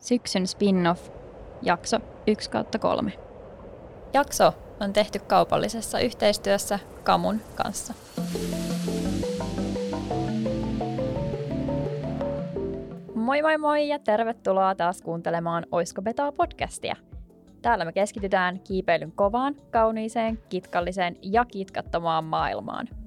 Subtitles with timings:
[0.00, 1.10] syksyn spin-off,
[1.62, 2.50] jakso 1
[2.80, 3.12] 3.
[4.14, 7.94] Jakso on tehty kaupallisessa yhteistyössä Kamun kanssa.
[13.14, 16.96] Moi moi moi ja tervetuloa taas kuuntelemaan Oisko Betaa podcastia.
[17.62, 22.88] Täällä me keskitytään kiipeilyn kovaan, kauniiseen, kitkalliseen ja kitkattomaan maailmaan–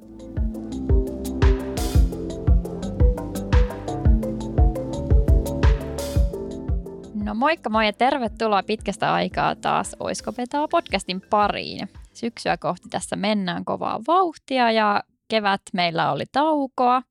[7.34, 11.90] moikka moi ja tervetuloa pitkästä aikaa taas Oisko Petaa podcastin pariin.
[12.14, 17.02] Syksyä kohti tässä mennään kovaa vauhtia ja kevät meillä oli taukoa,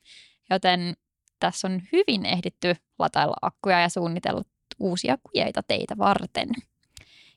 [0.50, 0.94] joten
[1.38, 4.42] tässä on hyvin ehditty latailla akkuja ja suunnitella
[4.80, 6.48] uusia kujeita teitä varten.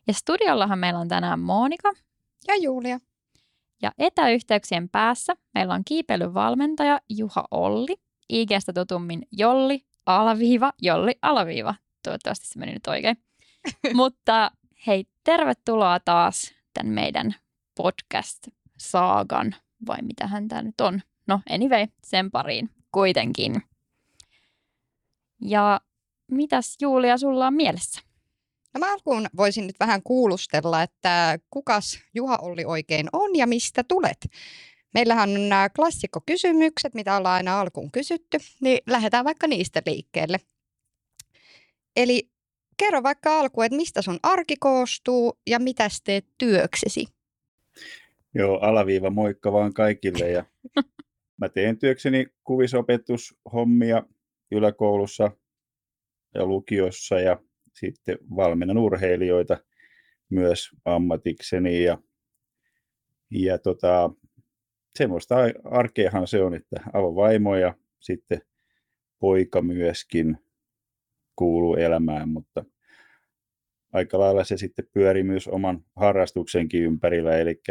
[0.08, 1.92] Ja studiollahan meillä on tänään Monika.
[2.48, 3.00] Ja Julia.
[3.82, 7.96] Ja etäyhteyksien päässä meillä on kiipeilyvalmentaja Juha Olli,
[8.30, 11.76] IGstä tutummin Jolli, alaviiva, Jolli, alaviiva.
[12.06, 13.18] Toivottavasti se meni nyt oikein.
[13.94, 14.52] Mutta
[14.88, 17.36] hei, tervetuloa taas tämän meidän
[17.76, 19.56] podcast-saagan,
[19.88, 21.02] vai mitä hän tämä nyt on.
[21.28, 23.62] No anyway, sen pariin kuitenkin.
[25.42, 25.82] Ja
[26.32, 28.02] mitäs Julia sulla on mielessä?
[28.74, 33.84] No mä alkuun voisin nyt vähän kuulustella, että kukas Juha Olli oikein on ja mistä
[33.84, 34.28] tulet.
[34.94, 40.38] Meillähän on nämä klassikkokysymykset, mitä ollaan aina alkuun kysytty, niin lähdetään vaikka niistä liikkeelle.
[41.96, 42.30] Eli
[42.78, 47.06] kerro vaikka alku, että mistä sun arki koostuu ja mitä teet työksesi?
[48.34, 50.32] Joo, alaviiva moikka vaan kaikille.
[50.32, 50.46] Ja
[51.42, 54.04] mä teen työkseni kuvisopetushommia
[54.52, 55.32] yläkoulussa
[56.34, 57.40] ja lukiossa ja
[57.74, 59.58] sitten valmennan urheilijoita
[60.30, 61.84] myös ammatikseni.
[61.84, 61.98] Ja,
[63.32, 64.10] ja tota,
[64.98, 68.42] semmoista arkeahan se on, että avovaimo ja sitten
[69.20, 70.38] poika myöskin
[71.36, 72.66] kuuluu elämään, mutta
[73.94, 77.62] aika lailla se sitten pyöri myös oman harrastuksenkin ympärillä, eli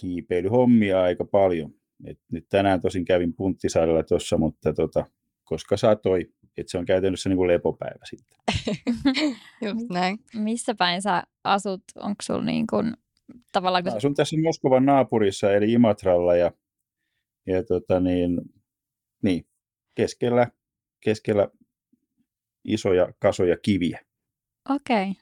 [0.00, 1.74] kiipeilyhommia aika paljon.
[2.06, 5.06] Et nyt tänään tosin kävin punttisaarella tuossa, mutta tota,
[5.44, 8.38] koska satoi, että se on käytännössä niin kuin lepopäivä sitten.
[9.66, 10.18] Just näin.
[10.34, 11.82] Missä päin sä asut?
[11.96, 12.94] Onko sulla niin kuin,
[13.52, 13.84] tavallaan...
[13.84, 13.96] Kun...
[13.96, 16.50] Asun tässä Moskovan naapurissa, eli Imatralla, ja,
[17.46, 18.40] ja tota niin,
[19.22, 19.46] niin,
[19.94, 20.46] keskellä,
[21.00, 21.48] keskellä
[22.64, 24.00] isoja kasoja kiviä.
[24.70, 25.10] Okei.
[25.10, 25.14] Okay.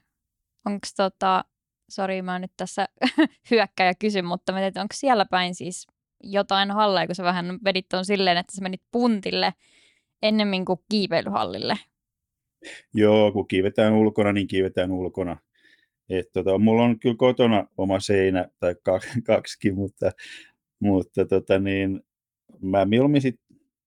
[0.67, 1.45] Onko tota,
[1.91, 2.87] sori mä nyt tässä
[3.51, 5.87] hyökkä ja kysyn, mutta onko siellä päin siis
[6.23, 9.55] jotain halleja, kun sä vähän vedit ton silleen, että sä menit puntille
[10.23, 11.79] ennemmin kuin kiipeilyhallille?
[12.95, 15.37] Joo, kun kiivetään ulkona, niin kiivetään ulkona.
[16.09, 18.75] Et tota, mulla on kyllä kotona oma seinä, tai
[19.27, 20.11] kaksikin, mutta,
[20.81, 22.01] mutta tota niin,
[22.61, 23.41] mä mieluummin sit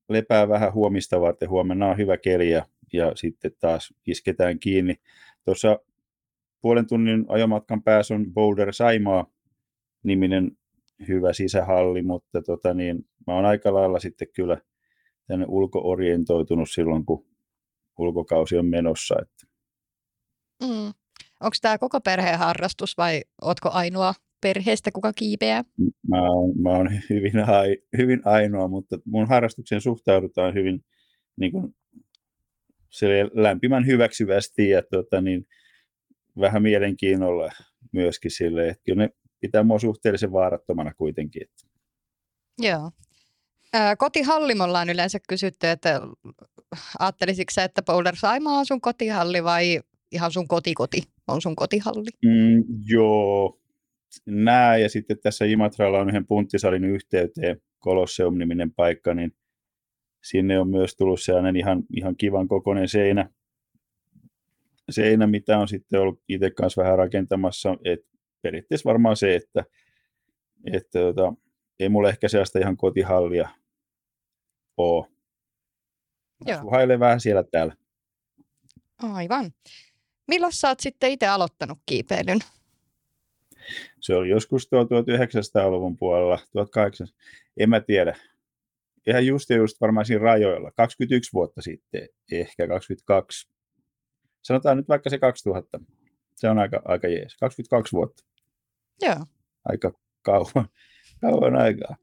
[0.09, 1.49] lepää vähän huomista varten.
[1.49, 2.65] Huomenna on hyvä keli ja
[2.95, 4.95] ja sitten taas isketään kiinni.
[5.45, 5.79] Tuossa
[6.61, 9.25] puolen tunnin ajomatkan päässä on Boulder Saimaa
[10.03, 10.51] niminen
[11.07, 14.57] hyvä sisähalli, mutta tota niin, mä oon aika lailla sitten kyllä
[15.27, 17.25] tänne ulkoorientoitunut silloin, kun
[17.99, 19.15] ulkokausi on menossa.
[19.21, 19.47] Että.
[20.63, 20.93] Mm.
[21.39, 25.63] Onko tämä koko perheen harrastus vai ootko ainoa perheestä, kuka kiipeää?
[26.07, 30.85] Mä oon, mä oon hyvin, ai, hyvin ainoa, mutta mun harrastukseen suhtaudutaan hyvin
[31.39, 31.75] niin kuin
[33.33, 35.47] lämpimän hyväksyvästi ja tota, niin,
[36.39, 37.51] vähän mielenkiinnolla
[37.91, 41.43] myöskin sille, että kyllä ne pitää mua suhteellisen vaarattomana kuitenkin.
[41.43, 41.65] Että.
[42.59, 42.91] Joo.
[43.97, 46.01] Kotihallimolla on yleensä kysytty, että
[46.99, 49.81] ajattelisitko että Boulder Saima on sun kotihalli vai
[50.11, 52.09] ihan sun kotikoti on sun kotihalli?
[52.25, 53.59] Mm, joo,
[54.25, 59.35] nää ja sitten tässä Imatralla on yhden punttisalin yhteyteen Colosseum-niminen paikka, niin
[60.25, 63.29] sinne on myös tullut sellainen ihan, ihan kivan kokoinen seinä,
[64.89, 67.77] seinä, mitä on sitten ollut itse kanssa vähän rakentamassa.
[67.83, 67.99] Et
[68.41, 69.65] periaatteessa varmaan se, että,
[70.73, 71.33] että tota,
[71.79, 73.49] ei mulla ehkä sellaista ihan kotihallia
[74.77, 75.07] ole.
[76.71, 77.75] Hailee vähän siellä täällä.
[78.97, 79.53] Aivan.
[80.27, 82.39] Milloin sä oot sitten itse aloittanut kiipeilyn?
[83.99, 87.07] Se oli joskus 1900-luvun puolella, 1800,
[87.57, 88.15] en mä tiedä
[89.07, 90.71] ihan just ja just varmaan siinä rajoilla.
[90.71, 93.49] 21 vuotta sitten, ehkä 22.
[94.41, 95.79] Sanotaan nyt vaikka se 2000.
[96.35, 97.37] Se on aika, aika jees.
[97.37, 98.23] 22 vuotta.
[99.01, 99.25] Joo.
[99.65, 99.91] Aika
[100.21, 100.69] kauan,
[101.21, 101.95] kauan aikaa.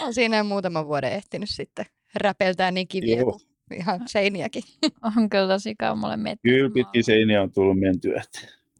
[0.00, 3.24] On siinä muutaman vuoden ehtinyt sitten räpeltää niin kiviä Joo.
[3.30, 3.40] kuin
[3.78, 4.62] ihan seiniäkin.
[5.16, 6.56] on kyllä tosi kauan miettinyt.
[6.56, 8.22] Kyllä pitkin seiniä on tullut mentyä.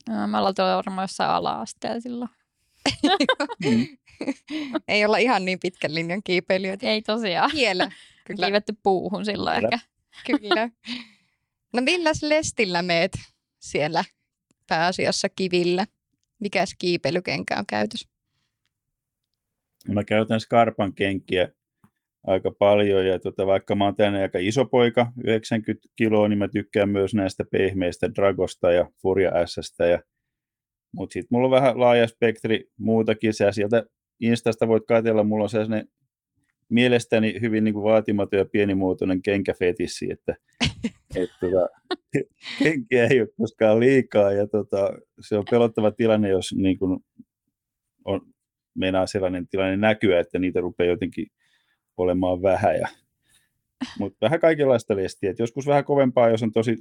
[0.09, 2.31] No, mä ollaan tuolla varmaan jossain ala-asteella silloin.
[3.65, 3.87] mm.
[4.89, 6.87] Ei olla ihan niin pitkän linjan kiipeilijöitä.
[6.87, 7.51] Ei tosiaan.
[7.51, 7.91] Kiellä.
[8.27, 8.47] Kyllä.
[8.47, 9.69] Kiivetty puuhun silloin Kyllä.
[9.73, 9.87] ehkä.
[10.27, 10.69] Kyllä.
[11.73, 13.13] No milläs lestillä meet
[13.59, 14.05] siellä
[14.69, 15.87] pääasiassa kivillä?
[16.41, 18.09] Mikäs kiipeilykenkä on käytössä?
[19.89, 21.49] Mä käytän Skarpan kenkiä
[22.27, 26.49] aika paljon ja tota, vaikka mä oon tänne aika iso poika, 90 kiloa, niin mä
[26.49, 30.03] tykkään myös näistä pehmeistä Dragosta ja Furia Sstä ja
[30.93, 33.35] mutta sitten mulla on vähän laaja spektri muutakin.
[33.35, 33.85] Sä sieltä
[34.21, 35.89] Instasta voit katsella, mulla on sellainen
[36.69, 40.37] mielestäni hyvin niin kuin vaatimaton ja pienimuotoinen kenkäfetissi, että
[41.17, 41.69] et, tota,
[42.59, 47.01] kenkiä ei ole koskaan liikaa ja tota, se on pelottava tilanne, jos niin kuin
[48.05, 48.21] on,
[48.75, 51.27] meinaa sellainen tilanne näkyä, että niitä rupeaa jotenkin
[51.97, 52.77] olemaan vähän.
[52.77, 52.89] Ja,
[53.99, 55.31] mutta vähän kaikenlaista lestiä.
[55.31, 56.77] Et joskus vähän kovempaa, jos on tosi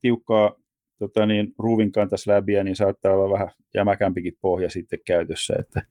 [0.00, 0.56] tiukkaa
[0.98, 5.82] tota niin, ruuvin kantas läbiä, niin saattaa olla vähän jämäkämpikin pohja sitten käytössä, että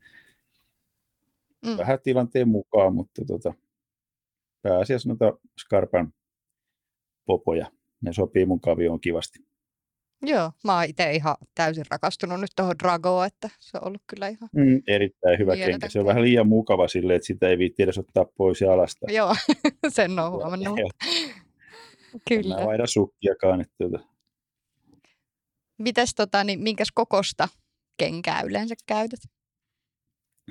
[1.65, 1.77] mm.
[1.77, 3.53] vähän tilanteen mukaan, mutta tota,
[4.61, 6.13] pääasiassa noita Skarpan
[7.25, 7.71] popoja,
[8.01, 9.39] ne sopii mun kavioon kivasti.
[10.25, 14.27] Joo, mä oon itse ihan täysin rakastunut nyt tuohon Dragoon, että se on ollut kyllä
[14.27, 14.49] ihan...
[14.55, 15.89] Mm, erittäin hyvä kenkä.
[15.89, 19.11] Se on vähän liian mukava sille, että sitä ei viitti edes ottaa pois alasta.
[19.11, 19.35] Joo,
[19.89, 20.79] sen on huomannut.
[22.29, 22.55] kyllä.
[22.55, 23.99] Mä vaihda sukkiakaan, että tuota,
[25.77, 27.47] Mites tota, niin minkäs kokosta
[27.97, 29.19] kenkää yleensä käytät?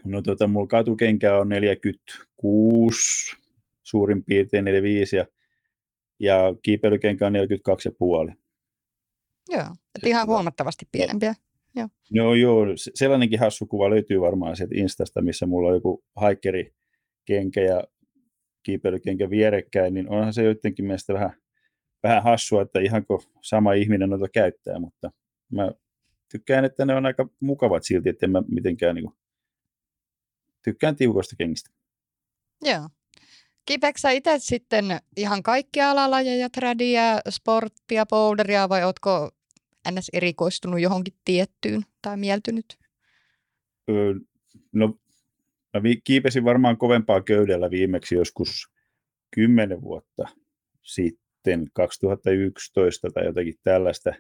[0.04, 3.36] No tota, mulla katukenkä on 46,
[3.82, 5.26] suurin piirtein 45 ja,
[6.20, 8.34] ja kiipeilykenkä on 42,5.
[9.48, 11.34] Joo, että ihan huomattavasti pienempiä.
[11.76, 11.88] Joo.
[12.10, 16.04] No joo, sellainenkin hassu kuva löytyy varmaan sieltä Instasta, missä mulla on joku
[17.24, 17.84] kenkä ja
[18.62, 21.42] kiipeilykenkä vierekkäin, niin onhan se jotenkin mielestä vähän
[22.02, 25.10] vähän hassua, että ihanko sama ihminen noita käyttää, mutta
[25.52, 25.72] mä
[26.32, 29.12] tykkään, että ne on aika mukavat silti, että en mä mitenkään niin
[30.64, 31.70] tykkään tiukosta kengistä.
[32.62, 32.88] Joo.
[33.66, 34.84] Kipeksä itse sitten
[35.16, 39.30] ihan kaikkia alalajeja, tradia, sporttia, boulderia vai ootko
[39.90, 40.10] ns.
[40.12, 42.78] erikoistunut johonkin tiettyyn tai mieltynyt?
[43.90, 44.14] Öö,
[44.72, 44.98] no,
[45.74, 48.72] mä kiipesin varmaan kovempaa köydellä viimeksi joskus
[49.30, 50.28] kymmenen vuotta
[50.82, 54.12] sitten sitten 2011 tai jotakin tällaista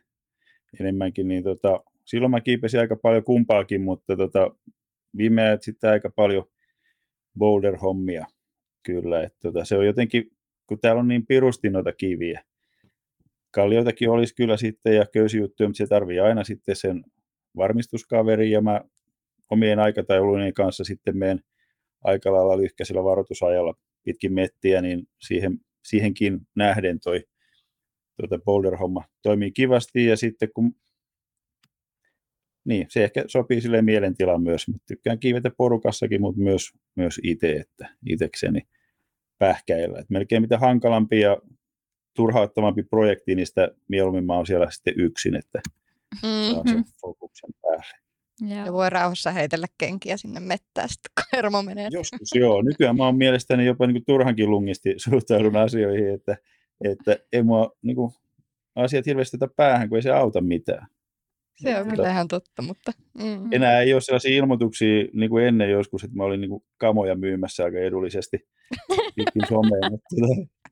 [0.80, 4.50] enemmänkin, niin tota, silloin mä kiipesin aika paljon kumpaakin, mutta tota,
[5.16, 6.44] viime ajat sitten aika paljon
[7.38, 8.26] boulder-hommia
[8.82, 10.30] kyllä, että tota, se on jotenkin,
[10.66, 12.42] kun täällä on niin pirusti noita kiviä,
[13.50, 17.04] kallioitakin olisi kyllä sitten ja köysijuttuja, mutta se tarvii aina sitten sen
[17.56, 18.80] varmistuskaverin ja mä
[19.50, 21.40] omien aikataulujen kanssa sitten menen
[22.04, 23.74] aika lailla lyhkäisellä varoitusajalla
[24.04, 27.24] pitkin mettiä, niin siihen siihenkin nähden toi
[28.16, 30.06] tuota boulder-homma toimii kivasti.
[30.06, 30.74] Ja sitten kun
[32.64, 34.68] niin, se ehkä sopii sille mielentilaan myös.
[34.68, 38.60] Mä tykkään kiivetä porukassakin, mutta myös, myös itse, että itsekseni
[39.38, 39.98] pähkäillä.
[39.98, 41.36] Et melkein mitä hankalampi ja
[42.16, 45.60] turhauttavampi projekti, niin sitä mieluummin mä oon siellä sitten yksin, että
[46.22, 48.02] saa sen fokuksen päälle.
[48.40, 48.66] Joo.
[48.66, 51.88] Ja voi rauhassa heitellä kenkiä sinne mettään sitten, kun hermo menee.
[51.90, 52.62] Joskus joo.
[52.62, 56.36] Nykyään mä oon mielestäni jopa niin kuin turhankin lungisti suhtaudun asioihin, että,
[56.84, 58.12] että ei mua niin kuin,
[58.74, 60.86] asiat hirveästi päähän, kun ei se auta mitään.
[61.56, 62.92] Se on kyllä ihan totta, mutta...
[63.18, 63.52] Mm.
[63.52, 67.14] Enää ei ole sellaisia ilmoituksia niin kuin ennen joskus, että mä olin niin kuin kamoja
[67.14, 68.38] myymässä aika edullisesti
[69.16, 69.90] pitkin someen.
[69.90, 70.62] Mutta, tota-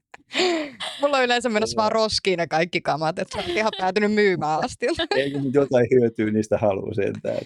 [1.01, 4.87] Mulla on yleensä menossa vaan roskiin ne kaikki kamat, että sä ihan päätynyt myymään asti.
[5.17, 7.39] Ei kun jotain hyötyä niistä haluaa sentään.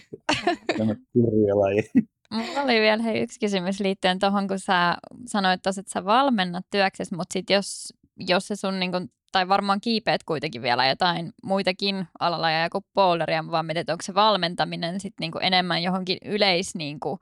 [0.78, 1.90] Tämä kurjalaji.
[2.30, 6.66] Mulla oli vielä hei, yksi kysymys liittyen tuohon, kun sä sanoit tos, että sä valmennat
[6.70, 7.94] työksesi, mutta sit jos,
[8.28, 13.44] jos se sun, niin kun, tai varmaan kiipeät kuitenkin vielä jotain muitakin alalajeja kuin boulderia,
[13.50, 17.18] vaan mietit, onko se valmentaminen sit niin enemmän johonkin yleis niin kuin,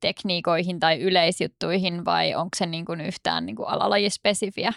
[0.00, 4.72] tekniikoihin tai yleisjuttuihin vai onko se niin kuin yhtään niin kuin alalajispesifiä?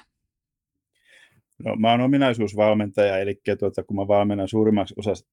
[1.65, 5.25] No, mä oon ominaisuusvalmentaja, eli tuota, kun mä valmennan suurimmaksi osassa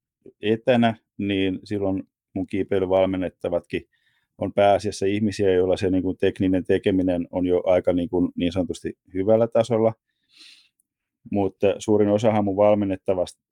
[0.42, 2.02] etänä, niin silloin
[2.34, 3.88] mun kiipeilyvalmennettavatkin
[4.38, 8.52] on pääasiassa ihmisiä, joilla se niin kuin tekninen tekeminen on jo aika niin, kuin niin
[8.52, 9.94] sanotusti hyvällä tasolla.
[11.30, 12.56] Mutta suurin osahan mun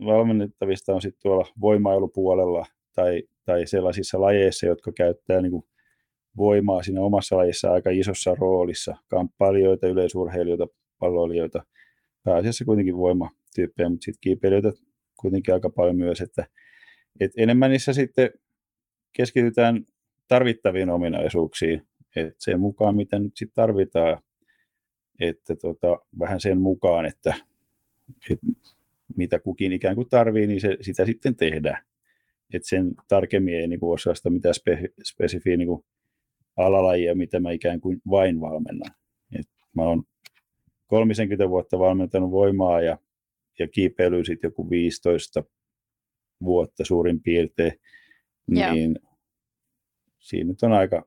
[0.04, 5.64] valmennettavista on sitten tuolla voimailupuolella tai, tai sellaisissa lajeissa, jotka käyttää niin kuin
[6.36, 8.96] voimaa siinä omassa lajissa aika isossa roolissa.
[9.08, 10.66] Kamppailijoita, yleisurheilijoita,
[10.98, 11.64] palloilijoita,
[12.24, 14.72] pääasiassa kuitenkin voimatyyppejä, mutta sitten kiipeilijöitä
[15.20, 16.46] kuitenkin aika paljon myös, että,
[17.20, 18.30] että enemmän niissä sitten
[19.12, 19.86] keskitytään
[20.28, 21.86] tarvittaviin ominaisuuksiin,
[22.16, 24.22] että sen mukaan, mitä nyt sitten tarvitaan,
[25.20, 27.34] että tota, vähän sen mukaan, että,
[28.30, 28.46] että
[29.16, 31.84] mitä kukin ikään kuin tarvii, niin se, sitä sitten tehdään.
[32.54, 35.84] että sen tarkemmin ei niin kuin osaa sitä mitään spe, spesifiä niin kuin
[36.56, 38.94] alalajia, mitä mä ikään kuin vain valmennan.
[39.38, 40.02] Et mä oon
[40.86, 42.98] 30 vuotta valmentanut voimaa ja
[43.58, 45.44] ja kiipeily sitten joku 15
[46.44, 47.72] vuotta suurin piirtein,
[48.46, 49.14] niin Joo.
[50.18, 51.06] siinä nyt on aika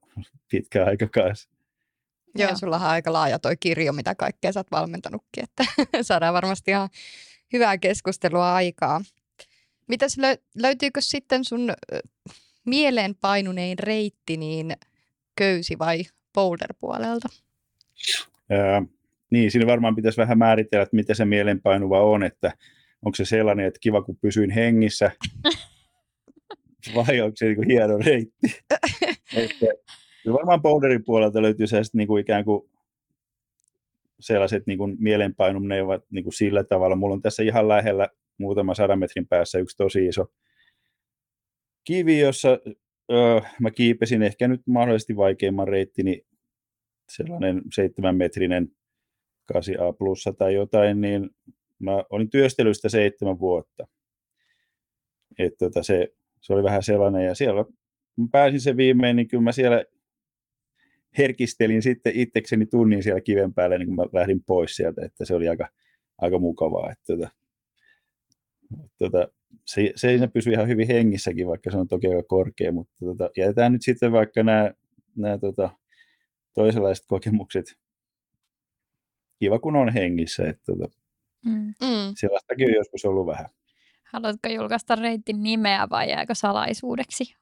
[0.51, 1.49] pitkä aika kanssa.
[2.35, 5.63] Joo, Joo, sulla on aika laaja toi kirjo, mitä kaikkea sä oot valmentanutkin, että
[6.01, 6.89] saadaan varmasti ihan
[7.53, 9.01] hyvää keskustelua aikaa.
[9.87, 11.73] Mitäs lö- löytyykö sitten sun
[12.65, 14.73] mieleen painunein reitti niin
[15.35, 17.29] köysi vai boulder-puolelta?
[18.49, 18.83] Ää,
[19.31, 22.51] niin, siinä varmaan pitäisi vähän määritellä, että mitä se mielenpainuva on, että
[23.05, 25.11] onko se sellainen, että kiva kun pysyin hengissä,
[26.95, 28.47] vai onko se niin hieno reitti.
[29.35, 29.65] että,
[30.33, 32.69] varmaan boulderin puolelta löytyy sellaiset niin kuin ikään kuin
[34.19, 36.95] sellaiset niin kuin mielenpainuminen ovat niin kuin sillä tavalla.
[36.95, 40.25] Mulla on tässä ihan lähellä muutama sadan metrin päässä yksi tosi iso
[41.85, 42.49] kivi, jossa
[43.11, 46.25] öö, mä kiipesin ehkä nyt mahdollisesti vaikeimman reittini,
[47.09, 48.71] sellainen seitsemän metrinen
[49.53, 51.29] 8A plussa tai jotain, niin
[51.79, 53.87] mä olin työstelystä seitsemän vuotta.
[55.39, 56.07] että tota se,
[56.41, 57.65] se oli vähän sellainen, ja siellä
[58.15, 59.83] kun pääsin se viimein, niin kyllä mä siellä
[61.17, 65.35] herkistelin sitten itsekseni tunnin siellä kiven päällä, niin kun mä lähdin pois sieltä, että se
[65.35, 65.69] oli aika,
[66.17, 66.91] aika mukavaa.
[66.91, 67.29] Että tota,
[68.97, 69.27] tota,
[69.65, 73.71] se, se pysyy ihan hyvin hengissäkin, vaikka se on toki aika korkea, mutta tota, jätetään
[73.71, 74.71] nyt sitten vaikka nämä,
[75.15, 75.69] nämä tota,
[76.53, 77.65] toisenlaiset kokemukset.
[79.39, 80.43] Kiva, kun on hengissä.
[80.43, 80.87] Että, tota,
[81.45, 81.51] mm.
[81.81, 82.13] mm.
[82.15, 83.45] Sellaistakin on joskus ollut vähän.
[84.03, 87.35] Haluatko julkaista reitin nimeä vai jääkö salaisuudeksi?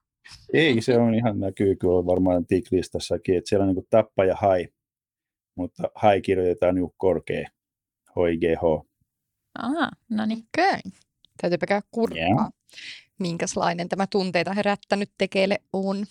[0.53, 4.67] Ei, se on ihan näkyy kyllä varmaan tiklistassakin, että siellä on niin tappa ja hai,
[5.55, 7.49] mutta hai kirjoitetaan niin korkea,
[8.07, 8.63] HIGH.
[9.59, 10.43] Aha, no niin.
[10.57, 10.91] Okay.
[11.41, 12.49] Täytyypä käydä kurvaa, yeah.
[13.19, 16.05] minkälainen tämä tunteita herättänyt tekeille on.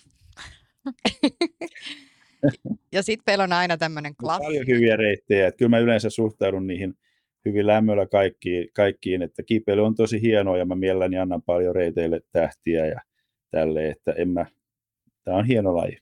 [2.91, 4.43] ja sitten meillä on aina tämmöinen klassi.
[4.43, 5.47] Paljon hyviä reittejä.
[5.47, 6.93] Että kyllä mä yleensä suhtaudun niihin
[7.45, 12.21] hyvin lämmöllä kaikkiin, kaikkiin, että kiipeily on tosi hienoa ja mä mielelläni annan paljon reiteille
[12.31, 13.01] tähtiä ja
[13.53, 14.45] tälle, että en mä,
[15.23, 15.97] tämä on hieno laji.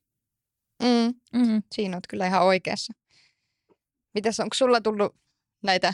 [0.84, 2.94] Mm, mm, siinä olet kyllä ihan oikeassa.
[4.14, 5.16] Mitäs, onko sulla tullut
[5.64, 5.94] näitä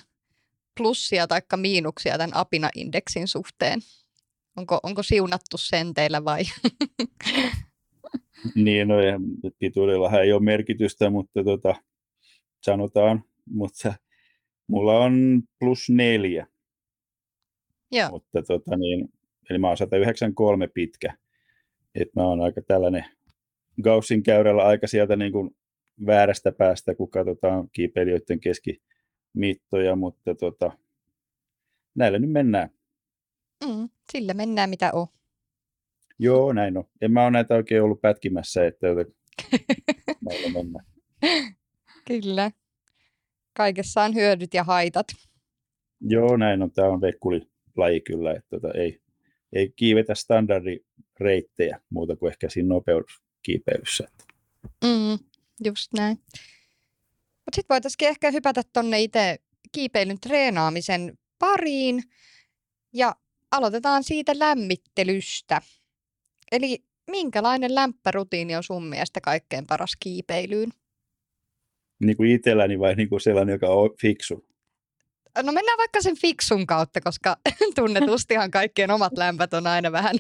[0.78, 3.80] plussia tai miinuksia tämän apina-indeksin suhteen?
[4.58, 6.44] Onko, onko siunattu senteillä vai?
[8.66, 8.96] niin, no
[9.60, 11.76] pituudellahan ei ole merkitystä, mutta tota,
[12.62, 13.94] sanotaan, mutta
[14.68, 16.48] mulla on plus neljä.
[17.92, 18.10] Joo.
[18.10, 19.10] Mutta tota niin,
[19.50, 21.18] eli mä oon 193 pitkä.
[22.02, 23.06] Et mä oon aika tällainen
[23.84, 25.56] Gaussin käyrällä aika sieltä niin kuin
[26.06, 30.72] väärästä päästä, kun katsotaan kiipeilijöiden keskimittoja, mutta tota,
[31.96, 32.70] näillä nyt mennään.
[33.68, 35.08] Mm, sillä mennään mitä on.
[36.20, 36.84] Joo, näin on.
[37.02, 38.88] En mä ole näitä oikein ollut pätkimässä, että
[40.30, 40.86] näillä mennään.
[42.08, 42.52] Kyllä.
[43.54, 45.08] Kaikessa on hyödyt ja haitat.
[46.02, 46.72] Joo, näin on.
[46.72, 47.02] Tämä on
[47.78, 49.02] laji kyllä, että tota, ei,
[49.54, 50.16] ei kiivetä
[51.18, 54.08] standardireittejä muuta kuin ehkä siinä nopeuskiipeilyssä.
[54.84, 55.20] Mm,
[55.66, 56.18] just näin.
[57.46, 59.38] Mutta sitten voitaisiin ehkä hypätä tuonne itse
[59.72, 62.04] kiipeilyn treenaamisen pariin
[62.94, 63.16] ja
[63.52, 65.62] aloitetaan siitä lämmittelystä.
[66.52, 70.70] Eli minkälainen lämpärutiini on sun mielestä kaikkein paras kiipeilyyn?
[72.00, 74.46] Niin kuin itselläni vai niin kuin sellainen, joka on fiksu?
[75.44, 77.38] No mennään vaikka sen fiksun kautta, koska
[77.76, 80.16] tunnetustihan kaikkien omat lämpöt on aina vähän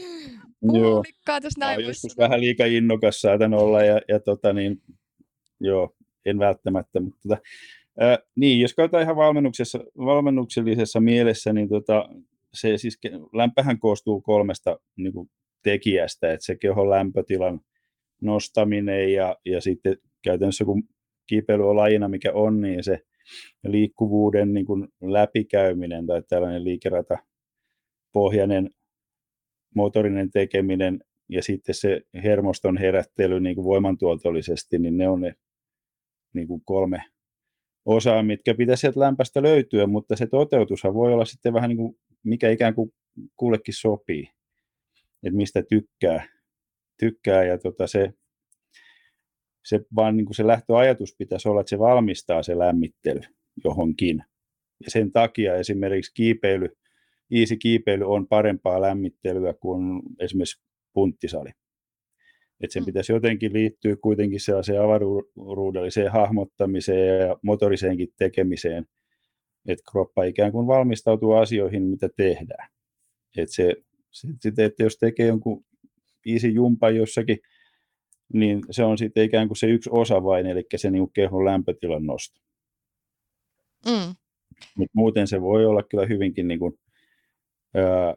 [0.60, 4.82] puolikkaat, jos näin no, joskus vähän liika innokas saatan olla ja, ja tota niin,
[5.60, 7.40] joo, en välttämättä, mutta tota,
[8.00, 12.08] ää, niin, jos katsotaan ihan valmennuksessa, valmennuksellisessa mielessä, niin tota,
[12.54, 12.98] se siis
[13.32, 15.30] lämpöhän koostuu kolmesta niin kuin
[15.62, 17.60] tekijästä, että se kehon lämpötilan
[18.22, 20.82] nostaminen ja, ja sitten käytännössä kun
[21.26, 23.00] kiipeily on lajina, mikä on, niin se
[23.64, 27.18] liikkuvuuden niin kuin läpikäyminen tai tällainen liikerata
[28.12, 28.70] pohjainen
[29.74, 35.34] motorinen tekeminen ja sitten se hermoston herättely niin kuin voimantuotollisesti, niin ne on ne
[36.34, 37.04] niin kuin kolme
[37.84, 41.96] osaa, mitkä pitäisi sieltä lämpästä löytyä, mutta se toteutushan voi olla sitten vähän niin kuin,
[42.24, 42.92] mikä ikään kuin
[43.36, 44.28] kullekin sopii,
[45.22, 46.28] että mistä tykkää,
[47.00, 48.12] tykkää ja tota se
[49.64, 53.20] se vaan niin kuin se lähtöajatus pitäisi olla, että se valmistaa se lämmittely
[53.64, 54.24] johonkin.
[54.84, 56.68] Ja sen takia esimerkiksi kiipeily,
[57.30, 60.62] easy kiipeily on parempaa lämmittelyä kuin esimerkiksi
[60.92, 61.50] punttisali.
[62.60, 62.86] Että sen mm.
[62.86, 68.86] pitäisi jotenkin liittyä kuitenkin sellaiseen avaruudelliseen hahmottamiseen ja motoriseenkin tekemiseen,
[69.68, 72.68] että kroppa ikään kuin valmistautuu asioihin, mitä tehdään.
[73.36, 73.74] Että se,
[74.10, 75.64] se, että jos tekee jonkun
[76.26, 77.38] easy jumpa jossakin
[78.32, 81.44] niin se on sitten ikään kuin se yksi osa vain, eli se niin kuin kehon
[81.44, 82.40] lämpötilan nosto.
[83.86, 84.14] Mm.
[84.76, 86.78] Mutta muuten se voi olla kyllä hyvinkin niin kuin,
[87.74, 88.14] ää,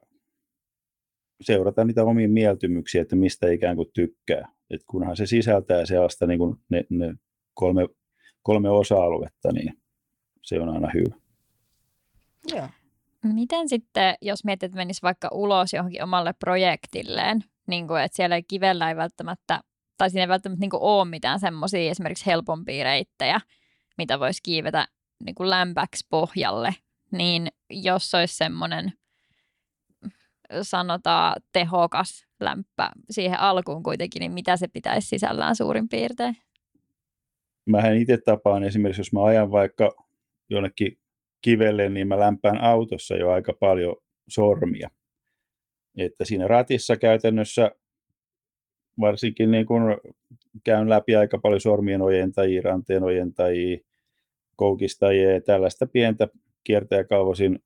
[1.42, 4.52] seurata niitä omia mieltymyksiä, että mistä ikään kuin tykkää.
[4.70, 7.16] Et kunhan se sisältää sellaista niin kuin ne, ne
[7.54, 7.88] kolme,
[8.44, 9.74] kolme osa-aluetta, niin
[10.42, 11.16] se on aina hyvä.
[12.52, 12.68] Joo.
[13.34, 18.36] Miten sitten, jos mietit, että menisi vaikka ulos johonkin omalle projektilleen, niin kuin, että siellä
[18.36, 19.62] ei kivellä ei välttämättä,
[19.98, 23.42] tai siinä ei välttämättä niin ole mitään semmoisia esimerkiksi helpompia reittejä,
[23.98, 24.88] mitä voisi kiivetä
[25.26, 26.76] niin kuin lämpäksi pohjalle,
[27.12, 28.94] niin jos olisi semmoinen
[30.62, 36.38] sanotaan tehokas lämpö siihen alkuun kuitenkin, niin mitä se pitäisi sisällään suurin piirtein?
[37.66, 39.92] Mähän itse tapaan esimerkiksi, jos mä ajan vaikka
[40.50, 40.98] jonnekin
[41.42, 43.96] kivelle, niin mä lämpään autossa jo aika paljon
[44.28, 44.90] sormia.
[45.98, 47.72] Että siinä ratissa käytännössä
[49.00, 49.82] varsinkin niin kun
[50.64, 53.78] käyn läpi aika paljon sormien ojentajia, ranteen ojentajia,
[54.56, 56.28] koukistajia ja tällaista pientä
[56.64, 57.60] kiertäjäkalvosin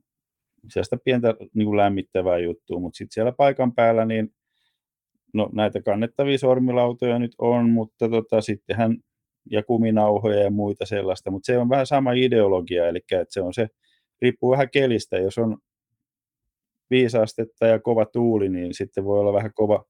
[0.69, 4.33] sellaista pientä niin lämmittävää juttua, mutta sitten siellä paikan päällä niin
[5.33, 8.97] no, näitä kannettavia sormilautoja nyt on, mutta tota, sittenhän
[9.51, 13.53] ja kuminauhoja ja muita sellaista, mutta se on vähän sama ideologia, eli että se on
[13.53, 13.67] se,
[14.21, 15.57] riippuu vähän kelistä, jos on
[16.89, 19.85] viisi astetta ja kova tuuli, niin sitten voi olla vähän kova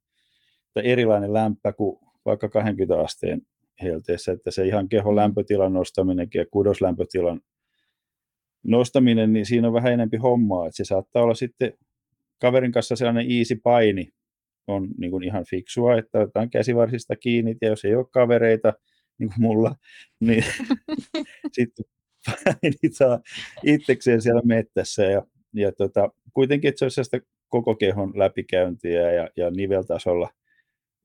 [0.82, 3.42] erilainen lämpö kuin vaikka 20 asteen
[3.82, 5.16] helteessä, että se ihan kehon mm.
[5.16, 7.42] lämpötilan nostaminenkin ja kudoslämpötilan
[8.64, 11.74] nostaminen, niin siinä on vähän enempi hommaa, että se saattaa olla sitten
[12.42, 14.10] kaverin kanssa sellainen easy paini
[14.68, 18.74] on niin kuin ihan fiksua, että otetaan käsivarsista kiinni, ja jos ei ole kavereita,
[19.18, 19.76] niin kuin mulla,
[20.28, 20.44] niin
[21.56, 21.86] sitten
[22.26, 23.20] painit saa
[23.64, 29.30] itsekseen siellä mettässä, ja, ja tota, kuitenkin, että se olisi sellaista koko kehon läpikäyntiä, ja,
[29.36, 30.30] ja niveltasolla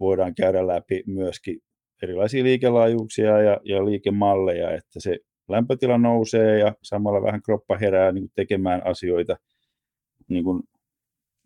[0.02, 1.61] voidaan käydä läpi myöskin
[2.02, 5.18] erilaisia liikelaajuuksia ja, ja liikemalleja, että se
[5.49, 9.37] lämpötila nousee ja samalla vähän kroppa herää niin kuin tekemään asioita
[10.28, 10.62] niin kuin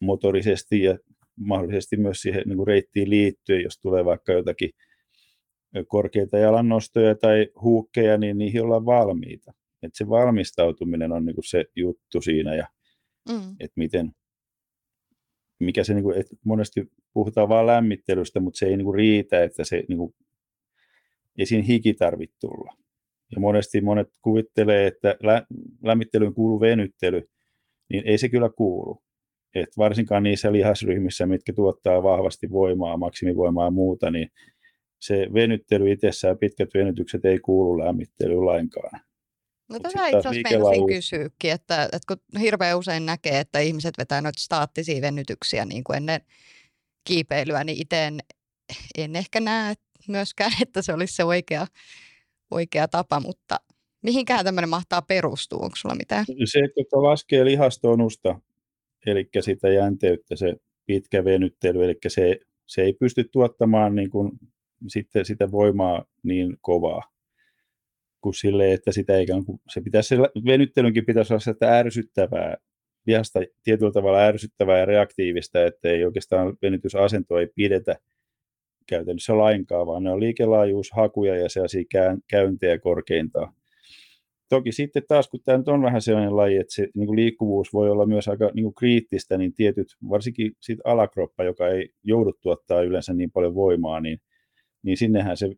[0.00, 0.98] motorisesti ja
[1.36, 4.71] mahdollisesti myös siihen niin kuin reittiin liittyen, jos tulee vaikka jotakin
[5.88, 9.52] korkeita jalannostoja tai huukkeja, niin niihin ollaan valmiita.
[9.82, 12.66] Et se valmistautuminen on niin kuin se juttu siinä ja
[13.28, 13.56] mm.
[13.60, 14.12] että miten,
[15.58, 19.45] mikä se, niin kuin, että monesti puhutaan vain lämmittelystä, mutta se ei niin kuin riitä,
[19.45, 20.14] että se niin kuin,
[21.38, 22.73] ei siinä hiki tarvitse tulla.
[23.34, 25.47] Ja monesti monet kuvittelee, että lä-
[25.82, 27.28] lämmittelyyn kuuluu venyttely,
[27.88, 29.02] niin ei se kyllä kuulu.
[29.54, 34.28] Et varsinkaan niissä lihasryhmissä, mitkä tuottaa vahvasti voimaa, maksimivoimaa ja muuta, niin
[34.99, 39.00] se venyttely itsessään pitkät venytykset ei kuulu lämmittelyyn lainkaan.
[39.69, 44.21] No tätä itse asiassa meinasin kysyäkin, että, että kun hirveän usein näkee, että ihmiset vetää
[44.21, 46.21] noita staattisia venytyksiä niin kuin ennen
[47.05, 48.21] kiipeilyä, niin itse en,
[48.99, 49.75] en ehkä näe
[50.09, 51.67] myöskään, että se olisi se oikea
[52.50, 53.61] oikea tapa, mutta
[54.02, 55.59] mihinkään tämmöinen mahtaa perustua?
[55.63, 56.25] Onko sulla mitään?
[56.45, 58.41] Se, että laskee lihastonusta,
[59.07, 64.33] eli sitä jänteyttä, se pitkä venyttely, eli se, se ei pysty tuottamaan niin kuin
[64.89, 67.16] sitten sitä voimaa niin kovaa
[68.26, 72.56] kuin sille, että sitä ikään kuin, se pitäisi, venyttelynkin pitäisi olla sitä ärsyttävää,
[73.06, 77.97] lihasta tietyllä tavalla ärsyttävää ja reaktiivista, että ei oikeastaan venytysasento ei pidetä
[78.86, 81.84] käytännössä lainkaan, vaan ne on liikelaajuushakuja ja sellaisia
[82.28, 83.52] käyntejä korkeintaan.
[84.49, 87.73] Toki sitten taas, kun tämä nyt on vähän sellainen laji, että se niin kuin liikkuvuus
[87.73, 92.32] voi olla myös aika niin kuin kriittistä, niin tietyt, varsinkin sit alakroppa, joka ei joudu
[92.41, 94.21] tuottaa yleensä niin paljon voimaa, niin,
[94.82, 95.50] niin sinnehän se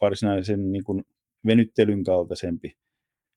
[0.00, 1.04] varsinaisen niin kuin
[1.46, 2.76] venyttelyn kaltaisempi,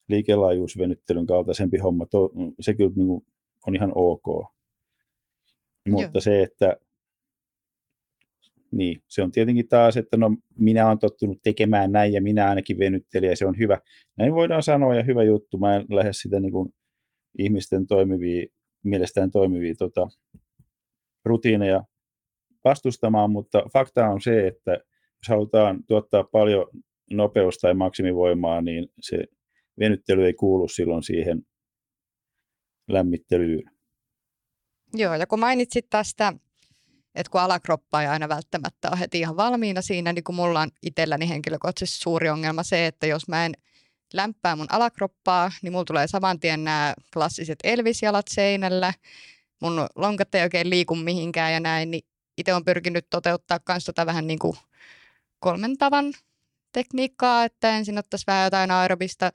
[0.10, 3.26] liikelaajuusvenyttelyn kaltaisempi homma, to, se kyllä niin kuin
[3.68, 4.26] on ihan ok.
[5.90, 6.22] Mutta Joo.
[6.22, 6.78] se, että
[8.72, 12.80] niin, se on tietenkin taas, että no minä olen tottunut tekemään näin ja minä ainakin
[12.80, 13.80] venyttelen ja se on hyvä.
[14.18, 15.58] Näin voidaan sanoa ja hyvä juttu.
[15.58, 16.74] Mä en lähde sitä niin kuin
[17.38, 18.46] ihmisten toimivia,
[18.84, 20.08] mielestään toimivia tota,
[21.26, 21.84] rutiineja
[22.64, 26.68] vastustamaan, mutta fakta on se, että jos halutaan tuottaa paljon
[27.12, 29.18] nopeus- tai maksimivoimaa, niin se
[29.80, 31.42] venyttely ei kuulu silloin siihen
[32.90, 33.64] lämmittelyyn.
[34.94, 36.34] Joo, ja kun mainitsit tästä
[37.18, 40.70] että kun alakroppa ei aina välttämättä ole heti ihan valmiina siinä, niin kun mulla on
[40.82, 43.54] itselläni henkilökohtaisesti suuri ongelma se, että jos mä en
[44.14, 48.94] lämpää mun alakroppaa, niin mulla tulee saman tien nämä klassiset elvisjalat seinällä,
[49.62, 52.04] mun lonkat ei oikein liiku mihinkään ja näin, niin
[52.38, 54.58] itse on pyrkinyt toteuttaa myös tota vähän niin kuin
[55.40, 56.14] kolmen tavan
[56.78, 59.32] tekniikkaa, että ensin ottaisi vähän jotain aerobista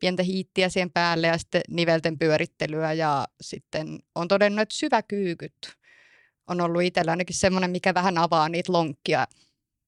[0.00, 5.52] pientä hiittiä siihen päälle ja sitten nivelten pyörittelyä ja sitten on todennut, että syväkyykyt
[6.48, 9.26] on ollut itsellä ainakin semmoinen, mikä vähän avaa niitä lonkkia,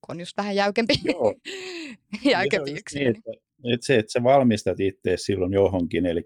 [0.01, 0.95] kun on just vähän jäykempi,
[2.35, 3.05] jäykempi yksilö.
[3.05, 3.31] Niin, että,
[3.75, 6.23] että se, että sä valmistat itse silloin johonkin, eli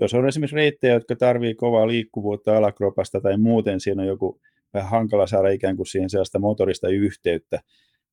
[0.00, 4.40] jos on esimerkiksi reittejä, jotka tarvii kovaa liikkuvuutta alakropasta tai muuten siinä on joku
[4.74, 7.60] vähän hankala saada ikään kuin siihen sellaista motorista yhteyttä,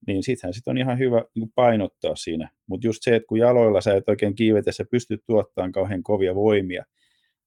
[0.08, 2.50] niin sittenhän sit on ihan hyvä niin painottaa siinä.
[2.68, 6.86] Mutta just se, että kun jaloilla sä et oikein kiivetessä pysty tuottamaan kauhean kovia voimia,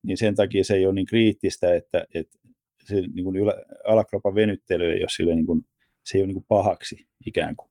[0.03, 2.39] niin sen takia se ei ole niin kriittistä, että, että
[2.85, 3.55] se niin kuin ylä,
[3.87, 5.67] alakropan venyttely ei ole sille niin kuin,
[6.05, 7.71] se ei ole niin kuin pahaksi ikään kuin.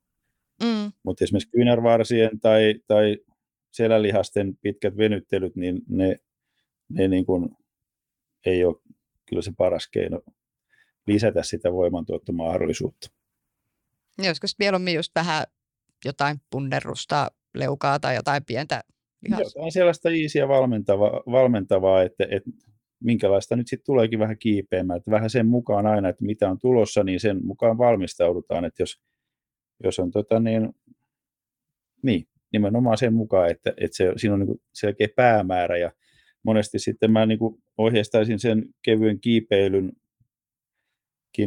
[0.63, 0.91] Mm.
[1.04, 3.17] Mutta esimerkiksi kyynärvarsien tai, tai
[3.72, 6.19] selälihasten pitkät venyttelyt, niin ne,
[6.89, 7.50] ne niin kuin
[8.46, 8.76] ei ole
[9.30, 10.22] kyllä se paras keino
[11.08, 13.08] lisätä sitä voimantuottomahdollisuutta.
[14.21, 15.43] Joskus mieluummin just vähän
[16.06, 18.84] jotain punnerusta, leukaa tai jotain pientä
[19.21, 19.39] lihas.
[19.39, 22.49] Jotain sellaista iisiä valmentavaa, valmentavaa että, että
[23.04, 24.97] minkälaista nyt sitten tuleekin vähän kiipeämään.
[24.97, 28.65] Että vähän sen mukaan aina, että mitä on tulossa, niin sen mukaan valmistaudutaan.
[28.65, 29.02] Että jos,
[29.84, 30.69] jos on tota niin,
[32.04, 35.91] niin, nimenomaan sen mukaan, että, että se, siinä on niin selkeä päämäärä ja
[36.43, 37.39] monesti sitten mä niin
[37.78, 39.91] ohjeistaisin sen kevyen kiipeilyn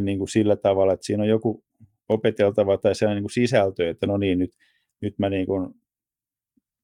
[0.01, 1.65] niin kuin sillä tavalla, että siinä on joku
[2.09, 4.51] opeteltava tai sellainen niin sisältö, että no niin, nyt,
[5.01, 5.75] nyt mä niin kuin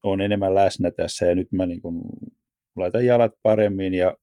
[0.03, 2.01] olen enemmän läsnä tässä ja nyt mä niin kuin
[2.75, 4.17] laitan jalat paremmin ja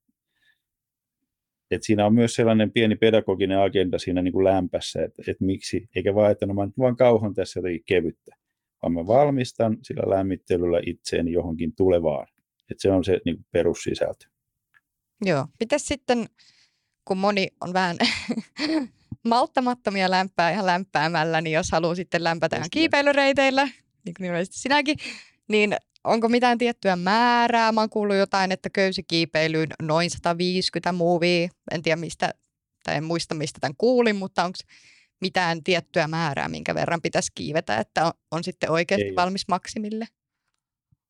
[1.71, 5.89] että siinä on myös sellainen pieni pedagoginen agenda siinä niin kuin lämpässä, että, että miksi,
[5.97, 8.37] eikä vaan, että no mä vaan kauhan tässä jotenkin kevyttä,
[8.83, 12.27] vaan mä valmistan sillä lämmittelyllä itseeni johonkin tulevaan.
[12.71, 14.27] Että se on se niin kuin perussisältö.
[15.25, 15.47] Joo.
[15.61, 16.27] Mitäs sitten,
[17.05, 17.97] kun moni on vähän
[19.29, 23.69] malttamattomia lämpää ihan lämpäämällä, niin jos haluaa sitten lämpätä ihan kiipeilyreiteillä,
[24.05, 24.97] niin kuin sinäkin,
[25.49, 27.73] niin onko mitään tiettyä määrää?
[27.73, 31.49] Mä oon kuullut jotain, että köysikiipeilyyn noin 150 muuvia.
[31.71, 32.35] En tiedä mistä,
[32.85, 34.59] tai en muista mistä tämän kuulin, mutta onko
[35.21, 40.07] mitään tiettyä määrää, minkä verran pitäisi kiivetä, että on, on sitten oikeasti ei valmis maksimille?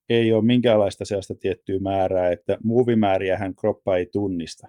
[0.09, 4.69] Ei ole minkäänlaista sellaista tiettyä määrää, että muuvimääriähän kroppa ei tunnista.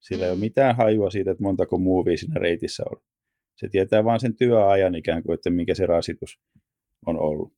[0.00, 0.24] Sillä mm.
[0.24, 0.40] ei ole mm.
[0.40, 3.02] mitään hajua siitä, että montako muuvia siinä reitissä on.
[3.56, 6.40] Se tietää vain sen työajan ikään kuin, että mikä se rasitus
[7.06, 7.52] on ollut.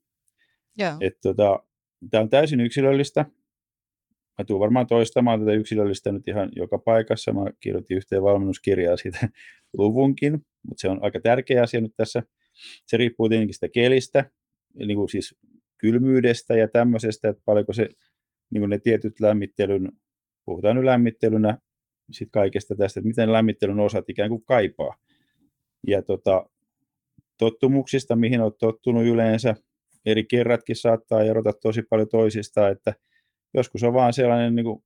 [1.00, 1.62] Et tota,
[2.10, 3.24] tämä on täysin yksilöllistä.
[4.38, 7.32] Mä tuun varmaan toistamaan tätä yksilöllistä nyt ihan joka paikassa.
[7.32, 9.28] Mä kirjoitin yhteen valmennuskirjaa siitä
[9.78, 10.32] luvunkin,
[10.68, 12.22] mutta se on aika tärkeä asia nyt tässä.
[12.86, 14.30] Se riippuu tietenkin sitä kelistä,
[14.74, 15.38] niin kuin siis
[15.78, 17.88] kylmyydestä ja tämmöisestä, että paljonko se,
[18.50, 19.92] niin kuin ne tietyt lämmittelyn,
[20.44, 21.58] puhutaan nyt lämmittelynä
[22.10, 24.96] sit kaikesta tästä, että miten lämmittelyn osat ikään kuin kaipaa.
[25.86, 26.50] Ja tota,
[27.38, 29.54] tottumuksista, mihin olet tottunut yleensä,
[30.06, 32.94] eri kerratkin saattaa erota tosi paljon toisistaan, että
[33.54, 34.82] joskus on vaan sellainen niin kuin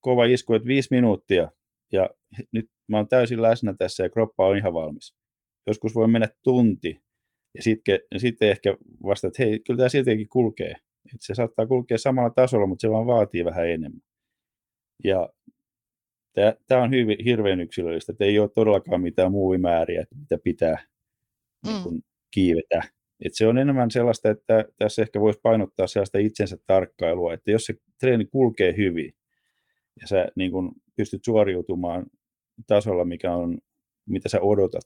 [0.00, 1.50] kova isku, että viisi minuuttia
[1.92, 2.10] ja
[2.52, 5.14] nyt mä oon täysin läsnä tässä ja kroppa on ihan valmis.
[5.66, 7.00] Joskus voi mennä tunti
[7.54, 10.70] ja sitten, sitten ehkä vasta, että hei, kyllä tämä siltikin kulkee.
[11.14, 14.00] Että se saattaa kulkea samalla tasolla, mutta se vaan vaatii vähän enemmän.
[15.04, 15.28] Ja
[16.66, 20.76] tämä on hyvin, hirveän yksilöllistä, että ei ole todellakaan mitään muuvimääriä, mitä pitää
[21.66, 21.72] mm.
[21.72, 22.82] niin kun, kiivetä
[23.24, 27.64] et se on enemmän sellaista, että tässä ehkä voisi painottaa sellaista itsensä tarkkailua, että jos
[27.64, 29.12] se treeni kulkee hyvin
[30.00, 32.06] ja sä niin kun pystyt suoriutumaan
[32.66, 33.58] tasolla, mikä on,
[34.06, 34.84] mitä sä odotat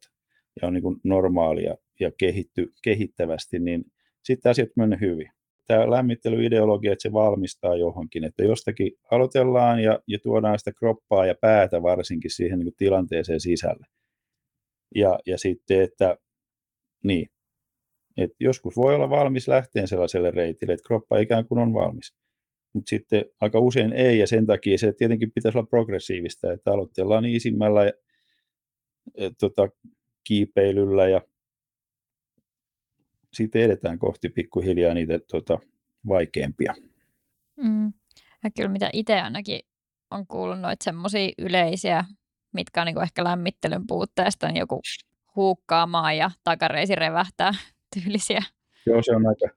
[0.63, 3.85] ja on niin kun normaalia ja kehitty, kehittävästi, niin
[4.25, 5.31] sitten asiat menee hyvin.
[5.67, 11.35] Tämä lämmittelyideologia, että se valmistaa johonkin, että jostakin aloitellaan ja, ja tuodaan sitä kroppaa ja
[11.41, 13.87] päätä varsinkin siihen niin tilanteeseen sisälle.
[14.95, 16.17] Ja, ja sitten, että
[17.05, 17.29] niin,
[18.17, 22.15] et joskus voi olla valmis lähteen sellaiselle reitille, että kroppa ikään kuin on valmis.
[22.73, 27.25] Mutta sitten aika usein ei, ja sen takia se tietenkin pitäisi olla progressiivista, että aloitellaan
[27.25, 27.93] isimmällä ja,
[29.19, 29.69] ja, tota,
[30.25, 31.21] kiipeilyllä ja
[33.33, 35.59] sitten edetään kohti pikkuhiljaa niitä tota,
[36.09, 36.75] vaikeampia.
[37.57, 37.93] Mm.
[38.45, 39.61] Ja kyllä mitä itse ainakin
[40.11, 42.05] on kuullut noita semmoisia yleisiä,
[42.53, 44.81] mitkä on niin ehkä lämmittelyn puutteesta, niin joku
[45.37, 47.53] huukkaamaan ja takareisi revähtää
[47.95, 48.43] tyylisiä.
[48.87, 49.49] Joo, se on aika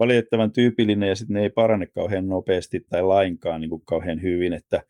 [0.00, 4.52] valitettavan tyypillinen ja sitten ne ei parane kauhean nopeasti tai lainkaan niin kuin kauhean hyvin,
[4.52, 4.82] että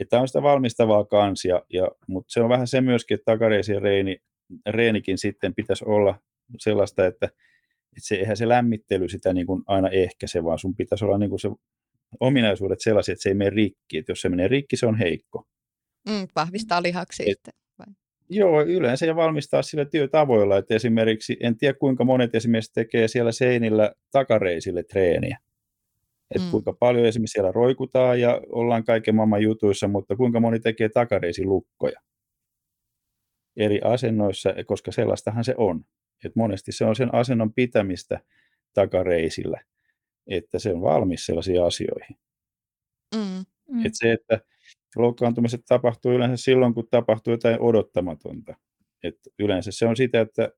[0.00, 3.82] että on sitä valmistavaa kans, ja, ja, mutta se on vähän se myöskin, että takareisien
[3.82, 4.22] reeni,
[4.66, 6.14] reenikin sitten pitäisi olla
[6.58, 7.28] sellaista, että,
[7.96, 11.30] että se, eihän se lämmittely sitä niin kuin aina ehkäise, vaan sun pitäisi olla niin
[11.30, 11.50] kuin se
[12.20, 15.46] ominaisuudet sellaisia, että se ei mene rikki, että jos se menee rikki, se on heikko.
[16.08, 17.54] Mm, vahvistaa lihaksi Et, sitten.
[18.28, 23.32] Joo, yleensä ja valmistaa sillä työtavoilla, että esimerkiksi, en tiedä kuinka monet esimerkiksi tekee siellä
[23.32, 25.38] seinillä takareisille treeniä.
[26.34, 26.50] Että mm.
[26.50, 32.00] kuinka paljon esimerkiksi siellä roikutaan ja ollaan kaiken maailman jutuissa, mutta kuinka moni tekee takareisilukkoja
[33.56, 35.84] eri asennoissa, koska sellaistahan se on.
[36.24, 38.20] Et monesti se on sen asennon pitämistä
[38.74, 39.60] takareisillä,
[40.26, 42.16] että se on valmis sellaisiin asioihin.
[43.14, 43.44] Mm.
[43.70, 43.86] Mm.
[43.86, 44.40] Et se, että
[44.96, 48.54] loukkaantumiset tapahtuu yleensä silloin, kun tapahtuu jotain odottamatonta.
[49.02, 50.52] Et yleensä se on sitä, että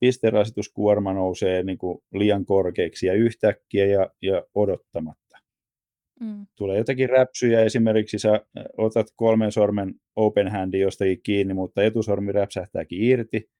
[0.00, 5.38] pisterasituskuorma nousee niin kuin liian korkeaksi ja yhtäkkiä ja, ja odottamatta.
[6.20, 6.46] Mm.
[6.56, 13.02] Tulee jotakin räpsyjä, esimerkiksi sä otat kolmen sormen open handi jostakin kiinni, mutta etusormi räpsähtääkin
[13.02, 13.50] irti,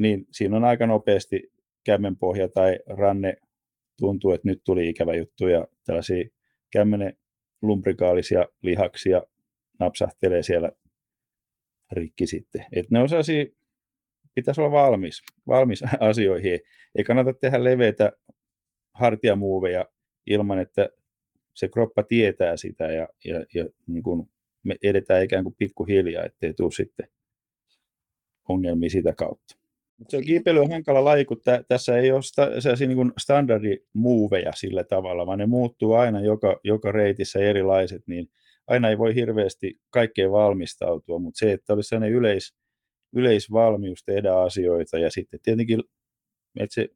[0.00, 1.52] niin siinä on aika nopeasti
[1.84, 3.36] kämmenpohja tai ranne
[3.98, 6.24] tuntuu, että nyt tuli ikävä juttu ja tällaisia
[6.72, 7.16] kämmenen
[7.62, 9.22] lumbrikaalisia lihaksia
[9.78, 10.72] napsahtelee siellä
[11.92, 12.66] rikki sitten.
[12.72, 13.44] Et ne sellaisia,
[14.34, 16.60] pitäisi olla valmis, valmis asioihin.
[16.94, 18.12] Ei kannata tehdä leveitä
[18.94, 19.86] hartiamuoveja
[20.26, 20.88] ilman, että
[21.54, 24.30] se kroppa tietää sitä ja, ja, ja niin kuin
[24.62, 27.08] me edetään ikään kuin pikkuhiljaa, ettei tule sitten
[28.48, 29.59] ongelmia sitä kautta.
[30.08, 34.52] Se on kiipeily on hankala laji, kun tä, tässä ei ole sta, sellaisia niin standardimuoveja
[34.52, 38.30] sillä tavalla, vaan ne muuttuu aina joka, joka reitissä erilaiset, niin
[38.66, 42.54] aina ei voi hirveästi kaikkeen valmistautua, mutta se, että olisi sellainen yleis,
[43.12, 45.82] yleisvalmius tehdä asioita ja sitten tietenkin,
[46.60, 46.88] että se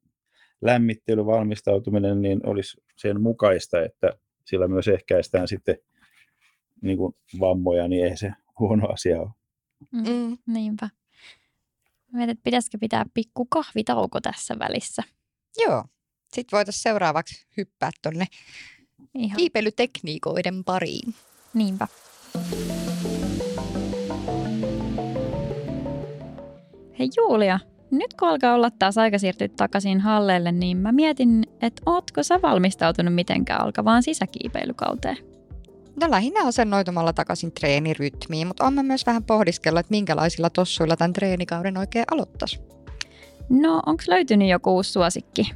[0.62, 4.12] lämmittely, valmistautuminen, niin olisi sen mukaista, että
[4.46, 5.76] sillä myös ehkäistään sitten
[6.82, 9.30] niin kuin vammoja, niin ei se huono asia ole.
[9.92, 10.38] Mm, mm.
[10.46, 10.88] niinpä.
[12.14, 15.03] Mietin, että pitäisikö pitää pikku kahvitauko tässä välissä.
[15.59, 15.85] Joo.
[16.35, 18.27] Sitten voitaisiin seuraavaksi hyppää tuonne
[19.37, 21.14] kiipeilytekniikoiden pariin.
[21.55, 21.88] Niinpä.
[26.98, 31.83] Hei Julia, nyt kun alkaa olla taas aika siirtyä takaisin halleelle, niin mä mietin, että
[31.87, 35.16] ootko sä valmistautunut mitenkään alkavaan sisäkiipeilykauteen?
[36.00, 41.76] No lähinnä asennoitumalla takaisin treenirytmiin, mutta on myös vähän pohdiskella, että minkälaisilla tossuilla tämän treenikauden
[41.76, 42.61] oikein aloittaisi.
[43.48, 45.50] No, onko löytynyt joku uusi suosikki?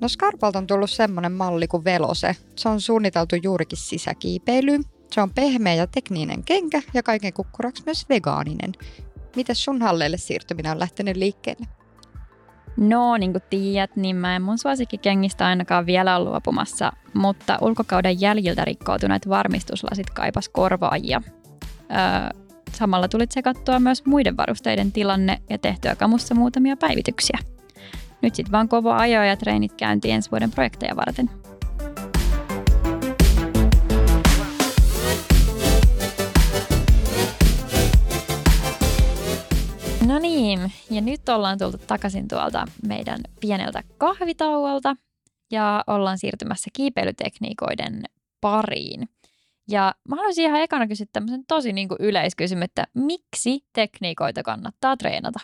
[0.00, 2.36] No Scarpalta on tullut semmoinen malli kuin Velose.
[2.56, 4.84] Se on suunniteltu juurikin sisäkiipeilyyn.
[5.12, 8.72] Se on pehmeä ja tekninen kenkä ja kaiken kukkuraksi myös vegaaninen.
[9.36, 11.66] Miten sun halleille siirtyminen on lähtenyt liikkeelle?
[12.76, 18.20] No, niin kuin tiedät, niin mä en mun suosikkikengistä ainakaan vielä ole luopumassa, mutta ulkokauden
[18.20, 21.22] jäljiltä rikkoutuneet varmistuslasit kaipas korvaajia.
[21.90, 22.40] Öö,
[22.72, 27.38] samalla tuli tsekattua myös muiden varusteiden tilanne ja tehtyä kamussa muutamia päivityksiä.
[28.22, 31.30] Nyt sitten vaan kova ajo ja treenit käynti ensi vuoden projekteja varten.
[40.12, 44.96] No niin, ja nyt ollaan tultu takaisin tuolta meidän pieneltä kahvitauolta
[45.50, 48.02] ja ollaan siirtymässä kiipeilytekniikoiden
[48.40, 49.08] pariin.
[49.70, 54.96] Ja mä haluaisin ihan ekana kysyä tämmöisen tosi niin kuin yleiskysymyksen, että miksi tekniikoita kannattaa
[54.96, 55.40] treenata?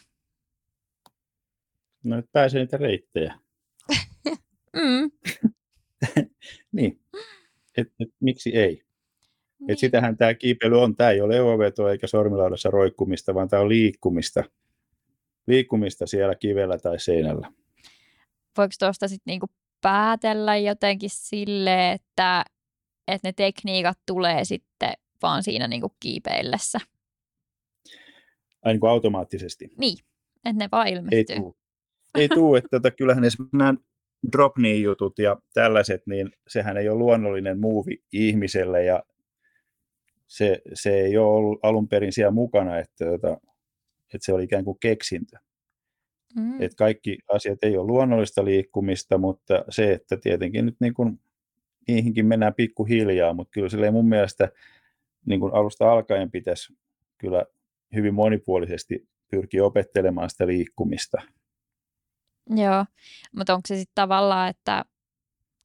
[2.04, 3.34] No, että pääsee niitä reittejä.
[4.76, 5.10] mm.
[6.72, 7.00] niin,
[7.76, 8.82] et, et, miksi ei?
[9.60, 9.70] Niin.
[9.70, 10.96] Et sitähän tämä kiipeily on.
[10.96, 14.44] Tämä ei ole levoveto eikä sormilaudassa roikkumista, vaan tämä on liikkumista.
[15.46, 17.52] Liikkumista siellä kivellä tai seinällä.
[18.56, 19.46] Voiko tuosta sitten niinku
[19.80, 22.44] päätellä jotenkin sille, että,
[23.08, 24.92] että ne tekniikat tulee sitten
[25.22, 26.78] vaan siinä niinku kiipeillessä?
[28.64, 29.68] Ai niin kuin automaattisesti?
[29.78, 29.98] Niin,
[30.44, 31.18] että ne vaan ilmestyy.
[31.18, 31.56] Ei tuu.
[32.14, 33.74] Ei tuu, että tota, kyllähän esimerkiksi nämä
[34.32, 39.02] drop jutut ja tällaiset, niin sehän ei ole luonnollinen muuvi ihmiselle ja
[40.28, 43.36] se, se ei ole ollut alun perin siellä mukana, että, että,
[44.14, 45.36] että se oli ikään kuin keksintö.
[46.36, 46.62] Mm.
[46.62, 51.20] Että kaikki asiat ei ole luonnollista liikkumista, mutta se, että tietenkin nyt niin kuin,
[51.88, 54.48] niihinkin mennään pikkuhiljaa, mutta kyllä sille mun mielestä
[55.26, 56.76] niin kuin alusta alkaen pitäisi
[57.18, 57.44] kyllä
[57.94, 61.22] hyvin monipuolisesti pyrkiä opettelemaan sitä liikkumista.
[62.50, 62.84] Joo,
[63.36, 64.84] mutta onko se sitten tavallaan, että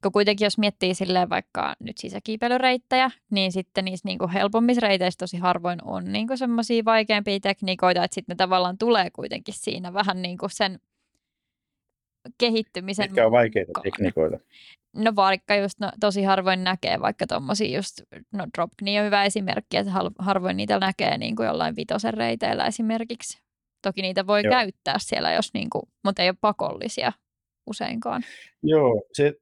[0.04, 5.36] kun kuitenkin jos miettii silleen vaikka nyt sisäkiipeilyreittejä, niin sitten niissä niin helpommissa reiteissä tosi
[5.36, 10.38] harvoin on niin semmoisia vaikeampia tekniikoita, että sitten ne tavallaan tulee kuitenkin siinä vähän niin
[10.38, 10.80] kuin sen
[12.38, 13.82] kehittymisen Mitkä on vaikeita mukaan.
[13.82, 14.38] tekniikoita?
[14.96, 19.24] No vaikka just no, tosi harvoin näkee vaikka tuommoisia just, no drop knee on hyvä
[19.24, 23.38] esimerkki, että harvoin niitä näkee niin kuin jollain vitosen reiteillä esimerkiksi.
[23.82, 24.50] Toki niitä voi Joo.
[24.50, 27.12] käyttää siellä, jos niin kuin, mutta ei ole pakollisia
[27.66, 28.22] useinkaan.
[28.62, 29.32] Joo, se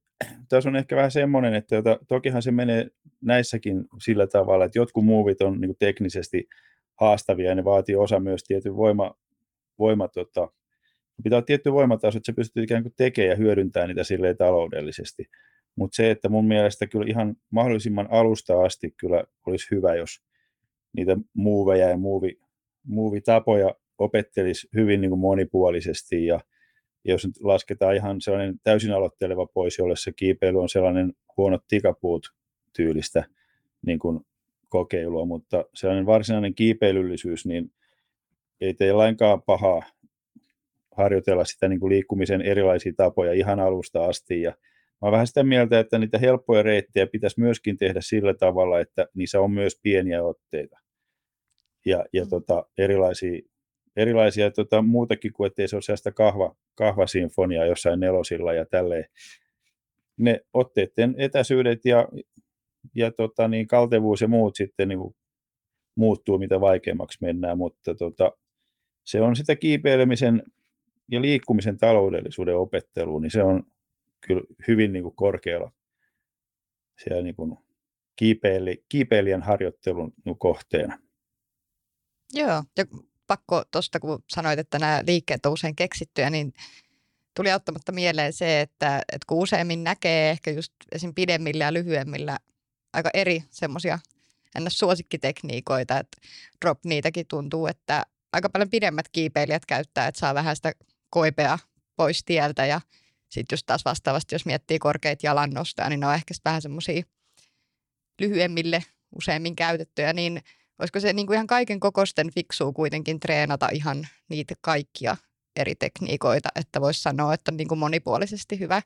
[0.48, 2.86] tässä on ehkä vähän semmoinen, että jota, tokihan se menee
[3.20, 6.48] näissäkin sillä tavalla, että jotkut muuvit on niin teknisesti
[7.00, 9.14] haastavia ja ne vaatii osa myös tietyn voima,
[9.78, 10.48] voima tota,
[11.22, 15.24] pitää olla tietty voimataso, että se pystyy ikään kuin tekemään ja hyödyntämään niitä silleen taloudellisesti.
[15.76, 20.22] Mutta se, että mun mielestä kyllä ihan mahdollisimman alusta asti kyllä olisi hyvä, jos
[20.96, 22.40] niitä muuveja ja muuvi,
[22.84, 26.40] muuvitapoja opettelisi hyvin niin kuin monipuolisesti ja
[27.04, 32.26] jos nyt lasketaan ihan sellainen täysin aloitteleva pois, jolle se kiipeily on sellainen huonot tikapuut
[32.76, 33.24] tyylistä
[33.86, 34.20] niin kuin
[34.68, 37.72] kokeilua, mutta sellainen varsinainen kiipeilyllisyys, niin
[38.60, 39.82] ei tee lainkaan pahaa
[40.96, 44.42] harjoitella sitä niin kuin liikkumisen erilaisia tapoja ihan alusta asti.
[44.42, 44.56] Ja mä
[45.00, 49.40] olen vähän sitä mieltä, että niitä helppoja reittejä pitäisi myöskin tehdä sillä tavalla, että niissä
[49.40, 50.78] on myös pieniä otteita
[51.86, 52.28] ja, ja mm.
[52.28, 53.40] tota, erilaisia,
[53.96, 59.04] erilaisia tota, muutakin kuin, ettei se ole sellaista kahva, kahvasinfoniaa jossain nelosilla ja tälleen.
[60.16, 62.08] Ne otteiden etäisyydet ja,
[62.94, 65.14] ja tota, niin kaltevuus ja muut sitten niin kuin
[65.96, 68.32] muuttuu, mitä vaikeammaksi mennään, mutta tota,
[69.04, 70.42] se on sitä kiipeilemisen
[71.10, 73.62] ja liikkumisen taloudellisuuden opettelua, niin se on
[74.26, 75.72] kyllä hyvin niin kuin korkealla
[77.04, 77.58] siellä niin kuin
[78.16, 80.98] kiipeili, kiipeilijän harjoittelun kohteena.
[82.34, 82.84] Joo, ja
[83.26, 86.52] pakko tuosta, kun sanoit, että nämä liikkeet on usein keksittyjä, niin
[87.36, 91.14] tuli auttamatta mieleen se, että, että kun useimmin näkee ehkä just esim.
[91.14, 92.38] pidemmillä ja lyhyemmillä
[92.92, 93.98] aika eri semmoisia
[94.54, 96.16] ennäs suosikkitekniikoita, että
[96.64, 100.72] drop niitäkin tuntuu, että aika paljon pidemmät kiipeilijät käyttää, että saa vähän sitä
[101.10, 101.58] koipea
[101.96, 102.80] pois tieltä ja
[103.28, 107.02] sitten just taas vastaavasti, jos miettii korkeita jalannostoja, niin ne on ehkä vähän semmoisia
[108.20, 108.84] lyhyemmille
[109.16, 110.42] useimmin käytettyjä, niin
[110.78, 115.16] olisiko se niin kuin ihan kaiken kokosten fiksuu kuitenkin treenata ihan niitä kaikkia
[115.56, 118.82] eri tekniikoita, että voisi sanoa, että on niin kuin monipuolisesti hyvä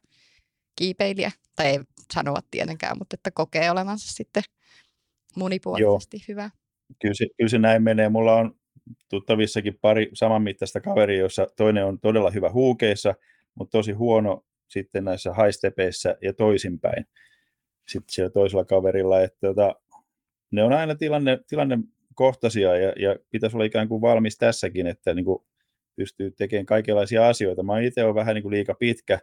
[0.76, 1.32] kiipeilijä.
[1.56, 1.80] Tai ei
[2.14, 4.42] sanoa tietenkään, mutta että kokee olevansa sitten
[5.36, 6.24] monipuolisesti Joo.
[6.28, 6.50] hyvä.
[7.02, 8.08] Kyllä se, kyllä se näin menee.
[8.08, 8.54] Mulla on
[9.10, 13.14] tuttavissakin pari samanmittaista kaveria, jossa toinen on todella hyvä huukeissa,
[13.54, 17.06] mutta tosi huono sitten näissä haistepeissä ja toisinpäin.
[17.88, 19.74] Sitten siellä toisella kaverilla, että tota,
[20.50, 25.24] ne on aina tilanne, tilannekohtaisia ja, ja pitäisi olla ikään kuin valmis tässäkin, että niin
[25.24, 25.38] kuin
[25.96, 27.62] pystyy tekemään kaikenlaisia asioita.
[27.62, 29.18] Mä itse olen vähän niin kuin liika pitkä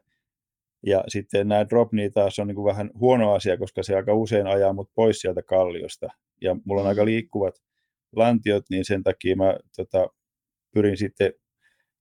[0.86, 4.14] ja sitten nämä drop niin taas on niin kuin vähän huono asia, koska se aika
[4.14, 6.08] usein ajaa mut pois sieltä kalliosta.
[6.42, 7.06] Ja mulla on aika mm.
[7.06, 7.56] liikkuvat
[8.16, 10.08] lantiot, niin sen takia mä tota,
[10.74, 11.34] pyrin sitten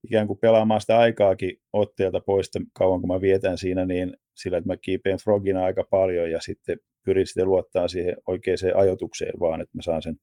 [0.03, 4.67] ikään kuin pelaamaan sitä aikaakin otteelta pois, kauan kun mä vietän siinä, niin sillä, että
[4.67, 9.77] mä kiipeen frogina aika paljon ja sitten pyrin sitten luottaa siihen oikeaan ajotukseen vaan, että
[9.77, 10.15] mä saan sen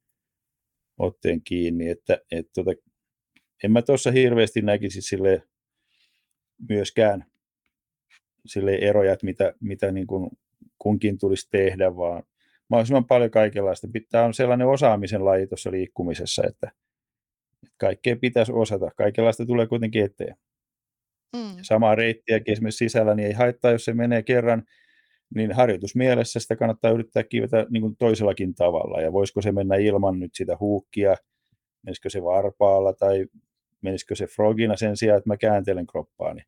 [0.99, 1.89] otteen kiinni.
[1.89, 2.71] Että, et, tota,
[3.65, 5.43] en mä tuossa hirveästi näkisi sille
[6.69, 7.25] myöskään
[8.47, 10.31] sille eroja, että mitä, mitä niin kuin
[10.79, 12.23] kunkin tulisi tehdä, vaan
[12.69, 13.89] mahdollisimman paljon kaikenlaista.
[14.11, 16.73] Tämä on sellainen osaamisen laji tuossa liikkumisessa, että
[17.77, 18.91] kaikkea pitäisi osata.
[18.97, 20.37] Kaikenlaista tulee kuitenkin eteen.
[21.37, 21.57] Mm.
[21.63, 24.63] Samaa reittiäkin esimerkiksi sisällä, niin ei haittaa, jos se menee kerran
[25.35, 29.01] niin harjoitusmielessä sitä kannattaa yrittää kiivetä niin kuin toisellakin tavalla.
[29.01, 31.17] Ja voisiko se mennä ilman nyt sitä huukkia,
[31.83, 33.27] menisikö se varpaalla tai
[33.83, 36.43] menisikö se frogina sen sijaan, että mä kääntelen kroppaani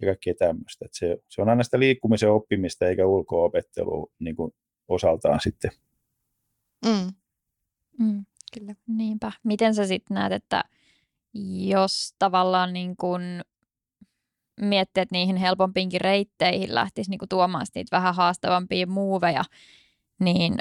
[0.00, 0.86] ja kaikkea tämmöistä.
[0.92, 4.54] Se, se on aina sitä liikkumisen oppimista eikä ulko-opettelua niin kuin
[4.88, 5.70] osaltaan sitten.
[6.86, 7.12] Mm.
[7.98, 8.24] Mm,
[8.58, 8.74] kyllä.
[8.86, 9.32] Niinpä.
[9.44, 10.64] Miten sä sitten näet, että
[11.68, 13.22] jos tavallaan niin kuin
[14.60, 19.44] miettiä, että niihin helpompiinkin reitteihin lähtisi niin kuin tuomaan niitä vähän haastavampia muuveja,
[20.20, 20.54] niin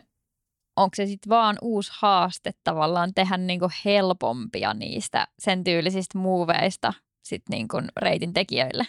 [0.76, 6.94] onko se sitten vaan uusi haaste tavallaan tehdä niin kuin helpompia niistä sen tyylisistä muuveista
[7.24, 8.84] sit niin kuin reitin tekijöille?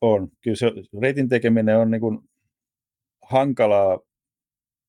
[0.00, 0.28] On.
[0.40, 2.18] Kyllä se reitin tekeminen on niin kuin
[3.22, 3.98] hankalaa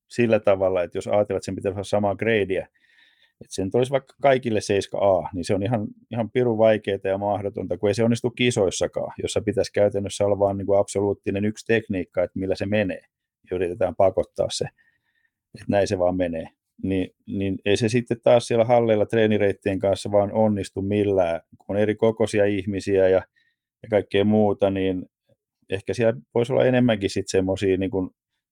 [0.08, 2.68] sillä tavalla, että jos ajatellaan, että sen pitäisi olla samaa gradeä,
[3.42, 7.78] että sen olisi vaikka kaikille 7A, niin se on ihan, ihan pirun vaikeaa ja mahdotonta,
[7.78, 12.40] kun ei se onnistu kisoissakaan, jossa pitäisi käytännössä olla vain niin absoluuttinen yksi tekniikka, että
[12.40, 13.02] millä se menee,
[13.52, 14.66] ja yritetään pakottaa se,
[15.56, 16.46] että näin se vaan menee.
[16.84, 21.82] Niin, niin ei se sitten taas siellä halleilla treenireittien kanssa vaan onnistu millään, kun on
[21.82, 23.22] eri kokoisia ihmisiä ja,
[23.84, 25.06] ja kaikkea muuta, niin
[25.70, 27.92] ehkä siellä voisi olla enemmänkin sitten semmoisia niin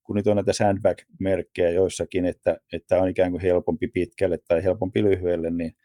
[0.06, 5.04] kun nyt on näitä sandbag-merkkejä joissakin, että, että on ikään kuin helpompi pitkälle tai helpompi
[5.04, 5.76] lyhyelle, niin,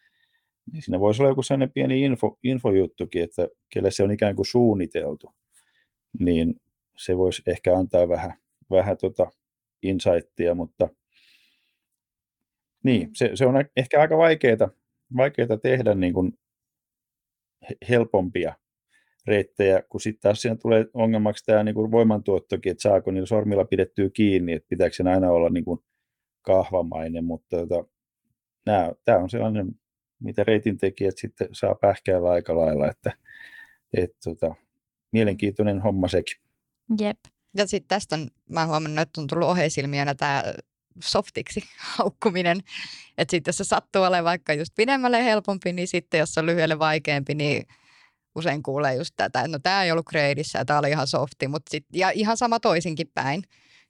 [0.73, 4.47] niin siinä voisi olla joku sellainen pieni info, infojuttukin, että kelle se on ikään kuin
[4.47, 5.35] suunniteltu,
[6.19, 6.61] niin
[6.97, 8.35] se voisi ehkä antaa vähän,
[8.71, 9.31] vähän tota
[9.83, 10.89] insightia, mutta
[12.83, 13.11] niin, mm.
[13.14, 14.71] se, se on ehkä aika vaikeaa,
[15.16, 16.39] vaikeaa tehdä niin kuin
[17.89, 18.55] helpompia
[19.27, 23.64] reittejä, kun sitten taas siinä tulee ongelmaksi tämä niin kuin voimantuottokin, että saako niillä sormilla
[23.64, 25.81] pidettyä kiinni, että pitääkö sen aina olla niin kuin
[26.43, 27.85] kahvamainen, mutta tota,
[29.05, 29.81] tämä on sellainen,
[30.21, 33.12] mitä reitin tekijät sitten saa pähkäällä aika lailla, että
[33.97, 34.55] et, tota,
[35.12, 36.37] mielenkiintoinen homma sekin.
[37.01, 37.18] Jep.
[37.57, 40.43] Ja sitten tästä on, mä huomannut, että on tullut oheisilmiönä tämä
[41.03, 41.62] softiksi
[41.97, 42.61] haukkuminen.
[43.18, 46.79] Että sitten jos se sattuu olemaan vaikka just pidemmälle helpompi, niin sitten jos on lyhyelle
[46.79, 47.66] vaikeampi, niin
[48.35, 51.49] usein kuulee just tätä, että no tämä ei ollut gradeissä ja tämä oli ihan softi,
[51.49, 53.43] mutta sit, ja ihan sama toisinkin päin.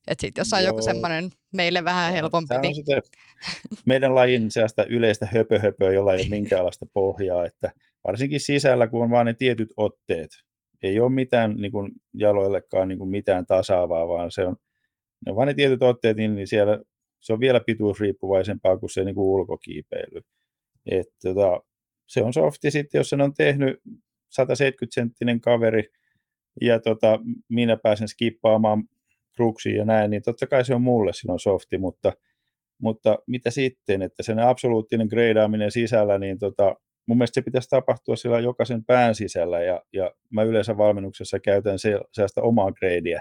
[0.07, 2.55] Että sitten jos on joku semmoinen meille vähän helpompi.
[2.63, 2.75] Niin...
[2.75, 3.01] Sitä
[3.87, 7.73] meidän lajin sellaista yleistä höpöhöpöä, jolla ei ole minkäänlaista pohjaa, että
[8.07, 10.31] varsinkin sisällä, kun on vain ne tietyt otteet,
[10.83, 14.57] ei ole mitään niin kuin jaloillekaan niin kuin mitään tasaavaa, vaan se on,
[15.27, 16.79] ne on vain ne tietyt otteet, niin, niin siellä
[17.21, 20.21] se on vielä pituusriippuvaisempaa kuin se niin kuin ulkokiipeily.
[20.87, 21.61] Et, tota,
[22.07, 23.81] se on softi sitten, jos sen on tehnyt
[24.41, 25.85] 170-senttinen kaveri
[26.61, 27.19] ja tota,
[27.49, 28.85] minä pääsen skippaamaan
[29.37, 32.13] kruksiin ja näin, niin totta kai se on mulle silloin softi, mutta,
[32.83, 36.75] mutta mitä sitten, että sen absoluuttinen greidaaminen sisällä, niin tota,
[37.07, 41.79] mun mielestä se pitäisi tapahtua siellä jokaisen pään sisällä ja, ja mä yleensä valmennuksessa käytän
[41.79, 43.21] se, sellaista omaa greidiä,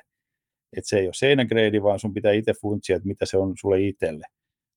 [0.78, 3.82] että se ei ole seinägreidi, vaan sun pitää itse funtsia, että mitä se on sulle
[3.82, 4.26] itselle,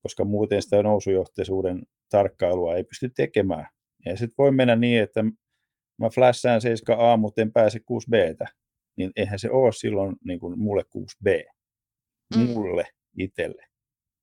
[0.02, 3.66] koska muuten sitä nousujohteisuuden tarkkailua ei pysty tekemään.
[4.06, 5.24] Ja sitten voi mennä niin, että
[5.98, 8.46] mä flashään 7A, mutta en pääse 6B,
[8.96, 11.52] niin eihän se ole silloin niin kuin mulle 6B,
[12.36, 12.42] mm.
[12.42, 12.86] mulle
[13.18, 13.64] itselle,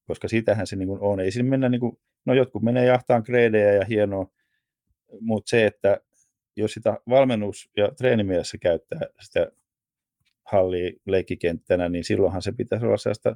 [0.07, 1.19] koska sitähän se niin kuin on.
[1.19, 4.27] Ei siinä mennä, niin kuin, no jotkut menee jahtaan kreidejä ja hienoa,
[5.21, 6.01] mutta se, että
[6.55, 9.51] jos sitä valmennus- ja treenimielessä käyttää sitä
[10.45, 13.35] hallia leikkikenttänä, niin silloinhan se pitäisi olla sellaista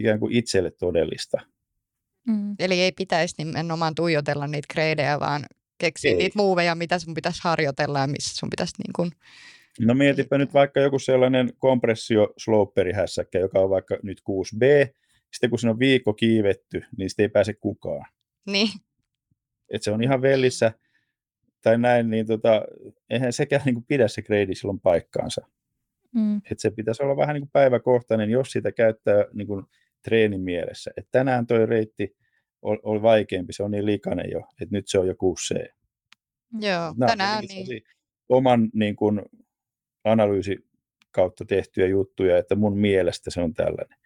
[0.00, 1.40] ikään kuin itselle todellista.
[2.26, 2.54] Mm.
[2.58, 5.46] Eli ei pitäisi nimenomaan tuijotella niitä kreidejä, vaan
[5.78, 6.16] keksiä ei.
[6.16, 9.10] niitä muuveja, mitä sun pitäisi harjoitella ja missä sun pitäisi niin kuin...
[9.80, 14.94] No mietipä nyt vaikka joku sellainen kompressio sloperihässäkkä, joka on vaikka nyt 6B,
[15.32, 18.06] sitten kun se on viikko kiivetty, niin sitten ei pääse kukaan.
[18.46, 18.68] Niin.
[19.70, 20.72] Et se on ihan vellissä
[21.62, 22.62] tai näin, niin tota,
[23.10, 25.46] eihän sekään niin kuin pidä se grade silloin paikkaansa.
[26.14, 26.36] Mm.
[26.50, 29.64] Et se pitäisi olla vähän niin kuin päiväkohtainen, jos sitä käyttää niin kuin
[30.02, 30.90] treenin mielessä.
[30.96, 32.16] Et tänään toi reitti
[32.64, 35.68] oli, oli vaikeampi, se on niin likainen jo, että nyt se on jo 6C.
[36.60, 37.82] Joo, Nämä tänään niin.
[38.28, 39.22] Oman niin kuin,
[40.04, 40.66] analyysi
[41.10, 43.98] kautta tehtyjä juttuja, että mun mielestä se on tällainen.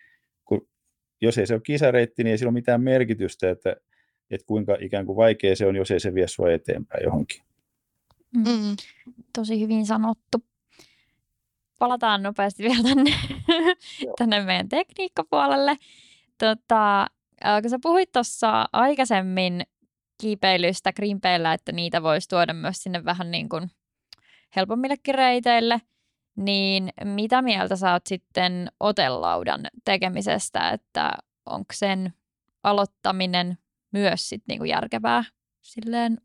[0.45, 0.69] Kun,
[1.21, 3.77] jos ei se ole kisareitti, niin ei sillä ole mitään merkitystä, että,
[4.31, 7.43] että kuinka ikään kuin vaikea se on, jos ei se vie sua eteenpäin johonkin.
[8.37, 8.43] Mm.
[8.43, 8.77] mm.
[9.35, 10.45] Tosi hyvin sanottu.
[11.79, 13.11] Palataan nopeasti vielä tänne,
[14.19, 15.77] tänne meidän tekniikkapuolelle.
[16.39, 17.07] Tota,
[17.63, 19.63] kun sä puhuit tuossa aikaisemmin
[20.21, 23.71] kiipeilystä grimpeillä, että niitä voisi tuoda myös sinne vähän niin kuin
[24.57, 25.81] helpommillekin reiteille,
[26.37, 31.13] niin mitä mieltä sä oot sitten otellaudan tekemisestä, että
[31.47, 32.13] onko sen
[32.63, 33.59] aloittaminen
[33.93, 35.25] myös sit niin kuin järkevää
[35.61, 36.21] silleen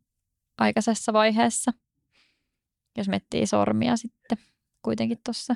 [0.57, 1.71] aikaisessa vaiheessa,
[2.97, 4.37] jos miettii sormia sitten
[4.81, 5.55] kuitenkin tuossa?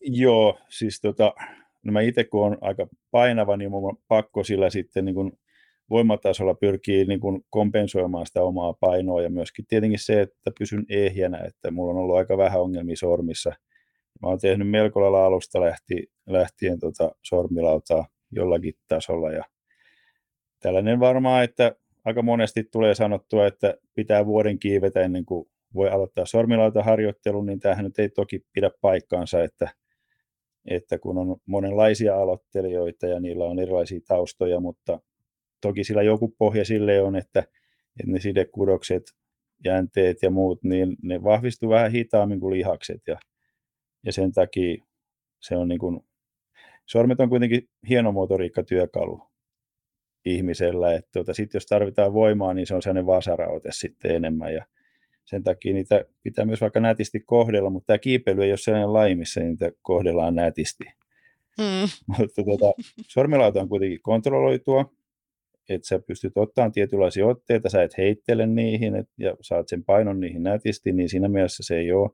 [0.00, 1.34] Joo, siis tota,
[1.84, 5.32] no mä itse kun on aika painava, niin mun on pakko sillä sitten niin kuin
[5.90, 11.38] voimatasolla pyrkii niin kuin kompensoimaan sitä omaa painoa ja myöskin tietenkin se, että pysyn ehjänä,
[11.38, 13.52] että mulla on ollut aika vähän ongelmia sormissa.
[14.22, 19.44] Mä oon tehnyt melko lailla alusta lähti, lähtien tota sormilautaa jollakin tasolla ja
[20.60, 26.26] tällainen varmaan, että aika monesti tulee sanottua, että pitää vuoden kiivetä ennen kuin voi aloittaa
[26.26, 29.68] sormilautaharjoittelun, niin tämähän nyt ei toki pidä paikkaansa, että,
[30.66, 35.00] että kun on monenlaisia aloittelijoita ja niillä on erilaisia taustoja, mutta
[35.60, 37.40] toki sillä joku pohja sille on, että,
[38.00, 39.02] että ne sidekudokset,
[39.64, 43.18] jänteet ja muut, niin ne vahvistuu vähän hitaammin kuin lihakset ja,
[44.06, 44.84] ja sen takia
[45.40, 46.00] se on niin kuin,
[46.86, 49.22] sormet on kuitenkin hieno motoriikkatyökalu
[50.24, 54.66] ihmisellä, että tuota, sit jos tarvitaan voimaa, niin se on sellainen vasaraote sitten enemmän ja
[55.24, 59.14] sen takia niitä pitää myös vaikka nätisti kohdella, mutta tämä kiipeily ei ole sellainen laji,
[59.14, 60.84] missä niitä kohdellaan nätisti.
[61.58, 61.88] Mm.
[62.18, 62.72] Mutta tuota,
[63.08, 64.92] sormilauta on kuitenkin kontrolloitua,
[65.68, 70.20] että sä pystyt ottamaan tietynlaisia otteita, sä et heittele niihin et, ja saat sen painon
[70.20, 72.10] niihin nätisti, niin siinä mielessä se ei ole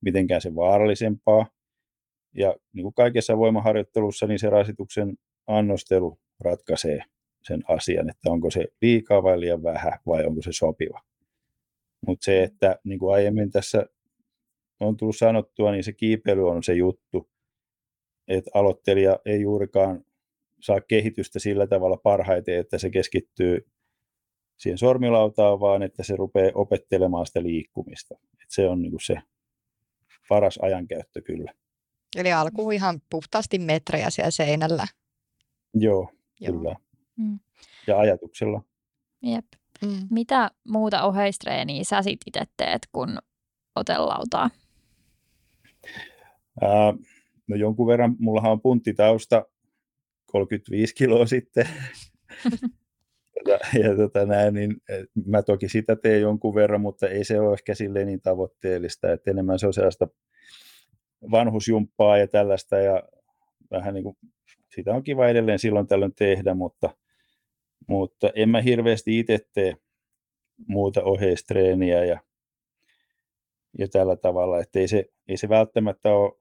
[0.00, 1.46] mitenkään se vaarallisempaa.
[2.36, 7.00] Ja niin kuin kaikessa voimaharjoittelussa, niin se rasituksen annostelu ratkaisee
[7.42, 11.00] sen asian, että onko se liikaa vai liian vähän vai onko se sopiva.
[12.06, 13.86] Mutta se, että niin kuin aiemmin tässä
[14.80, 17.30] on tullut sanottua, niin se kiipeily on se juttu,
[18.28, 20.04] että aloittelija ei juurikaan
[20.60, 23.66] saa kehitystä sillä tavalla parhaiten, että se keskittyy
[24.56, 28.14] siihen sormilautaan, vaan että se rupeaa opettelemaan sitä liikkumista.
[28.32, 29.16] Et se on niin kuin se
[30.28, 31.54] paras ajankäyttö kyllä.
[32.16, 34.86] Eli alkuun ihan puhtaasti metrejä siellä seinällä.
[35.74, 36.52] Joo, Joo.
[36.52, 36.76] kyllä.
[37.16, 37.38] Mm.
[37.86, 38.62] Ja ajatuksella.
[39.22, 39.44] Jep.
[39.82, 40.06] Mm.
[40.10, 43.18] Mitä muuta oheistreeniä sä sit itse teet, kun
[43.76, 44.50] otelautaa?
[46.62, 46.94] Ää,
[47.46, 49.46] no jonkun verran, mullahan on punttitausta
[50.26, 51.68] 35 kiloa sitten.
[53.48, 54.76] ja, ja tota näin, niin
[55.26, 59.30] mä toki sitä teen jonkun verran, mutta ei se ole ehkä silleen niin tavoitteellista, että
[59.30, 60.08] enemmän se on sellaista
[61.30, 63.02] vanhusjumppaa ja tällaista ja
[63.70, 64.16] vähän niin kuin
[64.74, 66.90] sitä on kiva edelleen silloin tällöin tehdä, mutta,
[67.86, 69.76] mutta en mä hirveästi itse tee
[70.68, 72.20] muuta oheistreeniä ja,
[73.78, 76.32] ja tällä tavalla, että ei se, ei se välttämättä ole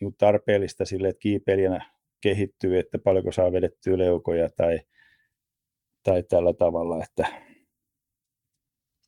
[0.00, 1.90] niin tarpeellista sille, että kiipeilijänä
[2.20, 4.80] kehittyy, että paljonko saa vedettyä leukoja tai,
[6.02, 7.42] tai tällä tavalla, että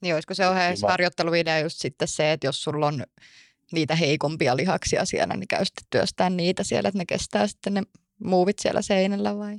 [0.03, 0.45] niin olisiko se
[0.89, 3.05] harjoitteluidea just sitten se, että jos sulla on
[3.73, 7.83] niitä heikompia lihaksia siellä, niin käy sitten työstään niitä siellä, että ne kestää sitten ne
[8.25, 9.59] muuvit siellä seinällä vai?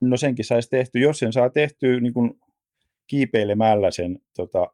[0.00, 2.40] No senkin saisi tehty, jos sen saa tehtyä niin kuin
[3.06, 4.72] kiipeilemällä sen tota,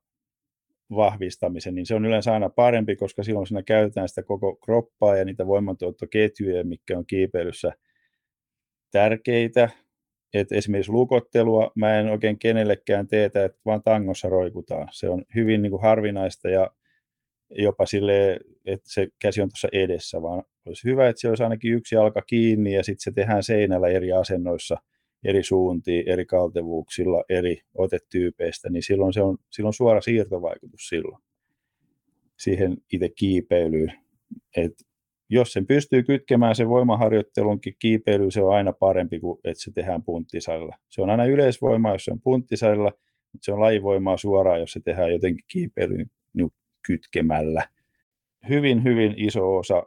[0.90, 5.24] vahvistamisen, niin se on yleensä aina parempi, koska silloin siinä käytetään sitä koko kroppaa ja
[5.24, 7.72] niitä voimantuottoketjuja, mikä on kiipeilyssä
[8.90, 9.68] tärkeitä.
[10.34, 14.88] Et esimerkiksi lukottelua mä en oikein kenellekään teetä, että vaan tangossa roikutaan.
[14.92, 16.70] Se on hyvin niin kuin harvinaista ja
[17.50, 21.72] jopa sille, että se käsi on tuossa edessä, vaan olisi hyvä, että se olisi ainakin
[21.72, 24.76] yksi jalka kiinni ja sitten se tehdään seinällä eri asennoissa,
[25.24, 31.22] eri suuntiin, eri kaltevuuksilla, eri otetyypeistä, niin silloin se on silloin suora siirtovaikutus silloin
[32.38, 33.92] siihen itse kiipeilyyn.
[34.56, 34.72] Et
[35.28, 40.02] jos sen pystyy kytkemään sen voimaharjoittelunkin kiipeilyyn, se on aina parempi kuin että se tehdään
[40.02, 40.76] punttisalilla.
[40.90, 42.92] Se on aina yleisvoimaa, jos se on punttisalilla,
[43.32, 46.10] mutta se on lajivoimaa suoraan, jos se tehdään jotenkin kiipeilyyn
[46.86, 47.68] kytkemällä.
[48.48, 49.82] Hyvin, hyvin iso osa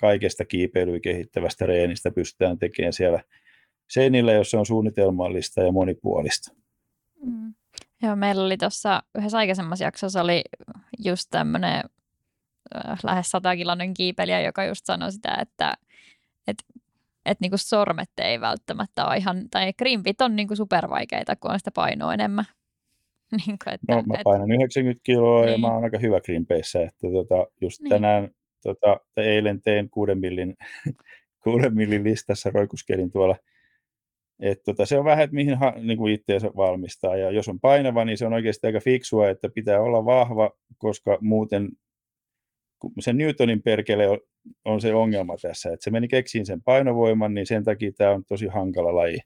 [0.00, 3.22] kaikesta kiipeilyä kehittävästä reenistä pystytään tekemään siellä
[3.88, 6.52] seinillä, jos se on suunnitelmallista ja monipuolista.
[7.22, 7.54] Mm.
[8.02, 10.42] Joo, meillä oli tuossa yhdessä aikaisemmassa jaksossa oli
[10.98, 11.82] just tämmöinen
[12.76, 15.74] äh, lähes satakiloinen kiipeilijä, joka just sanoi sitä, että
[16.46, 16.56] et,
[17.26, 21.70] et niinku sormet ei välttämättä ole ihan, tai krimpit on niinku supervaikeita, kun on sitä
[21.70, 22.44] painoa enemmän.
[23.46, 25.52] niin kuin, että, no, mä painan 90 kiloa niin.
[25.52, 27.90] ja mä oon aika hyvä krimpeissä, että tota, just niin.
[27.90, 28.30] tänään,
[28.62, 30.56] tota, eilen tein 6 millin,
[31.44, 33.36] 6 millin listassa roikuskelin tuolla,
[34.40, 37.60] et tota, se on vähän, että mihin ha, niin kuin itseensä valmistaa, ja jos on
[37.60, 41.68] painava, niin se on oikeasti aika fiksua, että pitää olla vahva, koska muuten
[43.00, 44.18] se Newtonin perkele on,
[44.64, 48.24] on se ongelma tässä, että se meni keksiin sen painovoiman, niin sen takia tämä on
[48.24, 49.18] tosi hankala laji.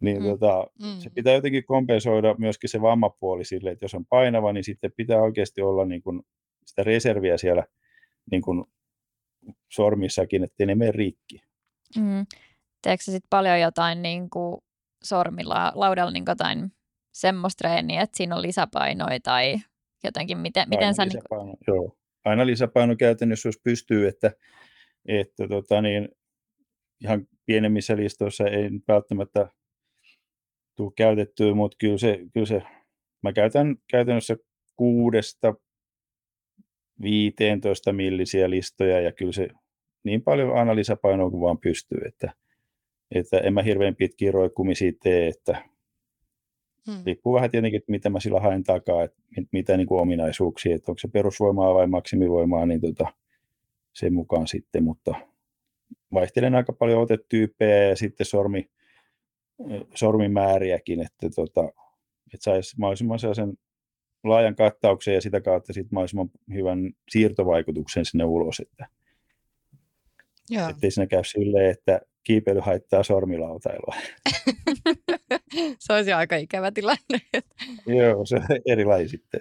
[0.00, 0.28] Niin mm.
[0.28, 0.98] Tota, mm.
[0.98, 5.22] se pitää jotenkin kompensoida myöskin se vammapuoli sille, että jos on painava, niin sitten pitää
[5.22, 6.22] oikeasti olla niin kuin
[6.64, 7.64] sitä reserviä siellä
[8.30, 8.64] niin kuin
[9.68, 11.40] sormissakin, ettei ne mene rikki.
[11.96, 12.26] Mm.
[12.84, 14.56] Teekö sitten paljon jotain niin kuin
[15.04, 16.72] sormilla, laudalla niin jotain
[17.12, 19.56] semmoista treeniä, että siinä on lisäpainoja tai
[20.04, 21.04] jotenkin, miten, miten sä...
[21.04, 21.74] Lisäpaino, niin kuin...
[21.74, 24.32] Joo, aina lisäpaino käytännössä, jos pystyy, että,
[25.08, 26.08] että tota niin,
[27.00, 29.48] ihan pienemmissä listoissa ei välttämättä
[30.76, 32.62] tule käytettyä, mutta kyllä se, kyllä se,
[33.22, 34.36] mä käytän käytännössä
[34.76, 35.54] kuudesta
[37.02, 39.48] 15 millisiä listoja ja kyllä se
[40.04, 42.32] niin paljon aina lisäpainoa kuin vaan pystyy, että,
[43.14, 45.62] että en mä hirveän pitkiä roikkumisia tee, että
[46.86, 47.02] hmm.
[47.06, 50.92] riippuu vähän tietenkin, että mitä mä sillä haen takaa, että mitä niin kuin ominaisuuksia, että
[50.92, 53.06] onko se perusvoimaa vai maksimivoimaa, niin tota,
[53.92, 55.14] sen mukaan sitten, mutta
[56.12, 58.70] vaihtelen aika paljon otetyyppejä ja sitten sormi,
[59.94, 61.64] sormimääriäkin, että, tota,
[62.34, 63.58] että saisi mahdollisimman sellaisen
[64.24, 68.86] laajan kattauksen ja sitä kautta sitten mahdollisimman hyvän siirtovaikutuksen sinne ulos, että
[70.50, 70.68] Joo.
[70.68, 73.94] ettei siinä käy silleen, että kiipeily haittaa sormilautailua.
[75.78, 77.20] se olisi aika ikävä tilanne.
[77.86, 79.40] Joo, se on eri laji sitten.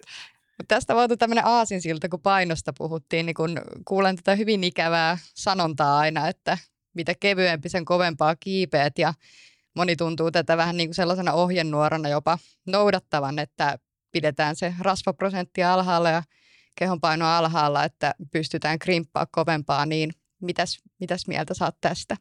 [0.58, 6.00] Mut tästä voitu tämmöinen aasinsilta, kun painosta puhuttiin, niin kun kuulen tätä hyvin ikävää sanontaa
[6.00, 6.58] aina, että
[6.94, 9.00] mitä kevyempi, sen kovempaa kiipeät.
[9.00, 9.14] Ja
[9.76, 13.80] moni tuntuu tätä vähän niin kuin sellaisena ohjenuorana jopa noudattavan, että
[14.12, 16.24] pidetään se rasvaprosentti alhaalla ja
[16.76, 20.12] kehonpaino alhaalla, että pystytään krimppaa kovempaa, niin
[20.42, 22.16] mitäs, mitäs mieltä saat tästä?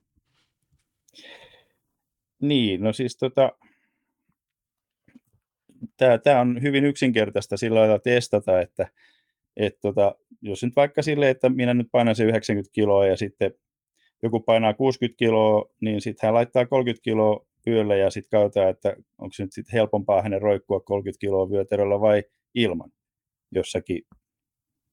[2.43, 3.53] Niin, no siis tota,
[5.97, 8.89] tämä on hyvin yksinkertaista sillä lailla testata, että
[9.57, 13.55] et tota, jos nyt vaikka sille, että minä nyt painan se 90 kiloa ja sitten
[14.23, 18.97] joku painaa 60 kiloa, niin sitten hän laittaa 30 kiloa yöllä ja sitten katsotaan, että
[19.19, 22.23] onko se nyt sit helpompaa hänen roikkua 30 kiloa vyötäröllä vai
[22.55, 22.93] ilman
[23.53, 24.03] jossakin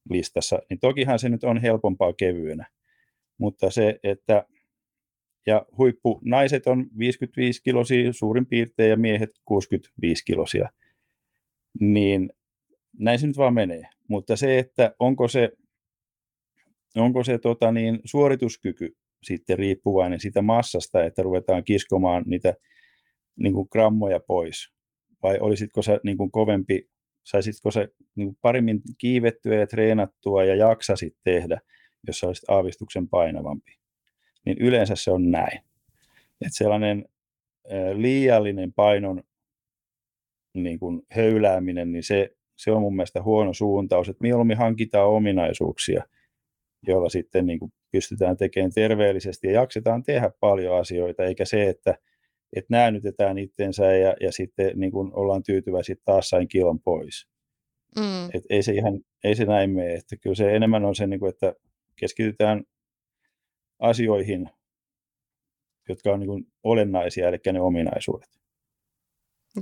[0.09, 2.67] listassa, niin tokihan se nyt on helpompaa kevyenä.
[3.37, 4.45] Mutta se, että
[5.45, 10.69] ja huippu naiset on 55 kilosia suurin piirtein ja miehet 65 kilosia,
[11.79, 12.29] niin
[12.99, 13.83] näin se nyt vaan menee.
[14.07, 15.49] Mutta se, että onko se,
[16.95, 22.53] onko se tota niin, suorituskyky sitten riippuvainen siitä massasta, että ruvetaan kiskomaan niitä
[23.35, 24.73] niin kuin grammoja pois?
[25.23, 26.89] Vai olisitko sä niin kuin kovempi,
[27.23, 31.61] saisitko sä niin kuin paremmin kiivettyä ja treenattua ja jaksasit tehdä,
[32.07, 33.79] jos olisit aavistuksen painavampi?
[34.45, 35.59] Niin yleensä se on näin.
[36.41, 37.05] Että sellainen
[37.93, 39.23] liiallinen painon
[40.53, 46.03] niin kuin höylääminen, niin se, se on mun mielestä huono suuntaus, että mieluummin hankitaan ominaisuuksia,
[46.87, 51.97] joilla sitten niin kuin pystytään tekemään terveellisesti ja jaksetaan tehdä paljon asioita, eikä se, että,
[52.55, 57.27] että näännytetään itsensä ja, ja sitten niin kuin ollaan tyytyväisiä taas sain kilon pois.
[57.95, 58.25] Mm.
[58.33, 61.19] Et ei, se ihan, ei se näin mene, että kyllä se enemmän on se, niin
[61.19, 61.53] kuin, että
[61.95, 62.63] keskitytään
[63.79, 64.49] asioihin,
[65.89, 68.39] jotka on niin kuin olennaisia, eli ne ominaisuudet.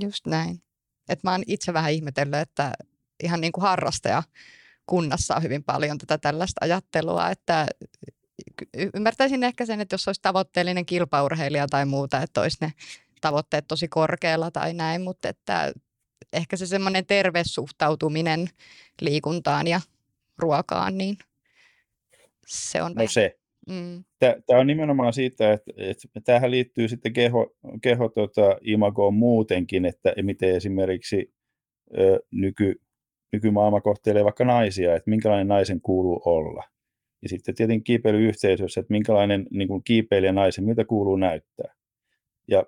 [0.00, 0.62] Just näin.
[1.08, 2.72] Et mä oon itse vähän ihmetellyt, että
[3.22, 4.22] ihan niin kuin harrastaja
[4.86, 7.66] kunnassa on hyvin paljon tätä tällaista ajattelua, että
[8.94, 12.72] ymmärtäisin ehkä sen, että jos olisi tavoitteellinen kilpaurheilija tai muuta, että olisi ne
[13.20, 15.72] tavoitteet tosi korkealla tai näin, mutta että
[16.32, 18.48] ehkä se semmoinen terve suhtautuminen
[19.00, 19.80] liikuntaan ja
[20.38, 21.18] ruokaan, niin
[22.46, 22.92] se on...
[22.94, 23.37] No se.
[23.68, 24.04] Mm.
[24.18, 30.14] Tämä on nimenomaan siitä, että, että tähän liittyy sitten keho, keho tota, imagoon muutenkin, että
[30.22, 31.32] miten esimerkiksi
[31.98, 32.80] ö, nyky,
[33.32, 36.64] nykymaailma kohtelee vaikka naisia, että minkälainen naisen kuuluu olla.
[37.22, 41.74] Ja sitten tietenkin kiipeilyyhteisössä, että minkälainen niin kuin kiipeilijä naisen, miltä kuuluu näyttää.
[42.48, 42.64] Ja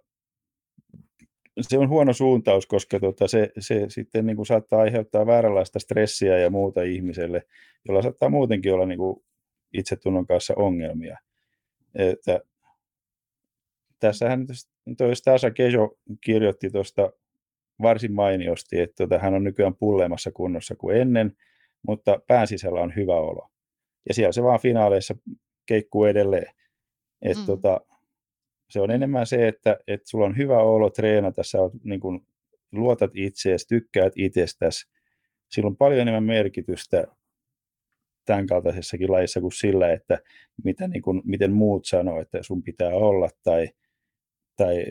[1.61, 6.39] se on huono suuntaus, koska tota, se, se sitten niin kuin saattaa aiheuttaa vääränlaista stressiä
[6.39, 7.43] ja muuta ihmiselle,
[7.89, 9.25] jolla saattaa muutenkin olla niin kuin
[9.73, 11.19] itsetunnon kanssa ongelmia.
[11.95, 12.41] Että,
[13.99, 14.47] tässähän
[14.99, 17.13] toi Stasa Kejo kirjoitti tuosta
[17.83, 21.37] varsin mainiosti, että tota, hän on nykyään pulleemmassa kunnossa kuin ennen,
[21.83, 23.49] mutta pään sisällä on hyvä olo.
[24.09, 25.15] Ja siellä se vaan finaaleissa
[25.67, 26.55] keikkuu edelleen.
[27.23, 27.47] Et, mm.
[27.47, 27.81] tota,
[28.71, 32.27] se on enemmän se, että, että sulla on hyvä olo treenata, sä oot, niin kun,
[32.73, 34.91] luotat itseesi, tykkäät itsestäsi.
[35.51, 37.05] Sillä on paljon enemmän merkitystä
[38.25, 40.19] tämän kaltaisessakin lajissa kuin sillä, että
[40.65, 43.69] mitä, niin kun, miten muut sanoo, että sun pitää olla tai,
[44.57, 44.85] tai,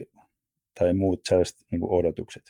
[0.79, 2.43] tai muut sellaiset niin odotukset.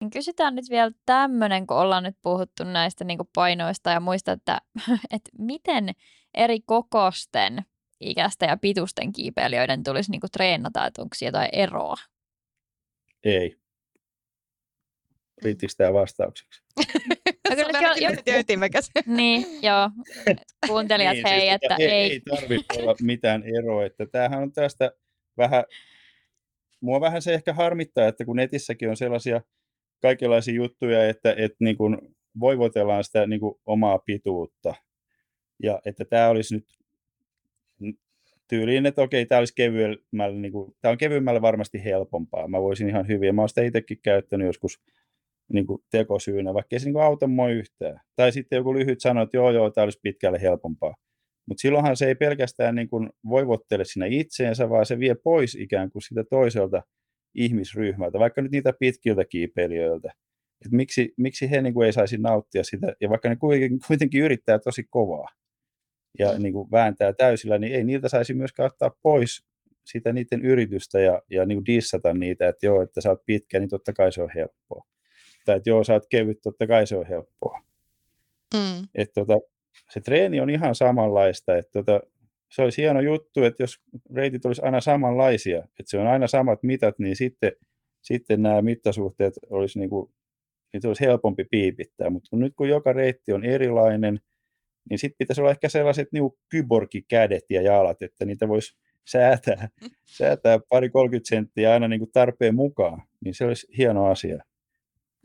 [0.00, 4.60] Niin kysytään nyt vielä tämmöinen, kun ollaan nyt puhuttu näistä niin painoista ja muista, että,
[5.14, 5.90] että miten
[6.34, 7.64] eri kokosten
[8.00, 11.96] ikäistä ja pitusten kiipeilijöiden tulisi niin kuin treenata, että onko jotain eroa?
[13.24, 13.56] Ei.
[15.42, 16.62] Riittikö tämä vastaukseksi?
[17.50, 18.90] no, kyllä jo, jo, ytimekäs.
[19.06, 19.90] niin, joo.
[20.66, 21.88] Kuuntelijat, niin, hei, siis että ei.
[21.88, 23.84] Ei, ei tarvitse olla mitään eroa.
[23.84, 24.90] Että tämähän on tästä
[25.38, 25.64] vähän,
[26.80, 29.40] mua vähän se ehkä harmittaa, että kun netissäkin on sellaisia
[30.02, 31.98] kaikenlaisia juttuja, että, että niin kuin
[32.40, 34.74] voivotellaan sitä niin kuin omaa pituutta.
[35.62, 36.64] Ja että tämä olisi nyt
[38.48, 42.48] tyyliin, että okei, tämä olisi kevyemmällä, niin kuin, tämä on kevyemmällä varmasti helpompaa.
[42.48, 44.80] Mä voisin ihan hyvin, mä oon sitä itsekin käyttänyt joskus
[45.52, 48.00] niin kuin tekosyynä, vaikka ei se niin auta mua yhtään.
[48.16, 50.94] Tai sitten joku lyhyt sanoo, että joo, joo, tämä olisi pitkälle helpompaa.
[51.48, 55.90] Mutta silloinhan se ei pelkästään niin kuin voivottele sinne itseensä, vaan se vie pois ikään
[55.90, 56.82] kuin sitä toiselta
[57.34, 60.12] ihmisryhmältä, vaikka nyt niitä pitkiltä kiipeilijöiltä.
[60.66, 64.22] Et miksi, miksi he niin kuin ei saisi nauttia sitä, ja vaikka ne kuitenkin, kuitenkin
[64.22, 65.28] yrittää tosi kovaa
[66.18, 66.42] ja mm.
[66.42, 69.46] niin kuin vääntää täysillä, niin ei niiltä saisi myöskään ottaa pois
[69.86, 73.60] sitä niiden yritystä ja, ja niin kuin dissata niitä, että joo, että sä oot pitkä,
[73.60, 74.82] niin totta kai se on helppoa.
[75.46, 77.60] Tai että joo, sä oot kevyt, totta kai se on helppoa.
[78.54, 78.88] Mm.
[78.94, 79.38] Että tota,
[79.90, 82.00] se treeni on ihan samanlaista, että tota,
[82.50, 83.80] se olisi hieno juttu, että jos
[84.14, 87.52] reitit olisi aina samanlaisia, että se on aina samat mitat, niin sitten,
[88.02, 90.12] sitten nämä mittasuhteet olisi, niin kuin,
[90.72, 92.10] niitä olisi helpompi piipittää.
[92.10, 94.20] Mutta nyt kun joka reitti on erilainen,
[94.90, 99.68] niin sitten pitäisi olla ehkä sellaiset niin kyborgikädet ja jalat, että niitä voisi säätää,
[100.18, 104.44] säätää pari 30 senttiä aina niin kuin tarpeen mukaan, niin se olisi hieno asia.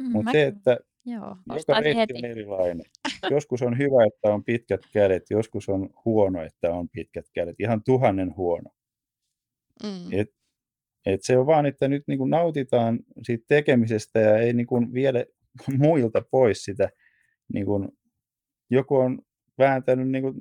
[0.02, 2.14] Mm, Mutta se, että Joo, joka reitti heti.
[2.18, 2.86] on erilainen.
[3.30, 7.56] Joskus on hyvä, että on pitkät kädet, joskus on huono, että on pitkät kädet.
[7.60, 8.70] Ihan tuhannen huono.
[9.84, 10.20] Mm.
[10.20, 10.30] Et,
[11.06, 15.26] et se on vaan, että nyt niin nautitaan siitä tekemisestä ja ei niin kuin viedä
[15.78, 16.89] muilta pois sitä.
[17.54, 17.89] Niin kuin,
[18.70, 19.20] joku on
[19.58, 20.36] vääntänyt niin kuin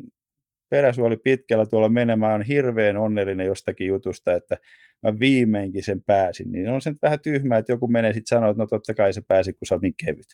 [0.69, 4.57] peräsuoli pitkällä tuolla menemään, on hirveän onnellinen jostakin jutusta, että
[5.03, 6.53] mä viimeinkin sen pääsin.
[6.53, 9.13] Niin on se nyt vähän tyhmää, että joku menee sitten sanoa, että no totta kai
[9.13, 10.27] se pääsi, kun sä oot niin kevyt.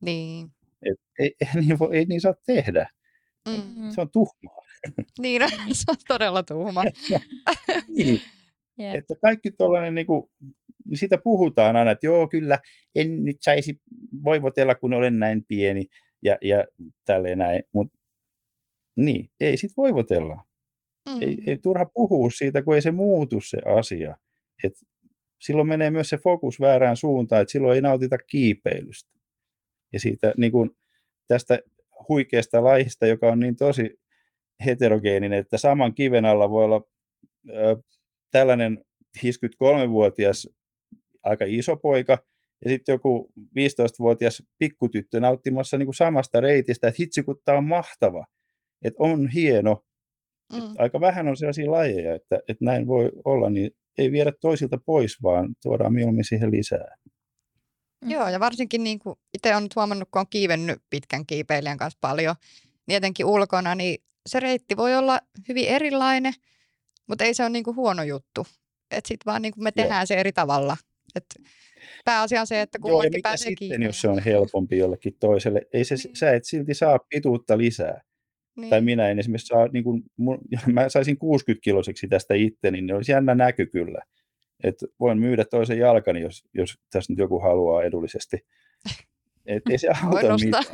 [0.00, 0.48] Niin.
[0.82, 2.86] Et ei, ei, niin voi, ei niin saa tehdä.
[3.48, 3.90] Mm-hmm.
[3.90, 4.64] Se on tuhmaa.
[5.18, 6.84] Niin, no, se on todella tuhma.
[7.88, 8.20] niin.
[8.80, 8.94] yeah.
[8.94, 10.30] Että kaikki tuollainen, niin kuin,
[10.94, 12.58] sitä puhutaan aina, että joo, kyllä,
[12.94, 13.80] en nyt saisi
[14.24, 15.86] voivotella, kun olen näin pieni
[16.22, 16.64] ja, ja
[17.04, 17.62] tälleen näin.
[17.72, 17.98] Mutta
[18.96, 20.44] niin, ei sit voivotella.
[21.08, 21.22] Mm.
[21.22, 24.16] Ei, ei turha puhua siitä, kun ei se muutu se asia.
[24.64, 24.72] Et
[25.40, 29.10] silloin menee myös se fokus väärään suuntaan, että silloin ei nautita kiipeilystä.
[29.92, 30.76] Ja siitä niin kun,
[31.28, 31.58] tästä
[32.08, 34.00] huikeasta lajista, joka on niin tosi
[34.64, 36.82] heterogeeninen, että saman kiven alla voi olla
[38.30, 38.84] tällainen
[39.18, 40.48] 53-vuotias
[41.22, 42.18] aika iso poika
[42.64, 47.64] ja sitten joku 15-vuotias pikkutyttö nauttimassa niin kuin samasta reitistä, että hitsi kun tämä on
[47.64, 48.26] mahtava,
[48.82, 49.84] että on hieno.
[50.52, 50.58] Mm.
[50.58, 54.78] Että aika vähän on sellaisia lajeja, että, että näin voi olla, niin ei viedä toisilta
[54.86, 56.96] pois, vaan tuodaan mieluummin siihen lisää.
[58.04, 58.10] Mm.
[58.10, 62.34] Joo, ja varsinkin niin kuin itse olen huomannut, kun on kiivennyt pitkän kiipeilijän kanssa paljon,
[62.86, 66.32] niin etenkin ulkona, niin se reitti voi olla hyvin erilainen,
[67.06, 68.46] mutta ei se ole niin kuin huono juttu.
[68.90, 70.06] Että sitten vaan niin kuin me tehdään Joo.
[70.06, 70.76] se eri tavalla.
[71.14, 71.24] Et
[72.04, 73.86] pääasia on se, että kummatkin Joo, pääsee sitten, kiinni.
[73.86, 75.62] jos se on helpompi jollekin toiselle?
[75.72, 76.16] Ei se, niin.
[76.16, 78.00] Sä et silti saa pituutta lisää.
[78.56, 78.70] Niin.
[78.70, 80.02] Tai minä en esimerkiksi saa, niin kuin,
[80.72, 84.00] mä saisin 60-kiloseksi tästä itse, niin olisi jännä näky kyllä.
[84.64, 88.46] Et voin myydä toisen jalkani, jos, jos tässä nyt joku haluaa edullisesti.
[89.46, 90.64] Et ei se auta mitään.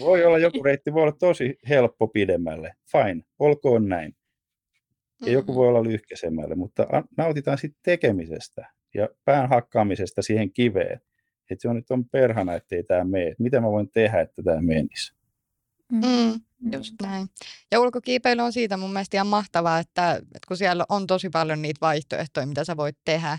[0.00, 2.72] voi olla joku reitti, voi olla tosi helppo pidemmälle.
[2.92, 4.14] Fine, olkoon näin.
[5.20, 5.32] Ja mm-hmm.
[5.32, 11.00] joku voi olla lyhkäisemmälle, mutta nautitaan sitten tekemisestä ja pään hakkaamisesta siihen kiveen.
[11.50, 13.34] Että se on nyt on perhana, ettei tämä mene.
[13.38, 15.19] Mitä mä voin tehdä, että tämä menisi?
[15.90, 16.00] Mm.
[16.06, 17.28] mm, just näin.
[17.70, 21.62] Ja ulkokiipeily on siitä mun mielestä ihan mahtavaa, että, että kun siellä on tosi paljon
[21.62, 23.38] niitä vaihtoehtoja, mitä sä voit tehdä.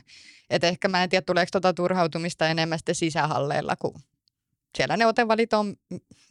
[0.49, 3.93] Että ehkä mä en tiedä, tuleeko tuota turhautumista enemmän sitten sisähalleilla, kun
[4.77, 5.75] siellä ne otevalit on,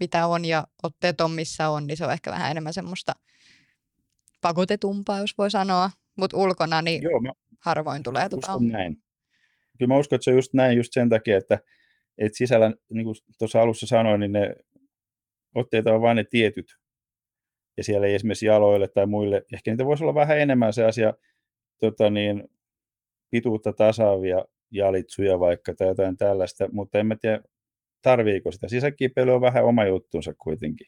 [0.00, 3.12] mitä on ja otteet on, missä on, niin se on ehkä vähän enemmän semmoista
[4.40, 5.90] pakotetumpaa, jos voi sanoa.
[6.16, 9.02] Mutta ulkona niin Joo, mä harvoin tulee tuota näin.
[9.78, 11.58] Kyllä mä uskon, että se on just näin just sen takia, että,
[12.18, 14.54] että sisällä, niin kuin tuossa alussa sanoin, niin ne
[15.54, 16.76] otteita on vain ne tietyt.
[17.76, 21.14] Ja siellä ei esimerkiksi jaloille tai muille, ehkä niitä voisi olla vähän enemmän se asia,
[21.80, 22.48] tota niin,
[23.30, 27.40] pituutta tasaavia jalitsuja vaikka tai jotain tällaista, mutta en mä tiedä,
[28.02, 28.68] tarviiko sitä.
[28.68, 30.86] Sisäkipeily on vähän oma juttunsa kuitenkin.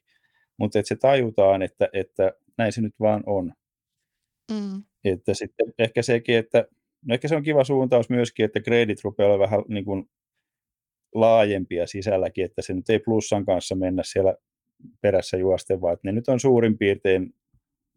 [0.59, 3.53] Mutta että se tajutaan, että, että näin se nyt vaan on.
[4.51, 4.83] Mm.
[5.05, 6.67] Että sitten ehkä sekin, että
[7.07, 10.11] no ehkä se on kiva suuntaus myöskin, että kredit rupeaa vähän niin kuin
[11.15, 14.35] laajempia sisälläkin, että se nyt ei plussan kanssa mennä siellä
[15.01, 17.35] perässä juosten, vaan että ne nyt on suurin piirtein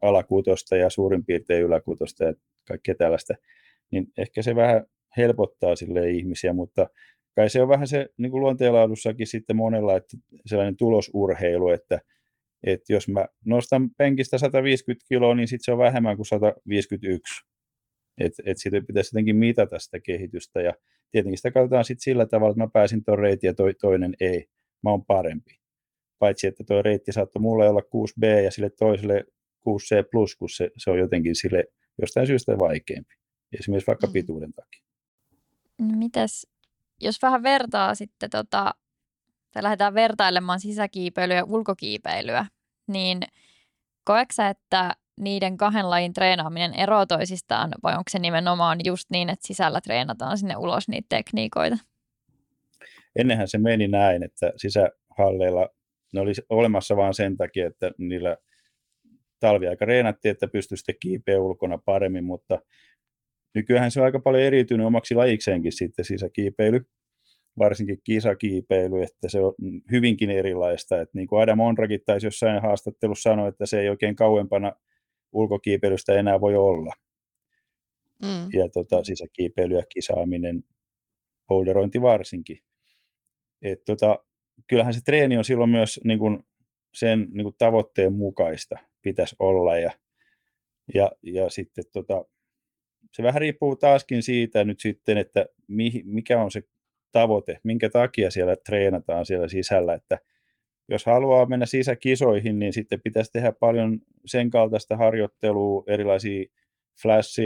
[0.02, 2.34] alakutosta ja suurin piirtein yläkutosta ja
[2.68, 3.34] kaikkea tällaista,
[3.92, 4.86] niin ehkä se vähän
[5.18, 6.90] helpottaa sille ihmisiä, mutta
[7.36, 12.00] kai se on vähän se niin kuin luonteenlaadussakin sitten monella, että sellainen tulosurheilu, että,
[12.64, 17.46] että jos mä nostan penkistä 150 kiloa, niin sitten se on vähemmän kuin 151.
[18.18, 20.74] Että et siitä pitäisi jotenkin mitata sitä kehitystä ja
[21.12, 24.46] tietenkin sitä katsotaan sitten sillä tavalla, että mä pääsin tuon reitin ja toi, toinen ei.
[24.84, 25.65] Mä oon parempi
[26.26, 29.24] paitsi että tuo reitti saattoi mulle olla 6B ja sille toiselle
[29.70, 31.64] 6C+, kun se, se on jotenkin sille
[32.02, 33.14] jostain syystä vaikeampi,
[33.60, 34.14] esimerkiksi vaikka mm.
[34.14, 34.84] pituuden takia.
[35.82, 36.48] No mitäs,
[37.02, 38.74] jos vähän vertaa sitten, tota,
[39.52, 42.46] tai lähdetään vertailemaan sisäkiipeilyä ja ulkokiipeilyä,
[42.88, 43.20] niin
[44.04, 49.48] koetko että niiden kahden lajin treenaaminen eroaa toisistaan, vai onko se nimenomaan just niin, että
[49.48, 51.78] sisällä treenataan sinne ulos niitä tekniikoita?
[53.16, 55.70] Ennenhän se meni näin, että sisähalleilla
[56.16, 58.38] ne oli olemassa vain sen takia, että niillä
[59.40, 62.60] talviaika reenattiin, että pystyi sitten kiipeä ulkona paremmin, mutta
[63.56, 66.82] nykyään se on aika paljon eriytynyt omaksi lajikseenkin sitten sisäkiipeily,
[67.60, 69.54] varsinkin kisakiipeily, että se on
[69.92, 71.02] hyvinkin erilaista.
[71.02, 74.72] Että niin kuin Adam Onrakin taisi jossain haastattelussa sanoa, että se ei oikein kauempana
[75.32, 76.94] ulkokiipeilystä enää voi olla.
[78.22, 78.60] Mm.
[78.60, 80.64] Ja tota, sisäkiipeily ja kisaaminen,
[81.48, 82.60] boulderointi varsinkin.
[83.62, 84.20] Et tota,
[84.68, 86.40] kyllähän se treeni on silloin myös niin kuin
[86.94, 89.92] sen niin kuin tavoitteen mukaista pitäisi olla ja,
[90.94, 92.26] ja, ja sitten tota,
[93.14, 95.46] se vähän riippuu taaskin siitä nyt sitten, että
[96.04, 96.64] mikä on se
[97.12, 100.20] tavoite, minkä takia siellä treenataan siellä sisällä, että
[100.90, 106.46] jos haluaa mennä sisäkisoihin, niin sitten pitäisi tehdä paljon sen kaltaista harjoittelua, erilaisia
[107.02, 107.40] flash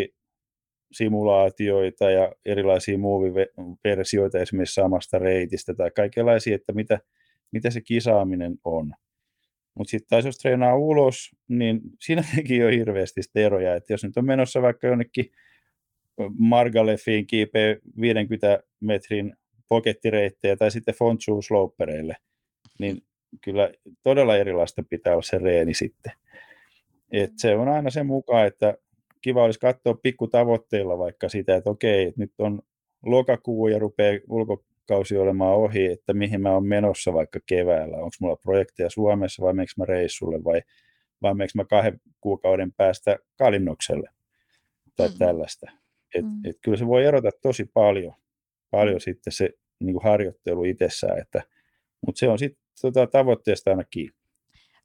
[0.91, 6.99] simulaatioita ja erilaisia movie-versioita esimerkiksi samasta reitistä tai kaikenlaisia, että mitä,
[7.51, 8.93] mitä se kisaaminen on.
[9.75, 14.17] Mutta sitten taas jos treenaa ulos, niin siinä teki jo hirveästi eroja, että jos nyt
[14.17, 15.31] on menossa vaikka jonnekin
[16.37, 19.33] Margalefiin kiipeä 50 metrin
[19.69, 22.15] pokettireittejä tai sitten Fontsuu slopereille,
[22.79, 23.01] niin
[23.43, 23.71] kyllä
[24.03, 26.11] todella erilaista pitää olla se reeni sitten.
[27.11, 28.77] Et se on aina sen mukaan, että
[29.21, 32.61] kiva olisi katsoa pikku tavoitteilla vaikka sitä, että okei, että nyt on
[33.05, 37.97] lokakuu ja rupeaa ulkokausi olemaan ohi, että mihin mä oon menossa vaikka keväällä.
[37.97, 40.61] Onko mulla projekteja Suomessa vai meneekö mä reissulle vai,
[41.21, 44.09] vai meneekö mä kahden kuukauden päästä Kalinnokselle
[44.95, 45.13] tai mm.
[45.17, 45.71] tällaista.
[46.15, 46.49] Et, mm.
[46.49, 48.13] et kyllä se voi erota tosi paljon,
[48.71, 49.49] paljon sitten se
[49.79, 51.43] niin kuin harjoittelu itsessään, että,
[52.05, 54.19] mutta se on sitten tota, tavoitteesta aina kiinni.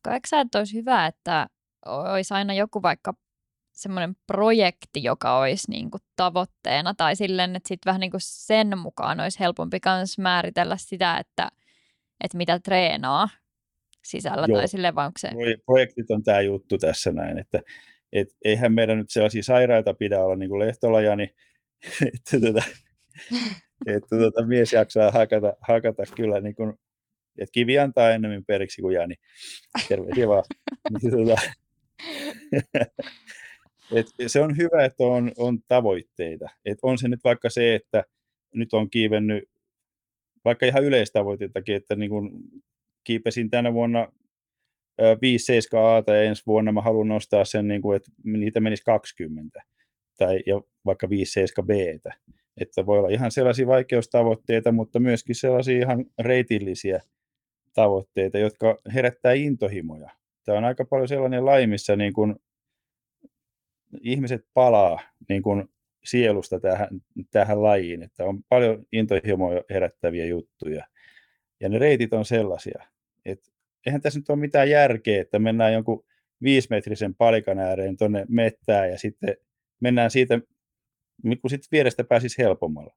[0.02, 1.46] Koetko sä, että olisi hyvä, että
[1.86, 3.14] olisi aina joku vaikka
[3.74, 8.78] semmoinen projekti, joka olisi niin kuin tavoitteena tai silleen, että sitten vähän niin kuin sen
[8.78, 11.48] mukaan olisi helpompi myös määritellä sitä, että,
[12.24, 13.28] että mitä treenaa
[14.04, 14.58] sisällä Joo.
[14.58, 15.30] tai silleen, onko se...
[15.66, 17.60] Projektit on tämä juttu tässä näin, että
[18.12, 21.30] et eihän meidän nyt sellaisia sairaita pidä olla niin kuin Lehtolaja, niin
[22.14, 22.62] että, tuota,
[23.86, 26.74] että tuota, mies jaksaa hakata, hakata kyllä niin kuin,
[27.38, 29.14] että kivi antaa ennemmin periksi kuin Jani.
[29.88, 30.44] Terveisiä vaan.
[31.02, 31.40] Niin, tuota,
[33.92, 36.48] et se on hyvä, että on, on tavoitteita.
[36.64, 38.04] Et on se nyt vaikka se, että
[38.54, 39.48] nyt on kiivennyt
[40.44, 42.30] vaikka ihan yleistavoitteitakin, että niin kun
[43.04, 44.12] kiipesin tänä vuonna
[45.22, 48.82] 5 7 A ja ensi vuonna mä haluan nostaa sen, niin kuin, että niitä menisi
[48.84, 49.62] 20
[50.18, 51.70] tai ja vaikka 5 7 B.
[52.60, 57.00] Että voi olla ihan sellaisia vaikeustavoitteita, mutta myöskin sellaisia ihan reitillisiä
[57.72, 60.10] tavoitteita, jotka herättää intohimoja.
[60.44, 62.36] Tämä on aika paljon sellainen laji, missä niin kuin
[64.00, 65.68] ihmiset palaa niin kuin
[66.04, 66.88] sielusta tähän,
[67.30, 70.86] tähän lajiin, että on paljon intohimoja herättäviä juttuja.
[71.60, 72.84] Ja ne reitit on sellaisia,
[73.24, 73.50] että
[73.86, 76.04] eihän tässä nyt ole mitään järkeä, että mennään jonkun
[76.42, 79.36] viisimetrisen palikan ääreen tuonne mettään ja sitten
[79.80, 80.40] mennään siitä,
[81.22, 82.94] kun sitten vierestä pääsisi helpommalla.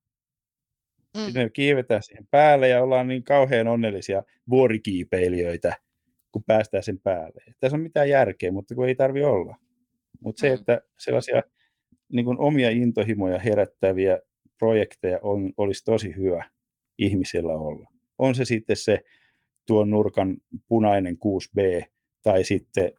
[1.18, 1.22] Mm.
[1.22, 5.76] Sitten me kiivetään siihen päälle ja ollaan niin kauhean onnellisia vuorikiipeilijöitä,
[6.32, 7.44] kun päästään sen päälle.
[7.60, 9.56] Tässä on mitään järkeä, mutta kun ei tarvi olla.
[10.20, 10.56] Mutta se, mm.
[10.56, 11.44] että sellaisia
[12.14, 14.20] niin kuin omia intohimoja herättäviä
[14.60, 16.50] projekteja on, olisi tosi hyvä
[16.98, 17.90] ihmisellä olla.
[18.18, 19.04] On se sitten se
[19.68, 20.38] tuon nurkan
[20.68, 21.86] punainen 6B
[22.24, 22.92] tai sitten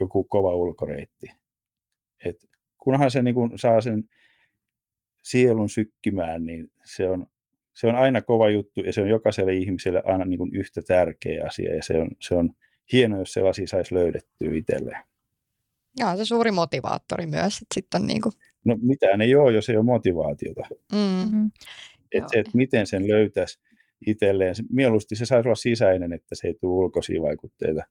[0.00, 1.26] joku kova ulkoreitti.
[2.24, 2.36] Et
[2.78, 4.04] kunhan se niin kuin saa sen
[5.22, 7.26] sielun sykkimään, niin se on,
[7.74, 11.44] se on aina kova juttu ja se on jokaiselle ihmiselle aina niin kuin yhtä tärkeä
[11.46, 12.50] asia ja se on, se on
[12.92, 15.04] hienoa, jos sellaisia saisi löydettyä itselleen.
[15.96, 17.54] Joo, se suuri motivaattori myös.
[17.54, 18.32] Että sit on niin kuin...
[18.64, 20.62] No mitään ei ole, jos ei ole motivaatiota.
[20.92, 21.50] Mm-hmm.
[22.12, 23.58] Että se, että miten sen löytäisi
[24.06, 24.54] itselleen.
[24.70, 27.82] Mieluusti se saisi olla sisäinen, että se ei tule ulkoisia vaikutteita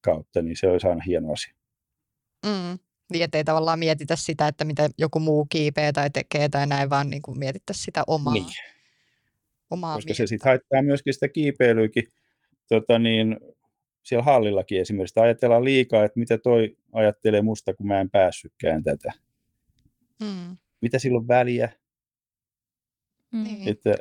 [0.00, 1.54] kautta, niin se olisi aina hieno asia.
[2.46, 2.78] Mm.
[3.12, 7.10] Niin, ettei tavallaan mietitä sitä, että mitä joku muu kiipeää tai tekee tai näin, vaan
[7.10, 8.34] niin kuin mietittäisiin sitä omaa.
[8.34, 8.46] Niin.
[9.70, 10.16] omaa Koska mieltä.
[10.16, 12.04] se sitten haittaa myöskin sitä kiipeilyäkin.
[12.68, 13.36] Tota niin,
[14.08, 19.12] siellä hallillakin esimerkiksi, ajatellaan liikaa, että mitä toi ajattelee musta, kun mä en päässytkään tätä.
[20.22, 20.56] Mm.
[20.80, 21.68] Mitä silloin väliä?
[23.32, 23.44] Mm.
[23.66, 23.94] Että,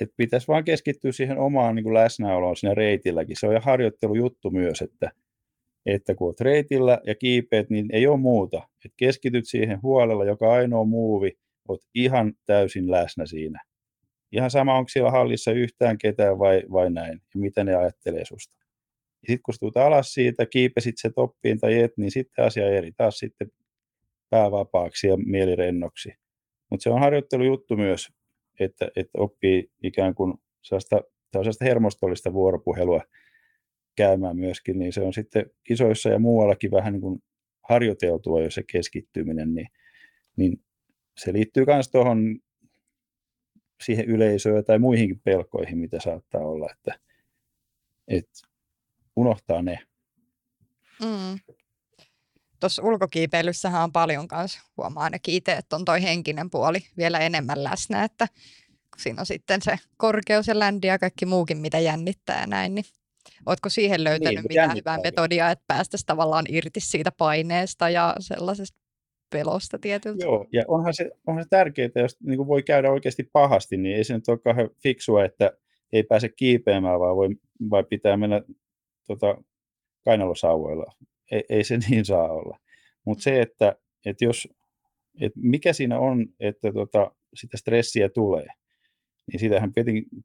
[0.00, 3.36] että pitäisi vaan keskittyä siihen omaan niin kuin läsnäoloon siinä reitilläkin.
[3.36, 5.10] Se on jo harjoittelujuttu myös, että,
[5.86, 8.68] että kun olet reitillä ja kiipeät, niin ei ole muuta.
[8.84, 13.64] Et keskityt siihen huolella, joka ainoa muuvi, olet ihan täysin läsnä siinä.
[14.32, 18.59] Ihan sama, onko siellä hallissa yhtään ketään vai, vai näin, ja mitä ne ajattelee susta.
[19.26, 22.92] Sitten kun tulet alas siitä, kiipesit se toppiin tai et, niin sitten asia eri.
[22.96, 23.50] Taas sitten
[24.30, 26.12] päävapaaksi ja mielirennoksi.
[26.70, 28.08] Mutta se on harjoittelujuttu myös,
[28.60, 31.00] että, että oppii ikään kuin sellaista,
[31.32, 33.00] sellaista hermostollista vuoropuhelua
[33.96, 37.22] käymään myöskin, niin se on sitten kisoissa ja muuallakin vähän niin kuin
[37.68, 39.68] harjoiteltua jo se keskittyminen, niin,
[40.36, 40.60] niin
[41.16, 42.38] se liittyy myös tuohon
[43.84, 47.00] siihen yleisöön tai muihinkin pelkoihin, mitä saattaa olla, että,
[48.08, 48.49] että
[49.16, 49.78] unohtaa ne.
[51.02, 51.38] Mm
[52.60, 57.64] tuossa ulkokiipeilyssähän on paljon kanssa, huomaa ainakin itse, että on toi henkinen puoli vielä enemmän
[57.64, 58.26] läsnä, että
[58.66, 62.74] kun siinä on sitten se korkeus ja ländi ja kaikki muukin, mitä jännittää ja näin,
[62.74, 62.84] niin
[63.46, 68.78] Oletko siihen löytänyt niin, mitään hyvää metodia, että päästäisiin tavallaan irti siitä paineesta ja sellaisesta
[69.32, 70.24] pelosta tietyltä?
[70.24, 74.04] Joo, ja onhan se, onhan se tärkeää, jos niin voi käydä oikeasti pahasti, niin ei
[74.04, 75.52] se nyt ole kauhean fiksua, että
[75.92, 77.28] ei pääse kiipeämään, vaan voi,
[77.70, 78.42] vai pitää mennä
[79.18, 79.42] tota,
[80.04, 80.92] kainalosauvoilla.
[81.30, 82.58] Ei, ei se niin saa olla.
[83.06, 84.48] Mutta se, että, että jos,
[85.20, 88.46] että mikä siinä on, että tota, sitä stressiä tulee,
[89.26, 89.72] niin sitähän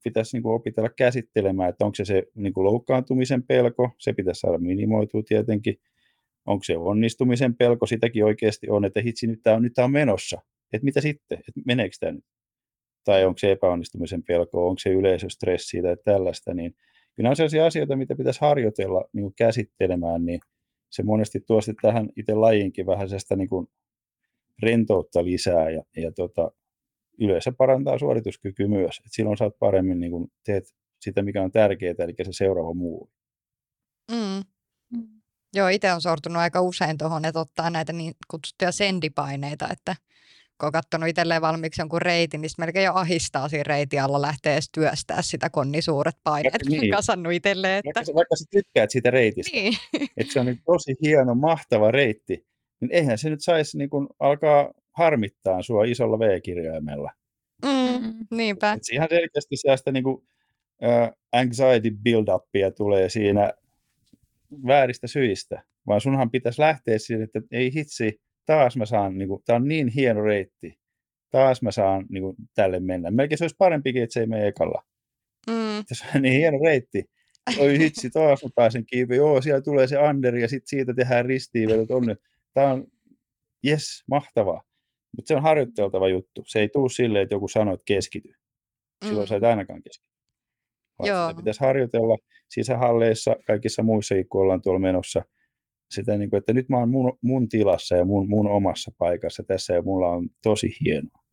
[0.03, 4.39] pitäisi niin kuin opitella käsittelemään, että onko se se niin kuin loukkaantumisen pelko, se pitäisi
[4.39, 5.79] saada minimoitua tietenkin,
[6.45, 9.91] onko se onnistumisen pelko, sitäkin oikeasti on, että hitsi, nyt tämä on, nyt tämä on
[9.91, 10.41] menossa,
[10.73, 12.25] että mitä sitten, että meneekö tämä nyt,
[13.03, 16.75] tai onko se epäonnistumisen pelko, onko se yleisöstressi tai tällaista, niin
[17.15, 20.39] kyllä on sellaisia asioita, mitä pitäisi harjoitella niin kuin käsittelemään, niin
[20.91, 23.67] se monesti tuo sitten tähän itse lajiinkin vähän sitä niin kuin
[24.61, 26.51] rentoutta lisää ja, ja tota,
[27.19, 29.01] yleensä parantaa suorituskyky myös.
[29.05, 30.63] Et silloin saat paremmin niin kuin teet
[31.01, 33.11] sitä, mikä on tärkeää, eli se seuraava muu.
[34.11, 34.43] Mm.
[34.97, 35.21] Mm.
[35.53, 39.95] Joo, itse on sortunut aika usein tuohon, että ottaa näitä niin kutsuttuja sendipaineita, että
[40.59, 44.53] kun on katsonut itselleen valmiiksi jonkun reitin, niin melkein jo ahistaa siinä reitin alla lähtee
[44.53, 46.91] edes työstää sitä, kun niin suuret paineet niin.
[46.91, 47.77] kasannut itselleen.
[47.77, 47.99] Että...
[47.99, 49.57] Vaikka, vaikka sä tykkäät siitä reitistä.
[49.57, 49.73] Niin.
[50.17, 52.45] että se on niin tosi hieno, mahtava reitti,
[52.81, 57.11] niin eihän se nyt saisi niin kuin alkaa harmittaa sua isolla V-kirjaimella.
[57.65, 58.27] Mm, Mm.
[58.31, 58.73] niinpä.
[58.73, 63.53] Et ihan selkeästi sellaista niin kuin, uh, anxiety build-upia tulee siinä
[64.67, 69.43] vääristä syistä, vaan sunhan pitäisi lähteä siihen, että ei hitsi, taas mä saan, niin kuin,
[69.45, 70.79] tää on niin hieno reitti,
[71.31, 73.11] taas mä saan niin kuin, tälle mennä.
[73.11, 74.83] Melkein se olisi parempikin, että se ei mene ekalla.
[75.47, 77.05] Mm, Se on niin hieno reitti.
[77.59, 79.15] Oi hitsi, taas mä pääsen kiinni.
[79.15, 81.91] Joo, siellä tulee se under ja sitten siitä tehdään ristiinvedot.
[81.91, 82.03] On,
[82.53, 82.87] Tämä on,
[83.67, 84.61] yes, mahtavaa.
[85.15, 86.43] Mutta se on harjoitteltava juttu.
[86.47, 88.33] Se ei tule silleen, että joku sanoo, että keskity.
[89.05, 89.29] Silloin mm.
[89.29, 90.15] sä et ainakaan keskity.
[90.99, 91.29] Vaan Joo.
[91.29, 92.17] sitä pitäisi harjoitella
[92.49, 95.23] sisähalleissa, kaikissa muissakin, kun ollaan tuolla menossa.
[95.91, 99.43] Sitä, niin kuin, että nyt mä oon mun, mun tilassa ja mun, mun omassa paikassa
[99.43, 101.25] tässä ja mulla on tosi hienoa.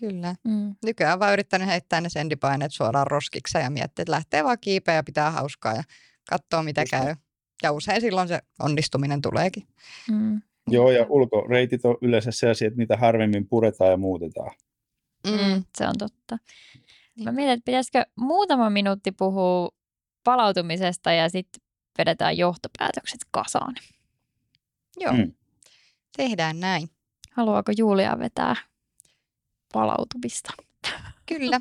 [0.00, 0.34] Kyllä.
[0.44, 0.74] Mm.
[0.84, 5.02] Nykyään vaan yrittänyt heittää ne sendipaineet suoraan roskiksi ja miettiä, että lähtee vaan kiipeä ja
[5.02, 5.82] pitää hauskaa ja
[6.30, 7.14] katsoo mitä Just käy.
[7.62, 9.62] Ja usein silloin se onnistuminen tuleekin.
[10.10, 10.42] Mm.
[10.70, 14.54] Joo, ja ulkoreitit on yleensä sellaisia, että niitä harvemmin puretaan ja muutetaan.
[15.26, 16.38] Mm, se on totta.
[17.24, 19.68] Mä mietin, että pitäisikö muutama minuutti puhua
[20.24, 21.63] palautumisesta ja sitten
[21.98, 23.74] vedetään johtopäätökset kasaan.
[24.96, 25.32] Joo, Mm.
[26.16, 26.88] tehdään näin.
[27.32, 28.56] Haluaako Julia vetää
[29.72, 30.52] palautumista?
[31.26, 31.60] Kyllä.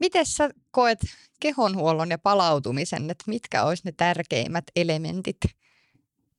[0.00, 0.98] Miten sä koet
[1.40, 5.36] kehonhuollon ja palautumisen, että mitkä olisi ne tärkeimmät elementit,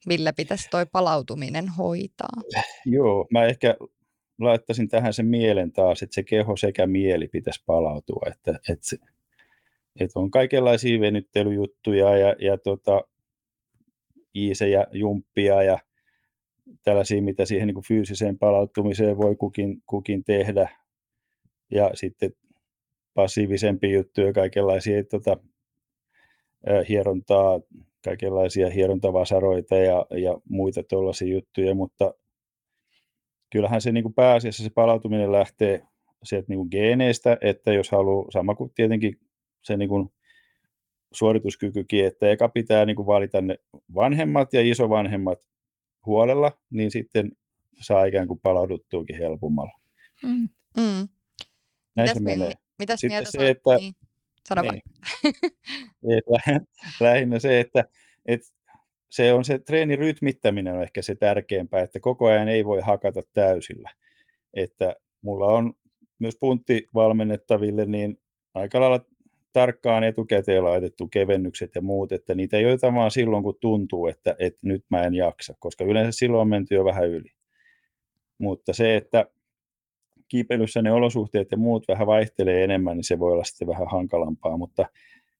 [0.05, 2.41] millä pitäisi toi palautuminen hoitaa?
[2.85, 3.75] Joo, mä ehkä
[4.39, 8.97] laittaisin tähän sen mielen taas, että se keho sekä mieli pitäisi palautua, että, että, se,
[9.99, 13.01] että on kaikenlaisia venyttelyjuttuja ja, ja tota,
[14.35, 15.79] iisejä, jumppia ja
[16.83, 20.69] tällaisia, mitä siihen niin kuin fyysiseen palautumiseen voi kukin, kukin tehdä.
[21.71, 22.31] Ja sitten
[23.13, 25.37] passiivisempia juttuja, kaikenlaisia tota,
[26.89, 27.59] hierontaa,
[28.05, 32.13] kaikenlaisia hierontavasaroita ja, ja muita tuollaisia juttuja, mutta
[33.51, 35.81] kyllähän se niin kuin pääasiassa se palautuminen lähtee
[36.23, 39.19] sieltä niin kuin geeneistä, että jos haluaa, sama kuin tietenkin
[39.61, 40.09] se niin kuin
[41.13, 43.55] suorituskykykin, että eka pitää niin kuin valita ne
[43.95, 45.39] vanhemmat ja isovanhemmat
[46.05, 47.31] huolella, niin sitten
[47.81, 49.79] saa ikään kuin palauduttuukin helpommalla.
[50.23, 50.49] Mm.
[50.77, 51.07] Mm.
[51.95, 52.47] Näin Mitäs, se mi- menee.
[52.47, 53.47] mi- mitäs Sitten mieltä se, oot?
[53.47, 53.93] että- Niin.
[54.49, 54.61] Sano.
[54.61, 54.81] Niin.
[56.99, 57.85] Lähinnä se, että,
[58.25, 58.47] että
[59.09, 63.21] se on se treenin rytmittäminen on ehkä se tärkeämpää, että koko ajan ei voi hakata
[63.33, 63.91] täysillä.
[64.53, 65.73] Että mulla on
[66.19, 68.19] myös punttivalmennettaville niin
[68.53, 69.05] aika lailla
[69.55, 74.35] tarkkaan etukäteen laitettu kevennykset ja muut, että niitä ei oteta vaan silloin, kun tuntuu, että,
[74.39, 77.29] että nyt mä en jaksa, koska yleensä silloin on menty jo vähän yli.
[78.37, 79.25] Mutta se, että
[80.27, 84.57] kiipeilyssä ne olosuhteet ja muut vähän vaihtelee enemmän, niin se voi olla sitten vähän hankalampaa,
[84.57, 84.85] mutta,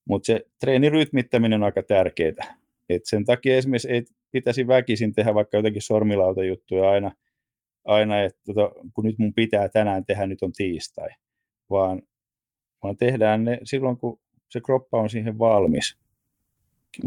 [0.05, 2.55] mutta se treenin rytmittäminen on aika tärkeää.
[2.89, 7.11] Et sen takia esimerkiksi ei pitäisi väkisin tehdä vaikka jotakin sormilautajuttuja aina,
[7.85, 11.09] aina että tota, kun nyt mun pitää tänään tehdä, nyt on tiistai,
[11.69, 12.01] vaan,
[12.85, 14.19] vaan tehdään ne silloin, kun
[14.49, 15.97] se kroppa on siihen valmis.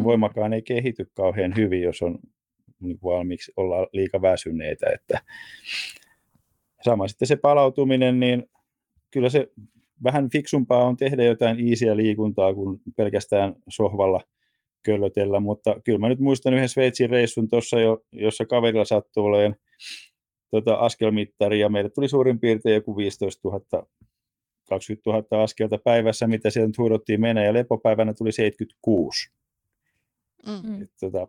[0.03, 2.19] Voimakaan ei kehity kauhean hyvin, jos on
[2.81, 4.87] niin valmiiksi olla liika väsyneitä.
[4.95, 5.21] Että
[6.85, 8.51] sama sitten se palautuminen, niin
[9.11, 9.49] kyllä se
[10.05, 14.21] vähän fiksumpaa on tehdä jotain iisiä liikuntaa kuin pelkästään sohvalla
[14.83, 19.57] köllötellä, mutta kyllä mä nyt muistan yhden Sveitsin reissun tuossa, jo, jossa kaverilla sattui olemaan
[20.51, 23.87] tota, askelmittari ja meille tuli suurin piirtein joku 15 000
[24.69, 29.31] 20 000 askelta päivässä, mitä sieltä huudottiin mennä, ja lepopäivänä tuli 76.
[30.47, 30.71] Mm.
[30.71, 30.83] Mm.
[30.83, 31.29] Et, tota,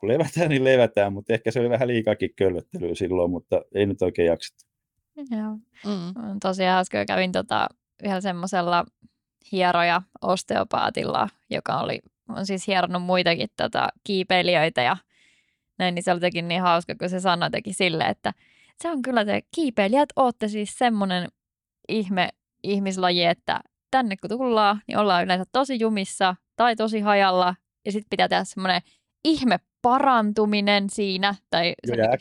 [0.00, 4.02] kun levätään, niin levätään, mutta ehkä se oli vähän liikaakin köllöttelyä silloin, mutta ei nyt
[4.02, 4.64] oikein jaksettu.
[5.16, 5.52] Joo.
[5.84, 6.40] Mm.
[6.42, 7.68] Tosi hauska, kävin tota,
[8.02, 8.84] yhdellä semmoisella
[9.52, 14.96] hieroja osteopaatilla, joka oli, on siis hieronnut muitakin tota, kiipeilijöitä ja
[15.78, 18.32] näin, niin se oli jotenkin niin hauska, kun se sanoi teki silleen, että
[18.82, 21.28] se on kyllä te kiipeilijät, ootte siis semmoinen
[21.88, 22.28] ihme
[22.62, 27.54] ihmislaji, että tänne kun tullaan, niin ollaan yleensä tosi jumissa tai tosi hajalla
[27.84, 28.80] ja sitten pitää tehdä semmoinen
[29.24, 31.74] ihme parantuminen siinä, tai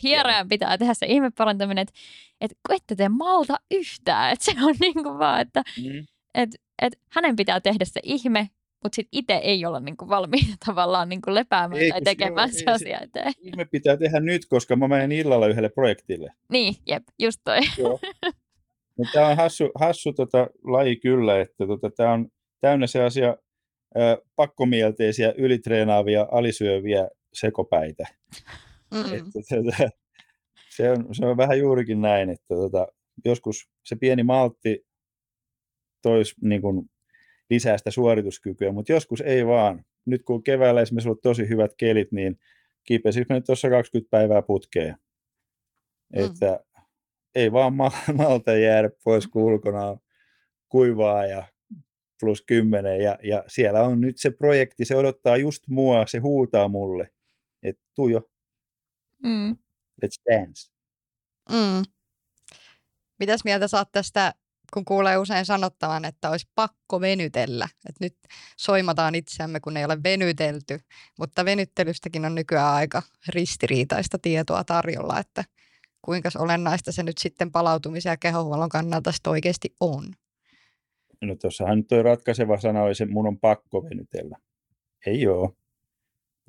[0.04, 1.94] hierojan pitää tehdä se ihme parantuminen, että
[2.42, 6.06] et kun ette te malta yhtään, että se on niin kuin vaan, että Mm.
[6.36, 6.50] et,
[6.82, 8.50] et hänen pitää tehdä se ihme,
[8.84, 12.50] mutta sitten itse ei olla niin kuin valmiina tavallaan niin kuin lepäämään Ei, tai tekemään
[12.54, 13.34] se se- asia eteen.
[13.42, 16.34] Ihme pitää tehdä nyt, koska mä menen illalla yhdelle projektille.
[16.50, 17.60] Niin, jep, just toi.
[17.78, 18.00] Joo.
[18.98, 22.28] No, tämä on hassu, hassu tota, laji kyllä, että tota, tämä on
[22.62, 23.38] täynnä sellaisia
[23.98, 28.04] ö, pakkomielteisiä, ylitreenaavia, alisyöviä sekopäitä.
[28.94, 29.14] Mm.
[29.14, 29.90] Että, tota,
[30.70, 32.88] se, on, se on vähän juurikin näin, että tota,
[33.26, 34.86] joskus se pieni maltti
[36.02, 36.90] toisi niin kuin,
[37.50, 39.86] lisää sitä suorituskykyä, mutta joskus ei vaan.
[40.06, 42.40] Nyt kun keväällä esimerkiksi on ollut tosi hyvät kelit, niin
[42.84, 44.96] kiipesin nyt tuossa 20 päivää putkeen.
[46.16, 46.26] Mm.
[46.26, 46.60] Että
[47.36, 47.74] ei vaan
[48.18, 49.98] malta jäädä pois, kun ulkona
[50.70, 51.48] kuivaa ja
[52.20, 56.68] plus 10 ja, ja siellä on nyt se projekti, se odottaa just mua, se huutaa
[56.68, 57.10] mulle,
[57.64, 58.22] että tuu jo,
[59.24, 59.58] mm.
[60.06, 60.72] let's dance.
[61.52, 61.84] Mm.
[63.20, 64.34] Mitäs mieltä saat tästä,
[64.74, 68.18] kun kuulee usein sanottavan, että olisi pakko venytellä, että nyt
[68.58, 70.80] soimataan itseämme, kun ei ole venytelty,
[71.20, 75.44] mutta venyttelystäkin on nykyään aika ristiriitaista tietoa tarjolla, että
[76.06, 80.04] kuinka olennaista se nyt sitten palautumisen ja kehonhuollon kannalta oikeasti on.
[81.22, 84.38] No tuossahan nyt toi ratkaiseva sana oli se, mun on pakko venytellä.
[85.06, 85.54] Ei oo.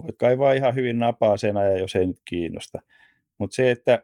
[0.03, 2.79] Voi kaivaa ihan hyvin napaa sen ajan, jos ei nyt kiinnosta.
[3.39, 4.03] Mutta se, että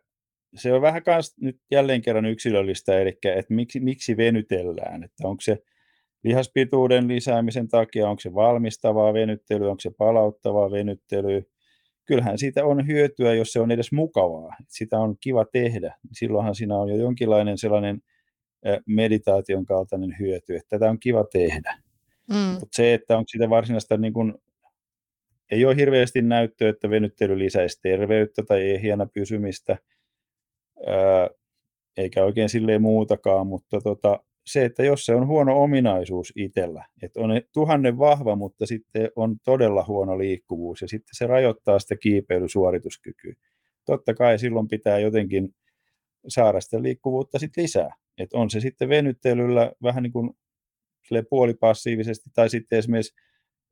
[0.55, 5.41] se on vähän kans nyt jälleen kerran yksilöllistä, eli että miksi, miksi venytellään, että onko
[5.41, 5.59] se
[6.25, 11.43] lihaspituuden lisäämisen takia, onko se valmistavaa venyttelyä, onko se palauttavaa venyttelyä.
[12.05, 15.95] Kyllähän siitä on hyötyä, jos se on edes mukavaa, sitä on kiva tehdä.
[16.13, 18.03] Silloinhan siinä on jo jonkinlainen sellainen
[18.87, 21.79] meditaation kaltainen hyöty, että tätä on kiva tehdä.
[22.31, 22.37] Mm.
[22.37, 24.39] Mutta se, että onko sitä varsinaista, niin kun,
[25.51, 29.79] ei ole hirveästi näyttöä, että venyttely lisäisi terveyttä tai ei hiena pysymistä,
[30.87, 31.29] ää,
[31.97, 37.21] eikä oikein silleen muutakaan, mutta tota, se, että jos se on huono ominaisuus itsellä, että
[37.21, 43.35] on tuhannen vahva, mutta sitten on todella huono liikkuvuus ja sitten se rajoittaa sitä kiipeilysuorituskykyä.
[43.85, 45.55] Totta kai silloin pitää jotenkin
[46.29, 47.91] saada sitä liikkuvuutta sitten lisää.
[48.19, 50.31] Et on se sitten venyttelyllä vähän niin kuin
[51.31, 53.15] puolipassiivisesti tai sitten esimerkiksi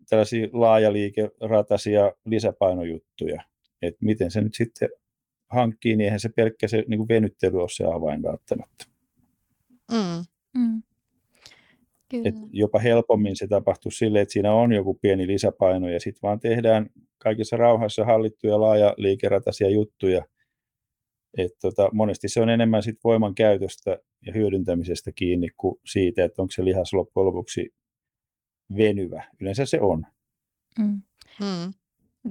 [0.09, 3.43] tällaisia laajaliikerataisia lisäpainojuttuja.
[3.83, 4.89] Et miten se nyt sitten
[5.51, 8.85] hankkii, niin eihän se pelkkä se niin kuin venyttely ole se avain välttämättä.
[9.93, 10.25] Mm.
[10.55, 10.83] Mm.
[12.25, 16.41] Et jopa helpommin se tapahtuu sille, että siinä on joku pieni lisäpaino ja sitten vaan
[16.41, 20.25] tehdään kaikissa rauhassa hallittuja laaja liikerataisia juttuja–
[21.39, 26.43] et tota, monesti se on enemmän sit voiman käytöstä ja hyödyntämisestä kiinni kuin siitä, että
[26.43, 27.75] onko se lihas loppujen lopuksi
[28.77, 29.25] venyvä.
[29.41, 30.07] Yleensä se on.
[30.79, 31.03] Mm.
[31.39, 31.73] Hmm.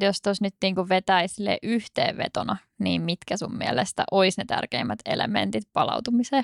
[0.01, 6.43] Jos tuossa nyt niin vetäisi yhteenvetona, niin mitkä sun mielestä olisi ne tärkeimmät elementit palautumiseen?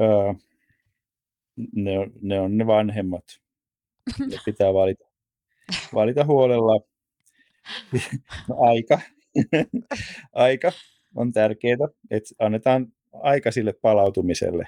[0.00, 0.32] Öö,
[1.72, 3.24] ne, on, ne on ne vanhemmat.
[4.18, 5.04] Ne pitää valita,
[5.94, 6.80] valita huolella.
[8.48, 9.00] No, aika,
[10.32, 10.72] aika
[11.14, 14.66] on tärkeää, että annetaan aika sille palautumiselle.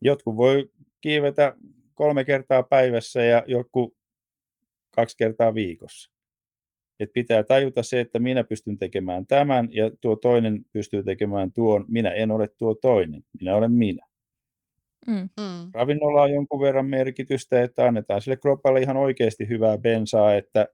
[0.00, 1.56] Jotkut voi kiivetä
[1.94, 3.96] kolme kertaa päivässä ja joku
[4.90, 6.10] kaksi kertaa viikossa.
[7.00, 11.84] Et pitää tajuta se, että minä pystyn tekemään tämän ja tuo toinen pystyy tekemään tuon.
[11.88, 14.06] Minä en ole tuo toinen, minä olen minä.
[15.06, 15.28] Mm.
[15.40, 15.70] mm.
[15.74, 20.68] Ravinnolla on jonkun verran merkitystä, että annetaan sille kropalle ihan oikeasti hyvää bensaa, että,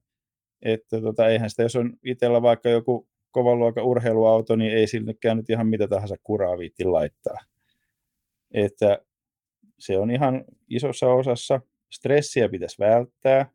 [0.63, 5.37] että tota, eihän sitä, jos on itsellä vaikka joku kovan luokan urheiluauto, niin ei sillekään
[5.37, 7.39] nyt ihan mitä tahansa kuraa viitti laittaa.
[8.55, 8.99] Että
[9.79, 11.61] se on ihan isossa osassa.
[11.93, 13.47] Stressiä pitäisi välttää,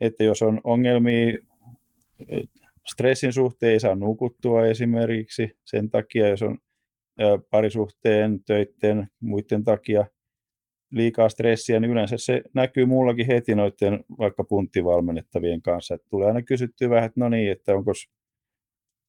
[0.00, 1.38] että jos on ongelmia
[2.92, 6.58] stressin suhteen ei saa nukuttua esimerkiksi sen takia, jos on
[7.50, 10.06] parisuhteen, töiden, muiden takia
[10.92, 15.94] liikaa stressiä, niin yleensä se näkyy mullakin heti noiden vaikka punttivalmennettavien kanssa.
[15.94, 17.92] Että tulee aina kysyttyä vähän, että no niin, että onko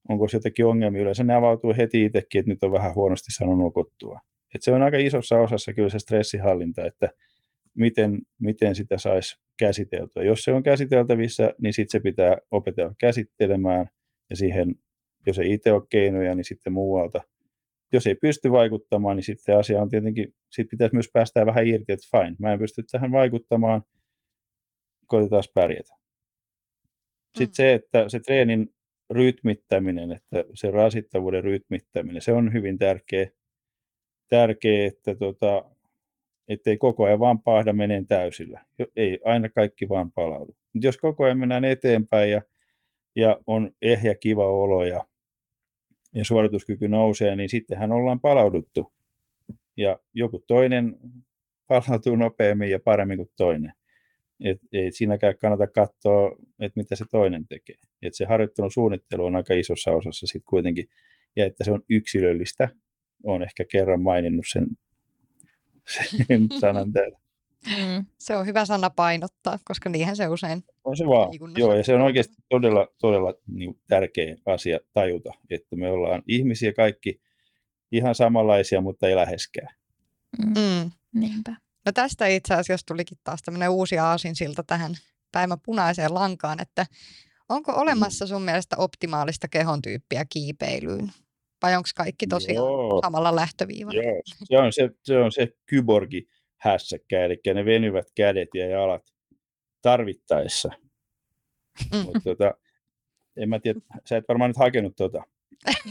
[0.10, 1.02] onko se jotenkin ongelmia.
[1.02, 4.20] Yleensä ne avautuu heti itsekin, että nyt on vähän huonosti saanut nukuttua.
[4.56, 7.10] Et se on aika isossa osassa kyllä se stressihallinta, että
[7.74, 10.24] miten, miten sitä saisi käsiteltyä.
[10.24, 13.90] Jos se on käsiteltävissä, niin sitten se pitää opetella käsittelemään
[14.30, 14.76] ja siihen,
[15.26, 17.22] jos ei itse ole keinoja, niin sitten muualta.
[17.94, 21.94] Jos ei pysty vaikuttamaan, niin sitten asia on tietenkin, sitten pitäisi myös päästää vähän irti,
[21.94, 23.82] että fine, mä en pysty tähän vaikuttamaan,
[25.08, 25.94] koitetaan pärjätä.
[27.38, 27.54] Sitten mm.
[27.54, 28.74] se, että se treenin
[29.10, 33.30] rytmittäminen, että se rasittavuuden rytmittäminen, se on hyvin tärkeä,
[34.30, 35.66] tärkeä että tota,
[36.48, 38.66] ettei koko ajan vaan pahda meneen täysillä.
[38.96, 40.56] Ei aina kaikki vaan palaudu.
[40.74, 42.42] Mutta jos koko ajan mennään eteenpäin ja,
[43.16, 45.06] ja on ehjä kiva olo ja,
[46.16, 48.94] ja suorituskyky nousee, niin sittenhän ollaan palauduttu.
[49.78, 50.98] Ja joku toinen
[51.68, 53.74] palautuu nopeammin ja paremmin kuin toinen.
[54.40, 57.76] Et ei siinäkään kannata katsoa, että mitä se toinen tekee.
[58.02, 60.90] Et se harjoittelun suunnittelu on aika isossa osassa sitten kuitenkin,
[61.36, 62.70] ja että se on yksilöllistä.
[63.24, 64.68] Olen ehkä kerran maininnut sen,
[66.28, 67.20] sen sanan täällä.
[67.66, 71.30] Mm, se on hyvä sana painottaa, koska niinhän se usein on se vaan.
[71.58, 76.74] Joo, ja se on oikeasti todella, todella niin tärkeä asia tajuta, että me ollaan ihmisiä
[76.74, 77.22] kaikki
[77.92, 79.76] ihan samanlaisia, mutta ei läheskään.
[80.46, 80.92] Mm.
[81.14, 81.56] Niinpä.
[81.86, 84.96] No tästä itse asiassa tulikin taas tämmöinen uusi aasinsilta tähän
[85.32, 86.86] päivän punaiseen lankaan, että
[87.50, 91.12] Onko olemassa sun mielestä optimaalista kehon tyyppiä kiipeilyyn?
[91.62, 93.02] Vai onko kaikki tosiaan Joo.
[93.02, 94.02] samalla lähtöviivalla?
[94.04, 96.28] Joo, se on se, se, on se kyborgi
[96.58, 99.04] hässäkkä, eli ne venyvät kädet ja jalat
[99.82, 100.70] tarvittaessa.
[102.06, 102.54] Mutta tota,
[103.38, 105.24] en mä tiedä, sä et varmaan nyt hakenut tota.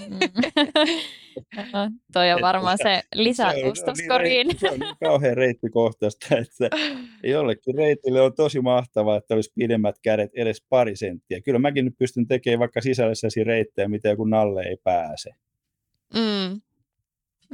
[1.56, 4.47] Joo, toi on varmaan se niin koriin.
[4.47, 6.70] rei- Se on niin kauhean reittikohtaista, että
[7.24, 11.40] jollekin reitille on tosi mahtavaa, että olisi pidemmät kädet edes pari senttiä.
[11.40, 15.30] Kyllä mäkin nyt pystyn tekemään vaikka sisällessäsi reittejä, mitä joku nalle ei pääse.
[16.14, 16.60] Mm.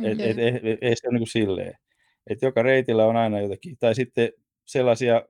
[0.05, 0.30] Et, Okei.
[0.30, 1.74] et, ei, ei se ole niin kuin silleen.
[2.31, 3.77] Et joka reitillä on aina jotakin.
[3.81, 4.32] Tai sitten
[4.65, 5.23] sellaisia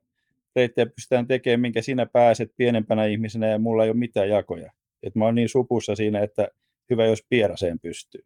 [0.57, 4.73] reittejä pystytään tekemään, minkä sinä pääset pienempänä ihmisenä ja mulla ei ole mitään jakoja.
[5.03, 6.49] Et mä oon niin supussa siinä, että
[6.91, 8.25] hyvä jos pieraseen pystyy.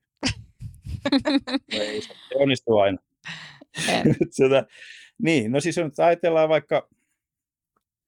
[1.73, 2.99] No ei se onnistu aina.
[4.31, 4.67] Sitä,
[5.23, 6.89] niin, no siis nyt ajatellaan vaikka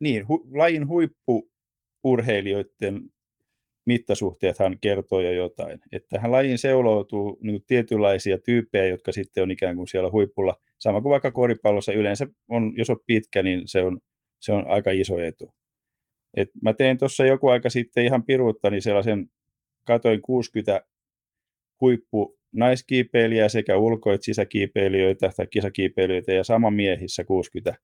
[0.00, 3.10] niin, hu, lajin huippuurheilijoiden
[3.88, 5.80] mittasuhteethan kertoo jo jotain.
[5.92, 10.56] Että tähän lajiin seuloutuu niin tietynlaisia tyyppejä, jotka sitten on ikään kuin siellä huipulla.
[10.78, 14.00] Sama kuin vaikka koripallossa yleensä, on, jos on pitkä, niin se on,
[14.40, 15.54] se on aika iso etu.
[16.36, 19.30] Et mä tein tuossa joku aika sitten ihan piruuttani sellaisen,
[19.84, 20.80] katoin 60
[21.80, 27.80] huippu naiskiipeilijää sekä ulko- että sisäkiipeilijöitä tai kisakiipeilijöitä ja sama miehissä 60.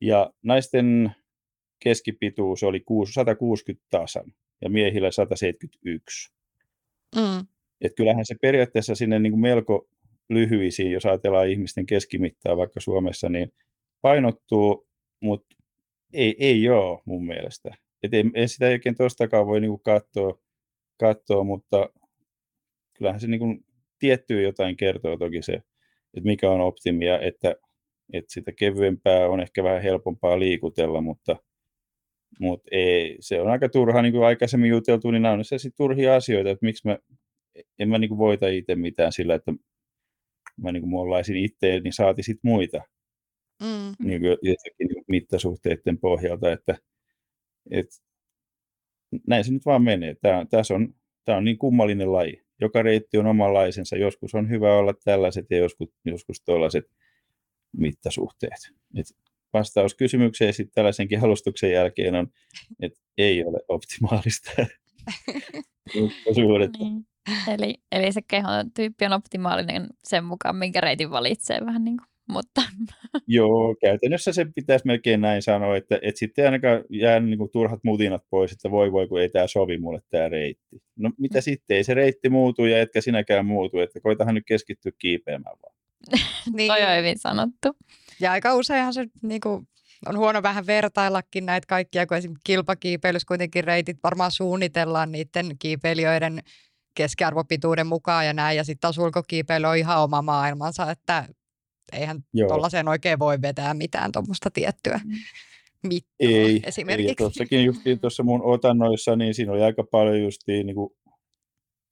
[0.00, 1.12] Ja naisten
[1.84, 6.32] keskipituus oli 6 160 tasan ja miehillä 171.
[7.16, 7.46] Mm.
[7.80, 9.88] Et kyllähän se periaatteessa sinne niin kuin melko
[10.30, 13.52] lyhyisiin, jos ajatellaan ihmisten keskimittaa vaikka Suomessa, niin
[14.00, 14.88] painottuu,
[15.20, 15.56] mutta
[16.12, 17.70] ei, ei ole mun mielestä.
[18.02, 20.38] Et ei, ei sitä oikein tuostakaan voi niin kuin katsoa,
[21.00, 21.90] katsoa, mutta
[22.94, 23.64] kyllähän se niin kuin
[23.98, 25.52] tiettyä jotain kertoo toki se,
[26.14, 27.56] että mikä on optimia, että,
[28.12, 31.36] että sitä kevyempää on ehkä vähän helpompaa liikutella, mutta,
[32.40, 32.70] mutta
[33.20, 36.66] se on aika turha, niin kuin aikaisemmin juteltu, niin nämä on sellaisia turhia asioita, että
[36.66, 36.98] miksi mä,
[37.78, 39.52] en mä niin kuin voita itse mitään sillä, että
[40.56, 42.82] mä niin kuin muollaisin itse, niin saati sit muita
[43.62, 44.06] Mm.
[44.08, 46.78] niin kuin jotenkin niin kuin mittasuhteiden pohjalta, että,
[47.70, 47.96] että
[49.26, 50.16] näin se nyt vaan menee.
[50.22, 50.94] Tämä, tässä on,
[51.24, 52.42] tämä on niin kummallinen laji.
[52.60, 53.96] Joka reitti on omanlaisensa.
[53.96, 56.84] Joskus on hyvä olla tällaiset ja joskus, joskus tällaiset
[57.76, 58.72] mittasuhteet.
[58.96, 59.06] Et
[59.52, 62.26] vastaus kysymykseen sitten tällaisenkin alustuksen jälkeen on,
[62.82, 64.50] että ei ole optimaalista.
[66.78, 67.06] Niin.
[67.48, 72.06] Eli, eli se kehon tyyppi on optimaalinen sen mukaan, minkä reitin valitsee vähän niin kuin.
[72.28, 72.62] Mutta
[73.26, 77.80] Joo, käytännössä se pitäisi melkein näin sanoa, että, että sitten ainakaan jää niin kuin turhat
[77.84, 80.82] mutinat pois, että voi voi, kun ei tämä sovi mulle tämä reitti.
[80.96, 84.92] No mitä sitten, ei se reitti muutu ja etkä sinäkään muutu, että koitahan nyt keskittyä
[84.98, 85.74] kiipeämään vaan.
[86.56, 86.68] Niin.
[86.68, 87.68] toi on hyvin sanottu.
[88.22, 89.68] Ja aika useinhan se niin kuin,
[90.06, 96.42] on huono vähän vertaillakin näitä kaikkia, kun esimerkiksi kilpakiipeilyssä kuitenkin reitit varmaan suunnitellaan niiden kiipeilijöiden
[96.96, 98.56] keskiarvopituuden mukaan ja näin.
[98.56, 101.28] Ja sitten taas ulkokiipeily on ihan oma maailmansa, että
[101.92, 102.18] eihän
[102.48, 105.88] tuollaiseen oikein voi vetää mitään tuommoista tiettyä Mm.
[105.88, 107.14] mittaa Ei, ei ja esimerkiksi.
[107.14, 110.90] tuossakin justiin tuossa mun otannoissa, niin siinä oli aika paljon justiin, niin kuin,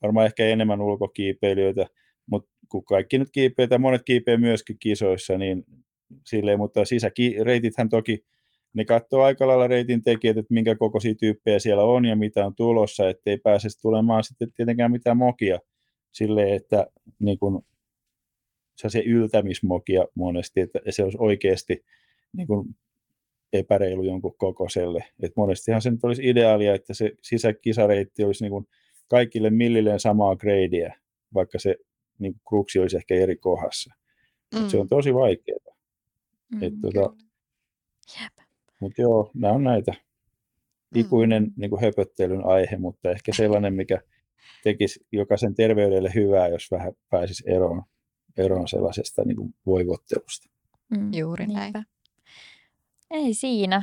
[0.02, 1.86] varmaan ehkä enemmän ulkokiipeilijöitä,
[2.26, 5.64] mutta kun kaikki nyt kiipeitä, monet kiipeä myöskin kisoissa, niin
[6.26, 8.24] silleen, mutta sisäreitithän toki,
[8.74, 12.54] ne katsoo aika lailla reitin tekijät, että minkä kokoisia tyyppejä siellä on ja mitä on
[12.54, 15.58] tulossa, ettei pääse tulemaan sitten tietenkään mitään mokia
[16.12, 16.86] silleen, että
[17.18, 17.62] niin kuin,
[18.88, 21.84] se yltämismokia monesti, että se olisi oikeasti
[22.36, 22.76] niin kuin
[23.52, 25.04] epäreilu jonkun kokoiselle.
[25.22, 28.68] Et monestihan se nyt olisi ideaalia, että se sisäkisareitti olisi niin kuin
[29.08, 30.94] kaikille millilleen samaa gradea,
[31.34, 31.76] vaikka se
[32.18, 33.94] niin kuin kruksi olisi ehkä eri kohdassa.
[34.54, 34.68] Mm.
[34.68, 35.76] Se on tosi vaikeaa.
[36.50, 36.62] Mm.
[36.62, 37.16] Et, tota,
[38.80, 39.94] mutta joo, nämä on näitä
[40.94, 41.52] ikuinen Mm.
[41.56, 44.00] niin kuin höpöttelyn aihe, mutta ehkä sellainen, mikä
[44.64, 47.82] tekisi jokaisen terveydelle hyvää, jos vähän pääsisi eroon,
[48.36, 50.48] eroon sellaisesta niin kuin voivottelusta.
[50.90, 51.14] Mm.
[51.14, 51.62] Juuri näin.
[51.62, 51.82] Niinpä.
[53.10, 53.82] Ei siinä.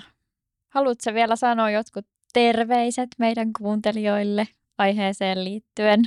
[0.69, 6.02] Haluatko vielä sanoa jotkut terveiset meidän kuuntelijoille aiheeseen liittyen?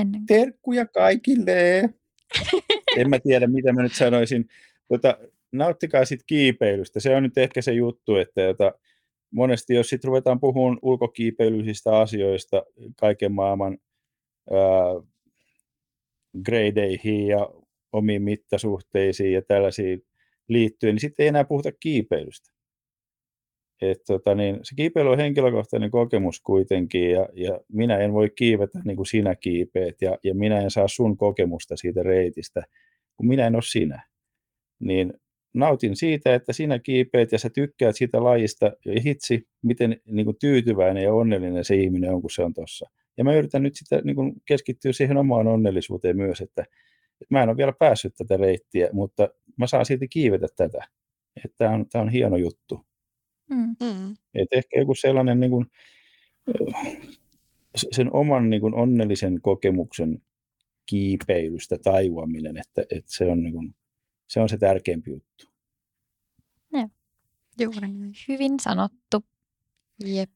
[0.00, 1.80] Ennen Terkkuja kaikille!
[2.96, 4.48] en mä tiedä, mitä mä nyt sanoisin.
[4.88, 5.18] Tota,
[5.52, 7.00] nauttikaa sitten kiipeilystä.
[7.00, 8.72] Se on nyt ehkä se juttu, että jota,
[9.30, 12.62] monesti jos sitten ruvetaan puhumaan ulkokiipeilyllisistä asioista
[13.00, 13.78] kaiken maailman
[16.44, 17.48] gradeihin ja
[17.92, 20.04] omiin mittasuhteisiin ja tällaisiin
[20.48, 22.54] liittyen, niin sitten ei enää puhuta kiipeilystä.
[23.82, 28.80] Et tota niin, se kiipeily on henkilökohtainen kokemus kuitenkin ja, ja minä en voi kiivetä
[28.84, 32.62] niin kuin sinä kiipeet ja, ja minä en saa sun kokemusta siitä reitistä,
[33.16, 34.13] kun minä en ole sinä.
[34.80, 35.12] Niin
[35.54, 40.36] nautin siitä, että sinä kiipeät ja sä tykkäät siitä lajista ja hitsi, miten niin kuin
[40.40, 42.90] tyytyväinen ja onnellinen se ihminen on, kun se on tuossa.
[43.16, 46.62] Ja mä yritän nyt sitä niin kuin keskittyä siihen omaan onnellisuuteen myös, että,
[47.20, 50.84] että mä en ole vielä päässyt tätä reittiä, mutta mä saan silti kiivetä tätä.
[51.44, 52.86] Että tämä on, tämä on hieno juttu.
[53.50, 53.76] Mm.
[53.80, 54.14] Mm.
[54.34, 55.66] Et ehkä joku sellainen niin kuin,
[57.92, 60.22] sen oman niin kuin onnellisen kokemuksen
[60.86, 63.74] kiipeilystä tajuaminen, että, että se, on, niin kuin,
[64.26, 65.54] se on se tärkeämpi juttu.
[67.58, 68.14] Juuri näin.
[68.28, 69.24] Hyvin sanottu.
[70.04, 70.30] Jep.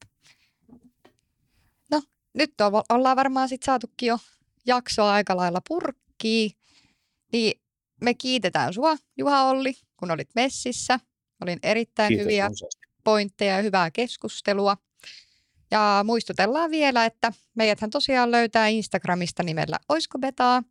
[1.90, 2.02] No,
[2.34, 4.18] nyt on, ollaan varmaan sit saatukin jo
[4.66, 6.50] jaksoa aika lailla purkkiin.
[7.32, 7.60] Niin
[8.00, 11.00] me kiitetään sua, Juha Olli, kun olit messissä.
[11.42, 12.86] Olin erittäin Kiitos hyviä runsaasti.
[13.04, 14.76] pointteja ja hyvää keskustelua.
[15.70, 20.62] Ja muistutellaan vielä, että meidäthän tosiaan löytää Instagramista nimellä Oisko Betaa.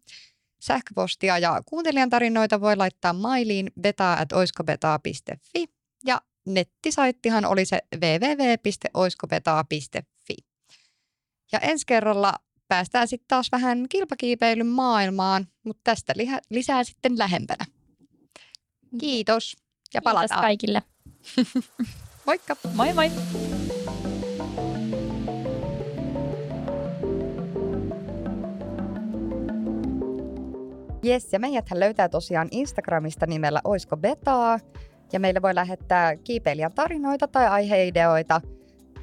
[0.59, 5.65] Sähköpostia ja kuuntelijan tarinoita voi laittaa mailiin beta.oiskobetaa.fi
[6.05, 10.35] ja nettisaittihan oli se www.oiskobetaa.fi.
[11.51, 12.33] Ja ensi kerralla
[12.67, 17.65] päästään sitten taas vähän kilpakiipeilyn maailmaan, mutta tästä liha- lisää sitten lähempänä.
[18.99, 19.61] Kiitos ja
[19.91, 20.41] Kiitos palataan.
[20.41, 20.83] kaikille.
[22.25, 22.55] Moikka!
[22.73, 23.11] Moi moi!
[31.07, 34.59] Jes, ja meidäthän löytää tosiaan Instagramista nimellä Oisko Betaa.
[35.13, 38.41] Ja meille voi lähettää kiipeilijän tarinoita tai aiheideoita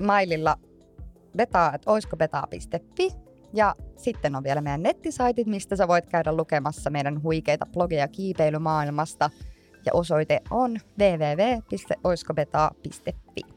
[0.00, 0.56] maililla
[1.36, 3.10] betaa.oiskobetaa.fi.
[3.52, 9.30] Ja sitten on vielä meidän nettisaitit, mistä sä voit käydä lukemassa meidän huikeita blogeja kiipeilymaailmasta.
[9.86, 13.53] Ja osoite on www.oiskobetaa.fi.